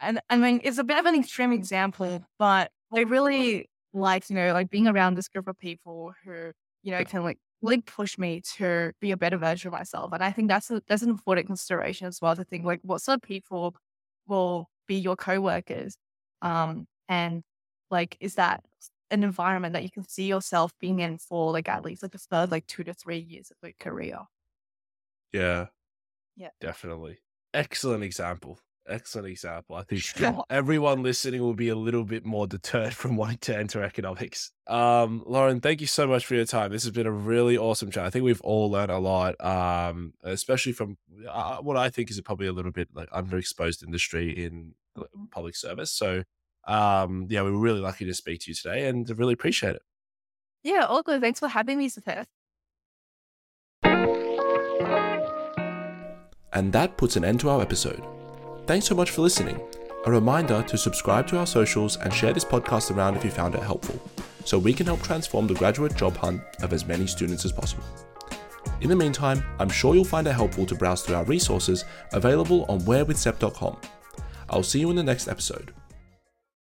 and 0.01 0.21
I 0.31 0.37
mean, 0.37 0.61
it's 0.65 0.79
a 0.79 0.85
bit 0.85 0.99
of 0.99 1.07
an 1.07 1.19
extreme 1.19 1.53
example, 1.53 2.25
but 2.39 2.71
I 2.95 3.01
really 3.01 3.69
like 3.93 4.29
you 4.29 4.37
know 4.37 4.53
like 4.53 4.71
being 4.71 4.87
around 4.87 5.15
this 5.15 5.29
group 5.29 5.49
of 5.49 5.59
people 5.59 6.13
who 6.25 6.53
you 6.83 6.93
know 6.93 7.03
can 7.05 7.25
like 7.25 7.39
really 7.63 7.81
push 7.81 8.19
me 8.19 8.43
to 8.59 8.93
be 9.01 9.11
a 9.11 9.17
better 9.17 9.39
version 9.39 9.69
of 9.69 9.73
myself. 9.73 10.13
And 10.13 10.23
I 10.23 10.31
think 10.31 10.49
that's 10.49 10.71
a, 10.71 10.83
that's 10.87 11.03
an 11.03 11.09
important 11.09 11.47
consideration 11.47 12.07
as 12.07 12.21
well 12.21 12.37
to 12.37 12.45
think 12.45 12.65
like 12.65 12.81
what 12.83 13.01
sort 13.01 13.17
of 13.17 13.23
people 13.23 13.75
will 14.29 14.69
be 14.87 14.97
your 14.97 15.17
coworkers. 15.17 15.97
Um, 16.43 16.87
and 17.09 17.43
like, 17.91 18.17
is 18.21 18.35
that 18.37 18.65
an 19.11 19.23
environment 19.25 19.75
that 19.75 19.85
you 19.85 19.91
can 19.91 20.05
see 20.05 20.27
yourself 20.27 20.73
being 20.81 20.99
in 21.01 21.19
for 21.19 21.53
like 21.53 21.69
at 21.69 21.85
least 21.85 22.03
like 22.03 22.13
the 22.13 22.19
third 22.19 22.51
like 22.51 22.67
two 22.67 22.85
to 22.85 22.95
three 22.95 23.19
years 23.19 23.51
of 23.51 23.57
your 23.63 23.73
career? 23.79 24.21
Yeah. 25.33 25.69
Yeah. 26.37 26.51
Definitely. 26.61 27.21
Excellent 27.55 28.05
example. 28.05 28.61
Excellent 28.89 29.29
example. 29.29 29.77
I 29.77 29.83
think 29.83 30.03
everyone 30.51 31.03
listening 31.03 31.43
will 31.43 31.55
be 31.55 31.69
a 31.69 31.75
little 31.75 32.05
bit 32.05 32.25
more 32.25 32.47
deterred 32.47 32.95
from 32.95 33.17
wanting 33.19 33.39
to 33.39 33.57
enter 33.57 33.83
economics. 33.83 34.53
Um, 34.67 35.23
Lauren, 35.27 35.61
thank 35.61 35.81
you 35.81 35.87
so 35.87 36.07
much 36.07 36.25
for 36.27 36.35
your 36.35 36.45
time. 36.45 36.71
This 36.71 36.85
has 36.85 36.93
been 36.93 37.07
a 37.07 37.13
really 37.13 37.59
awesome 37.59 37.91
chat. 37.91 38.05
I 38.05 38.11
think 38.11 38.25
we've 38.25 38.41
all 38.43 38.71
learned 38.71 38.93
a 38.93 38.99
lot, 38.99 39.35
um, 39.45 40.15
especially 40.23 40.73
from 40.73 40.97
uh, 41.29 41.59
what 41.59 41.77
I 41.77 41.91
think 41.91 42.11
is 42.11 42.21
probably 42.21 42.47
a 42.47 42.53
little 42.53 42.73
bit 42.73 42.89
like 42.95 43.11
underexposed 43.11 43.83
industry 43.83 44.31
in 44.31 44.75
public 45.31 45.57
service. 45.57 45.93
So 45.93 46.23
um, 46.67 47.27
yeah, 47.29 47.43
we 47.43 47.51
were 47.51 47.59
really 47.59 47.81
lucky 47.81 48.05
to 48.05 48.15
speak 48.15 48.41
to 48.43 48.51
you 48.51 48.55
today 48.55 48.87
and 48.87 49.09
really 49.19 49.35
appreciate 49.35 49.77
it. 49.77 49.83
Yeah, 50.63 50.85
all 50.89 51.03
good. 51.03 51.21
Thanks 51.21 51.41
for 51.41 51.49
having 51.49 51.79
me, 51.79 51.89
Seth. 51.89 52.27
And 56.53 56.73
that 56.73 56.97
puts 56.97 57.17
an 57.17 57.25
end 57.25 57.41
to 57.41 57.51
our 57.51 57.61
episode. 57.61 58.03
Thanks 58.67 58.87
so 58.87 58.97
much 58.97 59.11
for 59.11 59.23
listening. 59.23 59.61
A 60.07 60.11
reminder 60.11 60.61
to 60.65 60.77
subscribe 60.77 61.29
to 61.29 61.39
our 61.39 61.47
socials 61.47 61.99
and 61.99 62.13
share 62.13 62.33
this 62.33 62.45
podcast 62.45 62.91
around 62.91 63.17
if 63.17 63.25
you 63.25 63.31
found 63.31 63.55
it 63.55 63.63
helpful, 63.63 64.01
so 64.45 64.59
we 64.59 64.73
can 64.73 64.87
help 64.87 65.03
transform 65.03 65.47
the 65.47 65.55
graduate 65.55 65.95
job 65.95 66.17
hunt 66.17 66.43
of 66.63 66.73
as 66.73 66.85
many 66.85 67.07
students 67.07 67.45
as 67.45 67.53
possible. 67.53 67.85
In 68.81 68.89
the 68.89 68.97
meantime, 68.97 69.45
I'm 69.61 69.69
sure 69.69 69.95
you'll 69.95 70.05
find 70.05 70.27
it 70.27 70.33
helpful 70.33 70.67
to 70.67 70.75
browse 70.75 71.03
through 71.03 71.15
our 71.15 71.25
resources 71.25 71.85
available 72.13 72.65
on 72.69 72.81
wherewithsep.com. 72.81 73.81
I'll 74.51 74.65
see 74.65 74.81
you 74.81 74.91
in 74.91 74.97
the 74.97 75.03
next 75.05 75.29
episode. 75.29 75.73